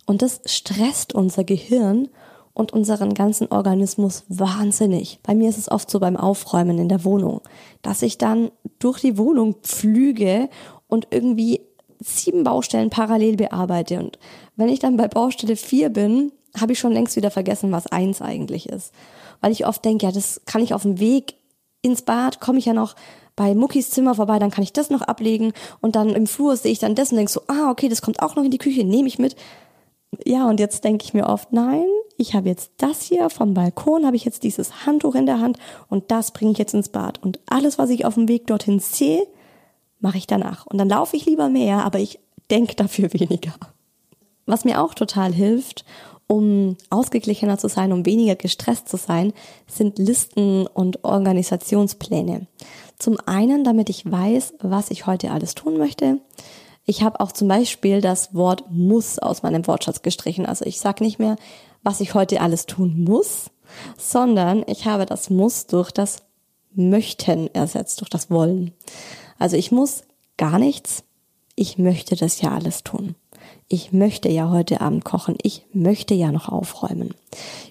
Und 0.06 0.22
das 0.22 0.40
stresst 0.46 1.14
unser 1.14 1.44
Gehirn 1.44 2.08
und 2.52 2.72
unseren 2.72 3.14
ganzen 3.14 3.48
Organismus 3.48 4.24
wahnsinnig. 4.28 5.20
Bei 5.22 5.34
mir 5.34 5.48
ist 5.48 5.58
es 5.58 5.70
oft 5.70 5.90
so 5.90 6.00
beim 6.00 6.16
Aufräumen 6.16 6.78
in 6.78 6.88
der 6.88 7.04
Wohnung, 7.04 7.40
dass 7.82 8.02
ich 8.02 8.18
dann 8.18 8.50
durch 8.78 9.00
die 9.00 9.16
Wohnung 9.16 9.56
pflüge 9.62 10.48
und 10.88 11.08
irgendwie 11.10 11.60
sieben 12.00 12.44
Baustellen 12.44 12.90
parallel 12.90 13.36
bearbeite. 13.36 13.98
Und 14.00 14.18
wenn 14.56 14.68
ich 14.68 14.80
dann 14.80 14.96
bei 14.96 15.08
Baustelle 15.08 15.56
vier 15.56 15.88
bin, 15.88 16.32
habe 16.58 16.72
ich 16.72 16.78
schon 16.78 16.92
längst 16.92 17.16
wieder 17.16 17.30
vergessen, 17.30 17.70
was 17.70 17.86
eins 17.86 18.22
eigentlich 18.22 18.68
ist 18.68 18.92
weil 19.40 19.52
ich 19.52 19.66
oft 19.66 19.84
denke, 19.84 20.06
ja, 20.06 20.12
das 20.12 20.42
kann 20.46 20.62
ich 20.62 20.74
auf 20.74 20.82
dem 20.82 20.98
Weg 21.00 21.34
ins 21.82 22.02
Bad, 22.02 22.40
komme 22.40 22.58
ich 22.58 22.66
ja 22.66 22.72
noch 22.72 22.94
bei 23.36 23.54
Muckis 23.54 23.90
Zimmer 23.90 24.16
vorbei, 24.16 24.38
dann 24.38 24.50
kann 24.50 24.64
ich 24.64 24.72
das 24.72 24.90
noch 24.90 25.02
ablegen 25.02 25.52
und 25.80 25.94
dann 25.94 26.10
im 26.10 26.26
Flur 26.26 26.56
sehe 26.56 26.72
ich 26.72 26.80
dann 26.80 26.96
das 26.96 27.12
und 27.12 27.16
denke 27.16 27.30
so, 27.30 27.42
ah, 27.46 27.70
okay, 27.70 27.88
das 27.88 28.02
kommt 28.02 28.20
auch 28.20 28.34
noch 28.34 28.42
in 28.42 28.50
die 28.50 28.58
Küche, 28.58 28.84
nehme 28.84 29.06
ich 29.06 29.18
mit. 29.18 29.36
Ja, 30.24 30.48
und 30.48 30.58
jetzt 30.58 30.84
denke 30.84 31.04
ich 31.04 31.14
mir 31.14 31.26
oft, 31.26 31.52
nein, 31.52 31.86
ich 32.16 32.34
habe 32.34 32.48
jetzt 32.48 32.72
das 32.78 33.02
hier 33.02 33.30
vom 33.30 33.54
Balkon, 33.54 34.04
habe 34.04 34.16
ich 34.16 34.24
jetzt 34.24 34.42
dieses 34.42 34.86
Handtuch 34.86 35.14
in 35.14 35.26
der 35.26 35.38
Hand 35.38 35.58
und 35.88 36.10
das 36.10 36.32
bringe 36.32 36.52
ich 36.52 36.58
jetzt 36.58 36.74
ins 36.74 36.88
Bad. 36.88 37.22
Und 37.22 37.38
alles, 37.46 37.78
was 37.78 37.90
ich 37.90 38.04
auf 38.04 38.14
dem 38.14 38.26
Weg 38.26 38.48
dorthin 38.48 38.80
sehe, 38.80 39.24
mache 40.00 40.18
ich 40.18 40.26
danach. 40.26 40.66
Und 40.66 40.78
dann 40.78 40.88
laufe 40.88 41.16
ich 41.16 41.26
lieber 41.26 41.48
mehr, 41.48 41.84
aber 41.84 42.00
ich 42.00 42.18
denke 42.50 42.74
dafür 42.74 43.12
weniger. 43.12 43.52
Was 44.46 44.64
mir 44.64 44.82
auch 44.82 44.94
total 44.94 45.32
hilft 45.32 45.84
um 46.28 46.76
ausgeglichener 46.90 47.58
zu 47.58 47.68
sein, 47.68 47.92
um 47.92 48.06
weniger 48.06 48.36
gestresst 48.36 48.88
zu 48.88 48.96
sein, 48.96 49.32
sind 49.66 49.98
Listen 49.98 50.66
und 50.66 51.02
Organisationspläne. 51.02 52.46
Zum 52.98 53.18
einen, 53.26 53.64
damit 53.64 53.88
ich 53.90 54.08
weiß, 54.08 54.54
was 54.60 54.90
ich 54.90 55.06
heute 55.06 55.32
alles 55.32 55.54
tun 55.54 55.78
möchte. 55.78 56.20
Ich 56.84 57.02
habe 57.02 57.20
auch 57.20 57.32
zum 57.32 57.48
Beispiel 57.48 58.00
das 58.00 58.34
Wort 58.34 58.64
muss 58.70 59.18
aus 59.18 59.42
meinem 59.42 59.66
Wortschatz 59.66 60.02
gestrichen. 60.02 60.46
Also 60.46 60.64
ich 60.64 60.78
sage 60.80 61.02
nicht 61.02 61.18
mehr, 61.18 61.36
was 61.82 62.00
ich 62.00 62.14
heute 62.14 62.40
alles 62.40 62.66
tun 62.66 63.04
muss, 63.04 63.50
sondern 63.96 64.64
ich 64.66 64.86
habe 64.86 65.06
das 65.06 65.30
muss 65.30 65.66
durch 65.66 65.90
das 65.90 66.22
möchten 66.74 67.52
ersetzt, 67.54 68.00
durch 68.00 68.10
das 68.10 68.30
wollen. 68.30 68.72
Also 69.38 69.56
ich 69.56 69.72
muss 69.72 70.02
gar 70.36 70.58
nichts, 70.58 71.04
ich 71.54 71.78
möchte 71.78 72.16
das 72.16 72.40
ja 72.40 72.52
alles 72.52 72.84
tun 72.84 73.14
ich 73.68 73.92
möchte 73.92 74.28
ja 74.28 74.50
heute 74.50 74.80
Abend 74.80 75.04
kochen, 75.04 75.36
ich 75.42 75.66
möchte 75.72 76.14
ja 76.14 76.32
noch 76.32 76.48
aufräumen. 76.48 77.14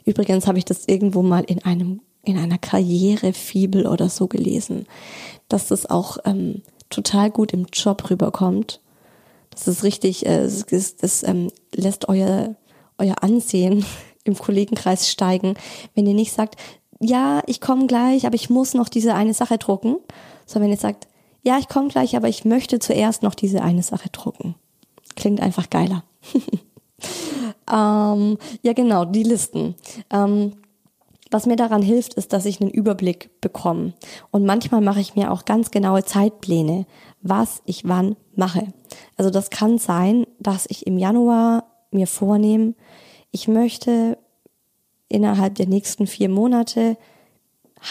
Übrigens 0.05 0.47
habe 0.47 0.57
ich 0.57 0.65
das 0.65 0.87
irgendwo 0.87 1.21
mal 1.21 1.43
in 1.43 1.63
einem 1.63 2.01
in 2.23 2.37
einer 2.37 2.57
Karrierefibel 2.57 3.87
oder 3.87 4.09
so 4.09 4.27
gelesen, 4.27 4.85
dass 5.47 5.69
das 5.69 5.89
auch 5.89 6.17
ähm, 6.25 6.61
total 6.89 7.31
gut 7.31 7.53
im 7.53 7.67
Job 7.71 8.09
rüberkommt. 8.09 8.81
Das 9.49 9.65
ist 9.69 9.83
richtig, 9.83 10.25
äh, 10.25 10.41
das, 10.69 10.97
das 10.97 11.23
ähm, 11.23 11.49
lässt 11.73 12.09
euer 12.09 12.55
euer 12.97 13.23
Ansehen 13.23 13.85
im 14.23 14.37
Kollegenkreis 14.37 15.09
steigen, 15.09 15.55
wenn 15.95 16.05
ihr 16.05 16.13
nicht 16.13 16.33
sagt, 16.33 16.57
ja, 16.99 17.41
ich 17.45 17.61
komme 17.61 17.87
gleich, 17.87 18.25
aber 18.25 18.35
ich 18.35 18.49
muss 18.49 18.73
noch 18.73 18.89
diese 18.89 19.13
eine 19.13 19.33
Sache 19.33 19.57
drucken, 19.57 19.97
sondern 20.45 20.69
wenn 20.69 20.77
ihr 20.77 20.81
sagt, 20.81 21.07
ja, 21.43 21.57
ich 21.59 21.69
komme 21.69 21.87
gleich, 21.87 22.17
aber 22.17 22.27
ich 22.27 22.43
möchte 22.43 22.79
zuerst 22.79 23.23
noch 23.23 23.35
diese 23.35 23.61
eine 23.61 23.83
Sache 23.83 24.09
drucken. 24.09 24.55
Klingt 25.17 25.41
einfach 25.41 25.69
geiler. 25.69 26.03
ähm, 27.73 28.37
ja, 28.61 28.73
genau, 28.73 29.03
die 29.03 29.23
Listen. 29.23 29.75
Ähm, 30.11 30.53
was 31.31 31.47
mir 31.47 31.55
daran 31.55 31.81
hilft, 31.81 32.13
ist, 32.13 32.31
dass 32.31 32.45
ich 32.45 32.61
einen 32.61 32.69
Überblick 32.69 33.41
bekomme. 33.41 33.93
Und 34.31 34.45
manchmal 34.45 34.79
mache 34.79 35.01
ich 35.01 35.15
mir 35.15 35.31
auch 35.31 35.43
ganz 35.43 35.71
genaue 35.71 36.05
Zeitpläne, 36.05 36.85
was 37.21 37.63
ich 37.65 37.85
wann 37.85 38.15
mache. 38.35 38.71
Also 39.17 39.31
das 39.31 39.49
kann 39.49 39.79
sein, 39.79 40.27
dass 40.39 40.67
ich 40.69 40.85
im 40.87 40.99
Januar 40.99 41.65
mir 41.91 42.07
vornehme, 42.07 42.75
ich 43.31 43.47
möchte 43.47 44.19
innerhalb 45.09 45.55
der 45.55 45.67
nächsten 45.67 46.05
vier 46.05 46.29
Monate 46.29 46.95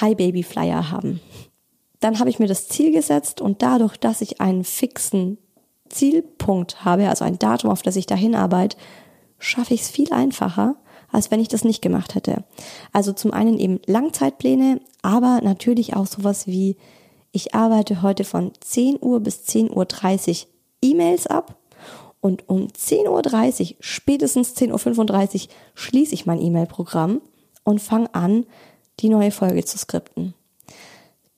High 0.01 0.17
Baby 0.17 0.45
Flyer 0.45 0.93
haben. 0.93 1.21
Dann 1.99 2.21
habe 2.21 2.31
ich 2.31 2.39
mir 2.39 2.47
das 2.47 2.69
Ziel 2.69 2.93
gesetzt 2.93 3.41
und 3.41 3.63
dadurch, 3.63 3.97
dass 3.97 4.21
ich 4.21 4.41
einen 4.41 4.63
fixen 4.65 5.39
Zielpunkt 5.89 6.85
habe, 6.85 7.09
also 7.09 7.25
ein 7.25 7.39
Datum, 7.39 7.71
auf 7.71 7.83
das 7.83 7.97
ich 7.97 8.07
dahin 8.07 8.35
arbeite, 8.35 8.77
schaffe 9.39 9.75
ich 9.75 9.83
es 9.83 9.91
viel 9.91 10.13
einfacher, 10.13 10.77
als 11.11 11.31
wenn 11.31 11.41
ich 11.41 11.49
das 11.49 11.65
nicht 11.65 11.83
gemacht 11.83 12.15
hätte. 12.15 12.45
Also 12.93 13.13
zum 13.13 13.33
einen 13.33 13.59
eben 13.59 13.81
Langzeitpläne, 13.87 14.81
aber 15.03 15.41
natürlich 15.43 15.95
auch 15.95 16.07
sowas 16.07 16.47
wie, 16.47 16.77
ich 17.33 17.55
arbeite 17.55 18.03
heute 18.03 18.25
von 18.25 18.53
10 18.61 18.99
Uhr 19.01 19.21
bis 19.21 19.45
10.30 19.45 20.43
Uhr 20.43 20.49
E-Mails 20.83 21.27
ab 21.27 21.57
und 22.21 22.49
um 22.49 22.69
10.30 22.69 23.71
Uhr, 23.71 23.77
spätestens 23.81 24.57
10.35 24.57 25.35
Uhr 25.45 25.49
schließe 25.75 26.15
ich 26.15 26.27
mein 26.27 26.41
E-Mail-Programm 26.41 27.21
und 27.65 27.81
fange 27.81 28.15
an, 28.15 28.47
die 29.01 29.09
neue 29.09 29.31
Folge 29.31 29.65
zu 29.65 29.79
skripten. 29.79 30.35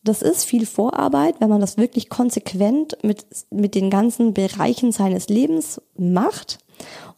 Das 0.04 0.22
ist 0.22 0.44
viel 0.44 0.64
Vorarbeit, 0.64 1.40
wenn 1.40 1.48
man 1.50 1.60
das 1.60 1.76
wirklich 1.76 2.08
konsequent 2.08 2.96
mit, 3.02 3.26
mit 3.50 3.74
den 3.74 3.90
ganzen 3.90 4.32
Bereichen 4.32 4.92
seines 4.92 5.28
Lebens 5.28 5.80
macht. 5.96 6.58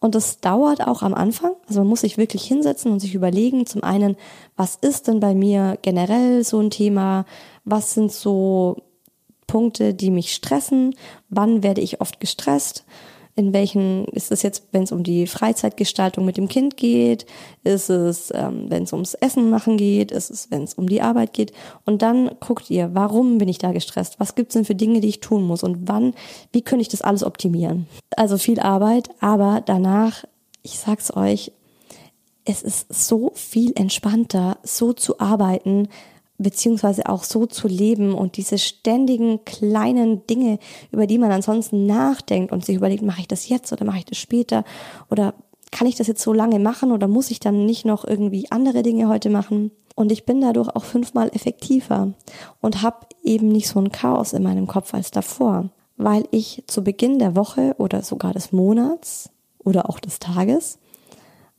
Und 0.01 0.15
das 0.15 0.41
dauert 0.41 0.87
auch 0.87 1.03
am 1.03 1.15
Anfang. 1.15 1.53
Also 1.69 1.81
man 1.81 1.89
muss 1.89 2.01
sich 2.01 2.17
wirklich 2.17 2.45
hinsetzen 2.45 2.91
und 2.91 3.01
sich 3.01 3.15
überlegen, 3.15 3.67
zum 3.67 3.85
einen, 3.85 4.17
was 4.57 4.77
ist 4.77 5.09
denn 5.09 5.21
bei 5.21 5.35
mir 5.35 5.79
generell 5.83 6.43
so 6.45 6.59
ein 6.59 6.71
Thema? 6.71 7.27
Was 7.65 7.93
sind 7.93 8.11
so 8.11 8.79
Punkte, 9.47 9.93
die 9.93 10.11
mich 10.11 10.33
stressen? 10.33 10.95
Wann 11.29 11.63
werde 11.63 11.83
ich 11.83 12.01
oft 12.01 12.21
gestresst? 12.21 12.85
In 13.41 13.55
welchen, 13.55 14.05
ist 14.09 14.31
es 14.31 14.43
jetzt, 14.43 14.65
wenn 14.73 14.83
es 14.83 14.93
um 14.93 15.03
die 15.03 15.27
Freizeitgestaltung 15.27 16.27
mit 16.27 16.37
dem 16.37 16.47
Kind 16.47 16.77
geht, 16.77 17.25
ist 17.65 17.89
es, 17.89 18.31
ähm, 18.35 18.67
wenn 18.69 18.83
es 18.83 18.93
ums 18.93 19.15
Essen 19.15 19.49
machen 19.49 19.79
geht, 19.79 20.13
ist 20.13 20.29
es, 20.29 20.51
wenn 20.51 20.65
es 20.65 20.75
um 20.75 20.87
die 20.87 21.01
Arbeit 21.01 21.33
geht. 21.33 21.53
Und 21.87 22.03
dann 22.03 22.31
guckt 22.39 22.69
ihr, 22.69 22.91
warum 22.93 23.39
bin 23.39 23.49
ich 23.49 23.57
da 23.57 23.73
gestresst? 23.73 24.21
Was 24.21 24.35
gibt's 24.35 24.53
denn 24.53 24.67
für 24.67 24.75
Dinge, 24.75 25.01
die 25.01 25.09
ich 25.09 25.21
tun 25.21 25.43
muss? 25.43 25.63
Und 25.63 25.89
wann, 25.89 26.13
wie 26.53 26.61
könnte 26.61 26.83
ich 26.83 26.91
das 26.91 27.01
alles 27.01 27.25
optimieren? 27.25 27.87
Also 28.15 28.37
viel 28.37 28.61
Arbeit, 28.61 29.09
aber 29.21 29.63
danach, 29.65 30.25
ich 30.63 30.79
sag's 30.79 31.17
euch, 31.17 31.51
es 32.45 32.61
ist 32.61 32.93
so 32.93 33.33
viel 33.35 33.73
entspannter, 33.75 34.59
so 34.63 34.93
zu 34.93 35.19
arbeiten, 35.19 35.89
beziehungsweise 36.43 37.09
auch 37.09 37.25
so 37.25 37.47
zu 37.47 37.69
leben 37.69 38.15
und 38.15 38.37
diese 38.37 38.59
ständigen 38.59 39.45
kleinen 39.45 40.27
Dinge, 40.27 40.59
über 40.91 41.07
die 41.07 41.19
man 41.19 41.31
ansonsten 41.31 41.87
nachdenkt 41.87 42.53
und 42.53 42.65
sich 42.65 42.77
überlegt, 42.77 43.03
mache 43.03 43.21
ich 43.21 43.29
das 43.29 43.49
jetzt 43.49 43.73
oder 43.73 43.85
mache 43.85 43.99
ich 43.99 44.05
das 44.07 44.19
später 44.19 44.65
oder 45.11 45.35
kann 45.71 45.87
ich 45.87 45.97
das 45.97 46.07
jetzt 46.07 46.23
so 46.23 46.33
lange 46.33 46.59
machen 46.59 46.93
oder 46.93 47.09
muss 47.09 47.31
ich 47.31 47.41
dann 47.41 47.67
nicht 47.67 47.85
noch 47.85 48.05
irgendwie 48.05 48.51
andere 48.51 48.83
Dinge 48.83 49.09
heute 49.09 49.31
machen? 49.31 49.71
Und 49.95 50.11
ich 50.11 50.25
bin 50.25 50.41
dadurch 50.41 50.69
auch 50.75 50.85
fünfmal 50.85 51.31
effektiver 51.35 52.15
und 52.61 52.83
habe 52.83 53.07
eben 53.23 53.49
nicht 53.49 53.69
so 53.69 53.79
ein 53.79 53.93
Chaos 53.93 54.33
in 54.33 54.43
meinem 54.43 54.67
Kopf 54.67 54.95
als 54.95 55.11
davor, 55.11 55.69
weil 55.97 56.25
ich 56.31 56.65
zu 56.67 56.83
Beginn 56.83 57.19
der 57.19 57.37
Woche 57.37 57.75
oder 57.79 58.03
sogar 58.03 58.33
des 58.33 58.51
Monats 58.51 59.31
oder 59.59 59.91
auch 59.91 60.01
des 60.01 60.19
Tages 60.19 60.79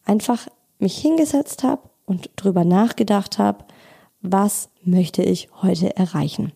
einfach 0.05 0.47
mich 0.79 0.97
hingesetzt 0.97 1.63
habe 1.63 1.83
und 2.05 2.31
drüber 2.35 2.65
nachgedacht 2.65 3.37
habe, 3.37 3.63
was 4.21 4.69
möchte 4.83 5.23
ich 5.23 5.49
heute 5.61 5.95
erreichen. 5.95 6.51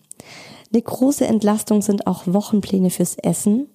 Eine 0.71 0.81
große 0.81 1.25
Entlastung 1.25 1.81
sind 1.81 2.07
auch 2.07 2.23
Wochenpläne 2.25 2.89
fürs 2.89 3.15
Essen 3.15 3.69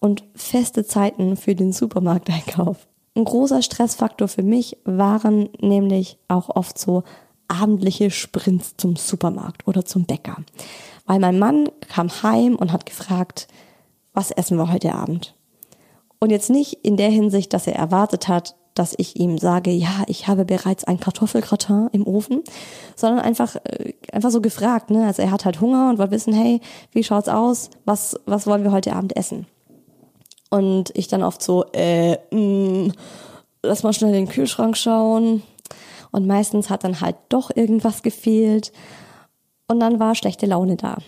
und 0.00 0.24
feste 0.34 0.84
Zeiten 0.84 1.36
für 1.36 1.54
den 1.54 1.72
Supermarkteinkauf. 1.72 2.88
Ein 3.14 3.24
großer 3.24 3.62
Stressfaktor 3.62 4.28
für 4.28 4.42
mich 4.42 4.78
waren 4.84 5.48
nämlich 5.60 6.18
auch 6.28 6.48
oft 6.48 6.78
so 6.78 7.04
abendliche 7.48 8.10
Sprints 8.10 8.76
zum 8.76 8.96
Supermarkt 8.96 9.66
oder 9.66 9.84
zum 9.84 10.04
Bäcker. 10.04 10.36
Weil 11.06 11.20
mein 11.20 11.38
Mann 11.38 11.68
kam 11.88 12.08
heim 12.22 12.56
und 12.56 12.72
hat 12.72 12.86
gefragt, 12.86 13.48
was 14.14 14.30
essen 14.30 14.56
wir 14.56 14.72
heute 14.72 14.94
Abend? 14.94 15.34
Und 16.18 16.30
jetzt 16.30 16.50
nicht 16.50 16.74
in 16.82 16.96
der 16.96 17.10
Hinsicht, 17.10 17.52
dass 17.52 17.66
er 17.66 17.74
erwartet 17.74 18.28
hat, 18.28 18.56
dass 18.74 18.94
ich 18.96 19.16
ihm 19.16 19.38
sage, 19.38 19.70
ja, 19.70 20.04
ich 20.06 20.28
habe 20.28 20.44
bereits 20.44 20.84
ein 20.84 21.00
Kartoffelgratin 21.00 21.88
im 21.92 22.06
Ofen, 22.06 22.42
sondern 22.96 23.20
einfach, 23.20 23.56
äh, 23.64 23.92
einfach 24.12 24.30
so 24.30 24.40
gefragt, 24.40 24.90
ne? 24.90 25.06
Also 25.06 25.22
er 25.22 25.30
hat 25.30 25.44
halt 25.44 25.60
Hunger 25.60 25.90
und 25.90 25.98
wollte 25.98 26.12
wissen, 26.12 26.32
hey, 26.32 26.60
wie 26.92 27.04
schaut's 27.04 27.28
aus? 27.28 27.70
Was, 27.84 28.18
was 28.26 28.46
wollen 28.46 28.64
wir 28.64 28.72
heute 28.72 28.94
Abend 28.94 29.16
essen? 29.16 29.46
Und 30.50 30.90
ich 30.94 31.08
dann 31.08 31.22
oft 31.22 31.42
so, 31.42 31.64
äh, 31.72 32.18
mh, 32.30 32.88
mm, 32.88 32.92
lass 33.62 33.82
mal 33.82 33.92
schnell 33.92 34.14
in 34.14 34.26
den 34.26 34.32
Kühlschrank 34.32 34.76
schauen. 34.76 35.42
Und 36.10 36.26
meistens 36.26 36.68
hat 36.68 36.84
dann 36.84 37.00
halt 37.00 37.16
doch 37.28 37.50
irgendwas 37.54 38.02
gefehlt. 38.02 38.72
Und 39.66 39.80
dann 39.80 39.98
war 39.98 40.14
schlechte 40.14 40.46
Laune 40.46 40.76
da. 40.76 40.98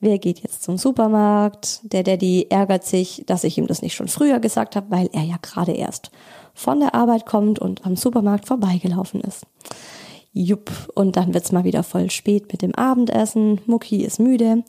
Wer 0.00 0.18
geht 0.18 0.40
jetzt 0.40 0.62
zum 0.62 0.76
Supermarkt? 0.76 1.80
Der 1.84 2.02
Daddy 2.02 2.48
ärgert 2.50 2.84
sich, 2.84 3.22
dass 3.26 3.44
ich 3.44 3.56
ihm 3.56 3.66
das 3.66 3.82
nicht 3.82 3.94
schon 3.94 4.08
früher 4.08 4.40
gesagt 4.40 4.76
habe, 4.76 4.90
weil 4.90 5.08
er 5.12 5.22
ja 5.22 5.36
gerade 5.40 5.72
erst 5.72 6.10
von 6.54 6.80
der 6.80 6.94
Arbeit 6.94 7.26
kommt 7.26 7.58
und 7.58 7.84
am 7.86 7.96
Supermarkt 7.96 8.46
vorbeigelaufen 8.46 9.20
ist. 9.20 9.46
Jupp, 10.32 10.70
und 10.94 11.16
dann 11.16 11.34
wird's 11.34 11.52
mal 11.52 11.64
wieder 11.64 11.82
voll 11.82 12.10
spät 12.10 12.50
mit 12.52 12.62
dem 12.62 12.74
Abendessen. 12.74 13.60
Mucki 13.66 14.02
ist 14.02 14.18
müde. 14.18 14.64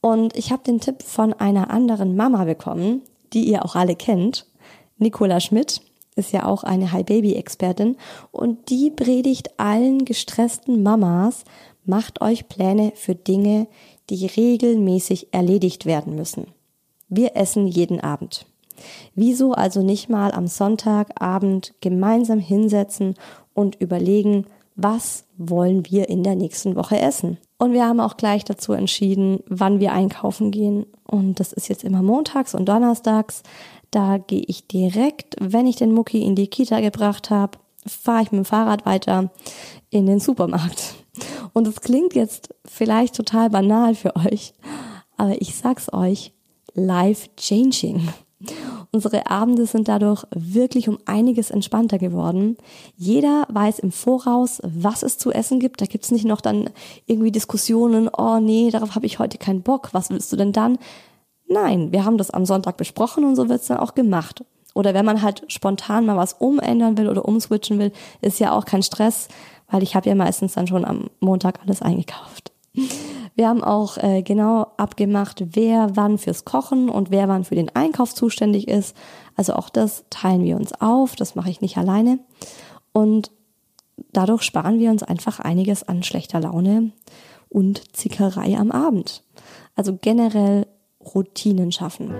Und 0.00 0.36
ich 0.36 0.52
habe 0.52 0.62
den 0.62 0.80
Tipp 0.80 1.02
von 1.02 1.32
einer 1.32 1.70
anderen 1.70 2.14
Mama 2.14 2.44
bekommen, 2.44 3.02
die 3.32 3.44
ihr 3.44 3.64
auch 3.64 3.74
alle 3.74 3.96
kennt. 3.96 4.46
Nicola 4.98 5.40
Schmidt 5.40 5.82
ist 6.14 6.32
ja 6.32 6.46
auch 6.46 6.64
eine 6.64 6.92
High-Baby-Expertin 6.92 7.96
und 8.30 8.70
die 8.70 8.90
predigt 8.90 9.58
allen 9.58 10.04
gestressten 10.04 10.82
Mamas, 10.82 11.44
macht 11.84 12.20
euch 12.20 12.48
Pläne 12.48 12.92
für 12.94 13.14
Dinge, 13.14 13.66
die 14.08 14.26
regelmäßig 14.26 15.28
erledigt 15.32 15.84
werden 15.84 16.14
müssen. 16.14 16.46
Wir 17.08 17.36
essen 17.36 17.66
jeden 17.66 18.00
Abend. 18.00 18.46
Wieso 19.14 19.52
also 19.52 19.82
nicht 19.82 20.08
mal 20.08 20.32
am 20.32 20.46
Sonntagabend 20.46 21.74
gemeinsam 21.80 22.38
hinsetzen 22.38 23.14
und 23.54 23.80
überlegen, 23.80 24.46
was 24.76 25.24
wollen 25.38 25.86
wir 25.86 26.08
in 26.08 26.22
der 26.22 26.36
nächsten 26.36 26.76
Woche 26.76 27.00
essen? 27.00 27.38
Und 27.58 27.72
wir 27.72 27.86
haben 27.86 28.00
auch 28.00 28.18
gleich 28.18 28.44
dazu 28.44 28.74
entschieden, 28.74 29.40
wann 29.48 29.80
wir 29.80 29.92
einkaufen 29.92 30.50
gehen. 30.50 30.86
Und 31.04 31.40
das 31.40 31.52
ist 31.52 31.68
jetzt 31.68 31.84
immer 31.84 32.02
montags 32.02 32.54
und 32.54 32.68
donnerstags. 32.68 33.42
Da 33.90 34.18
gehe 34.18 34.44
ich 34.46 34.66
direkt, 34.66 35.36
wenn 35.40 35.66
ich 35.66 35.76
den 35.76 35.92
Mucki 35.92 36.22
in 36.22 36.34
die 36.34 36.48
Kita 36.48 36.80
gebracht 36.80 37.30
habe, 37.30 37.58
fahre 37.86 38.22
ich 38.22 38.32
mit 38.32 38.40
dem 38.40 38.44
Fahrrad 38.44 38.84
weiter 38.84 39.30
in 39.90 40.06
den 40.06 40.20
Supermarkt. 40.20 40.94
Und 41.54 41.66
es 41.66 41.80
klingt 41.80 42.14
jetzt 42.14 42.54
vielleicht 42.66 43.14
total 43.14 43.48
banal 43.48 43.94
für 43.94 44.14
euch, 44.16 44.52
aber 45.16 45.40
ich 45.40 45.54
sag's 45.54 45.90
euch, 45.92 46.34
life 46.74 47.30
changing. 47.36 48.08
Unsere 48.92 49.30
Abende 49.30 49.66
sind 49.66 49.88
dadurch 49.88 50.24
wirklich 50.34 50.88
um 50.88 50.98
einiges 51.06 51.50
entspannter 51.50 51.98
geworden. 51.98 52.56
Jeder 52.96 53.46
weiß 53.50 53.78
im 53.80 53.92
Voraus, 53.92 54.60
was 54.62 55.02
es 55.02 55.18
zu 55.18 55.32
essen 55.32 55.60
gibt. 55.60 55.80
Da 55.80 55.86
gibt's 55.86 56.10
nicht 56.10 56.24
noch 56.24 56.40
dann 56.40 56.70
irgendwie 57.06 57.32
Diskussionen, 57.32 58.08
oh 58.08 58.38
nee, 58.38 58.70
darauf 58.70 58.94
habe 58.94 59.06
ich 59.06 59.18
heute 59.18 59.38
keinen 59.38 59.62
Bock, 59.62 59.90
was 59.92 60.10
willst 60.10 60.32
du 60.32 60.36
denn 60.36 60.52
dann? 60.52 60.78
Nein, 61.48 61.92
wir 61.92 62.04
haben 62.04 62.18
das 62.18 62.30
am 62.30 62.44
Sonntag 62.44 62.76
besprochen 62.76 63.24
und 63.24 63.36
so 63.36 63.48
wird's 63.48 63.68
dann 63.68 63.78
auch 63.78 63.94
gemacht. 63.94 64.44
Oder 64.74 64.92
wenn 64.92 65.06
man 65.06 65.22
halt 65.22 65.44
spontan 65.48 66.04
mal 66.04 66.16
was 66.16 66.34
umändern 66.34 66.98
will 66.98 67.08
oder 67.08 67.24
umswitchen 67.24 67.78
will, 67.78 67.92
ist 68.20 68.40
ja 68.40 68.52
auch 68.52 68.64
kein 68.64 68.82
Stress, 68.82 69.28
weil 69.70 69.82
ich 69.82 69.94
habe 69.96 70.08
ja 70.08 70.14
meistens 70.14 70.54
dann 70.54 70.66
schon 70.66 70.84
am 70.84 71.08
Montag 71.20 71.60
alles 71.62 71.80
eingekauft. 71.82 72.52
Wir 73.34 73.48
haben 73.48 73.62
auch 73.62 73.98
äh, 73.98 74.22
genau 74.22 74.68
abgemacht, 74.78 75.44
wer 75.52 75.94
wann 75.94 76.16
fürs 76.16 76.44
Kochen 76.44 76.88
und 76.88 77.10
wer 77.10 77.28
wann 77.28 77.44
für 77.44 77.54
den 77.54 77.74
Einkauf 77.76 78.14
zuständig 78.14 78.66
ist. 78.66 78.96
Also 79.36 79.54
auch 79.54 79.68
das 79.68 80.04
teilen 80.08 80.42
wir 80.42 80.56
uns 80.56 80.72
auf, 80.80 81.16
das 81.16 81.34
mache 81.34 81.50
ich 81.50 81.60
nicht 81.60 81.76
alleine. 81.76 82.18
Und 82.92 83.30
dadurch 84.12 84.42
sparen 84.42 84.78
wir 84.78 84.90
uns 84.90 85.02
einfach 85.02 85.38
einiges 85.38 85.82
an 85.82 86.02
schlechter 86.02 86.40
Laune 86.40 86.92
und 87.50 87.94
Zickerei 87.94 88.56
am 88.56 88.70
Abend. 88.70 89.22
Also 89.74 89.98
generell 90.00 90.66
Routinen 91.14 91.72
schaffen. 91.72 92.14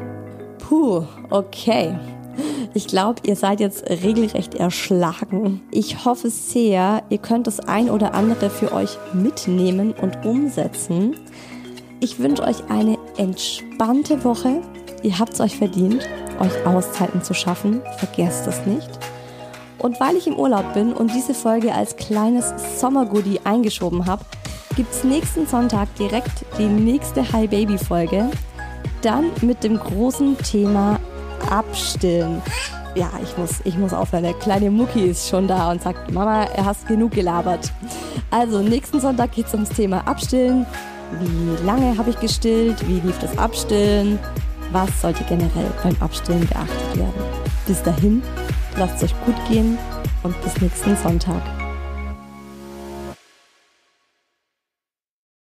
Puh, 0.58 1.04
okay. 1.30 1.98
Ich 2.76 2.88
glaube, 2.88 3.22
ihr 3.24 3.36
seid 3.36 3.60
jetzt 3.60 3.88
regelrecht 3.88 4.54
erschlagen. 4.54 5.62
Ich 5.70 6.04
hoffe 6.04 6.28
sehr, 6.28 7.02
ihr 7.08 7.16
könnt 7.16 7.46
das 7.46 7.58
ein 7.58 7.88
oder 7.88 8.12
andere 8.12 8.50
für 8.50 8.70
euch 8.70 8.98
mitnehmen 9.14 9.94
und 9.94 10.26
umsetzen. 10.26 11.16
Ich 12.00 12.18
wünsche 12.18 12.42
euch 12.42 12.68
eine 12.68 12.98
entspannte 13.16 14.22
Woche. 14.24 14.60
Ihr 15.02 15.18
habt 15.18 15.32
es 15.32 15.40
euch 15.40 15.56
verdient, 15.56 16.06
euch 16.38 16.66
Auszeiten 16.66 17.22
zu 17.22 17.32
schaffen. 17.32 17.80
Vergesst 17.96 18.46
es 18.46 18.66
nicht. 18.66 18.90
Und 19.78 19.98
weil 19.98 20.14
ich 20.16 20.26
im 20.26 20.36
Urlaub 20.36 20.74
bin 20.74 20.92
und 20.92 21.14
diese 21.14 21.32
Folge 21.32 21.72
als 21.72 21.96
kleines 21.96 22.52
Sommergoodie 22.78 23.40
eingeschoben 23.44 24.04
habe, 24.04 24.26
gibt 24.76 24.92
es 24.92 25.02
nächsten 25.02 25.46
Sonntag 25.46 25.88
direkt 25.94 26.44
die 26.58 26.66
nächste 26.66 27.32
Hi 27.32 27.46
Baby 27.46 27.78
Folge. 27.78 28.28
Dann 29.00 29.30
mit 29.40 29.64
dem 29.64 29.78
großen 29.78 30.36
Thema 30.36 31.00
abstillen. 31.50 32.42
Ja, 32.94 33.10
ich 33.22 33.36
muss, 33.36 33.60
ich 33.64 33.76
muss 33.76 33.92
aufhören. 33.92 34.24
Der 34.24 34.34
kleine 34.34 34.70
Mucki 34.70 35.04
ist 35.04 35.28
schon 35.28 35.46
da 35.46 35.70
und 35.70 35.82
sagt, 35.82 36.10
Mama, 36.10 36.44
er 36.44 36.64
hast 36.64 36.86
genug 36.86 37.12
gelabert. 37.12 37.72
Also, 38.30 38.62
nächsten 38.62 39.00
Sonntag 39.00 39.32
geht 39.32 39.46
es 39.46 39.54
ums 39.54 39.68
Thema 39.68 40.06
Abstillen. 40.06 40.64
Wie 41.20 41.64
lange 41.66 41.96
habe 41.96 42.10
ich 42.10 42.18
gestillt? 42.18 42.86
Wie 42.88 43.00
lief 43.00 43.18
das 43.18 43.36
Abstillen? 43.36 44.18
Was 44.72 45.00
sollte 45.00 45.24
generell 45.24 45.70
beim 45.82 45.96
Abstillen 46.00 46.46
beachtet 46.46 46.96
werden? 46.96 47.12
Bis 47.66 47.82
dahin, 47.82 48.22
lasst 48.76 48.96
es 48.96 49.04
euch 49.04 49.24
gut 49.24 49.36
gehen 49.48 49.78
und 50.22 50.40
bis 50.42 50.60
nächsten 50.60 50.96
Sonntag. 50.96 51.42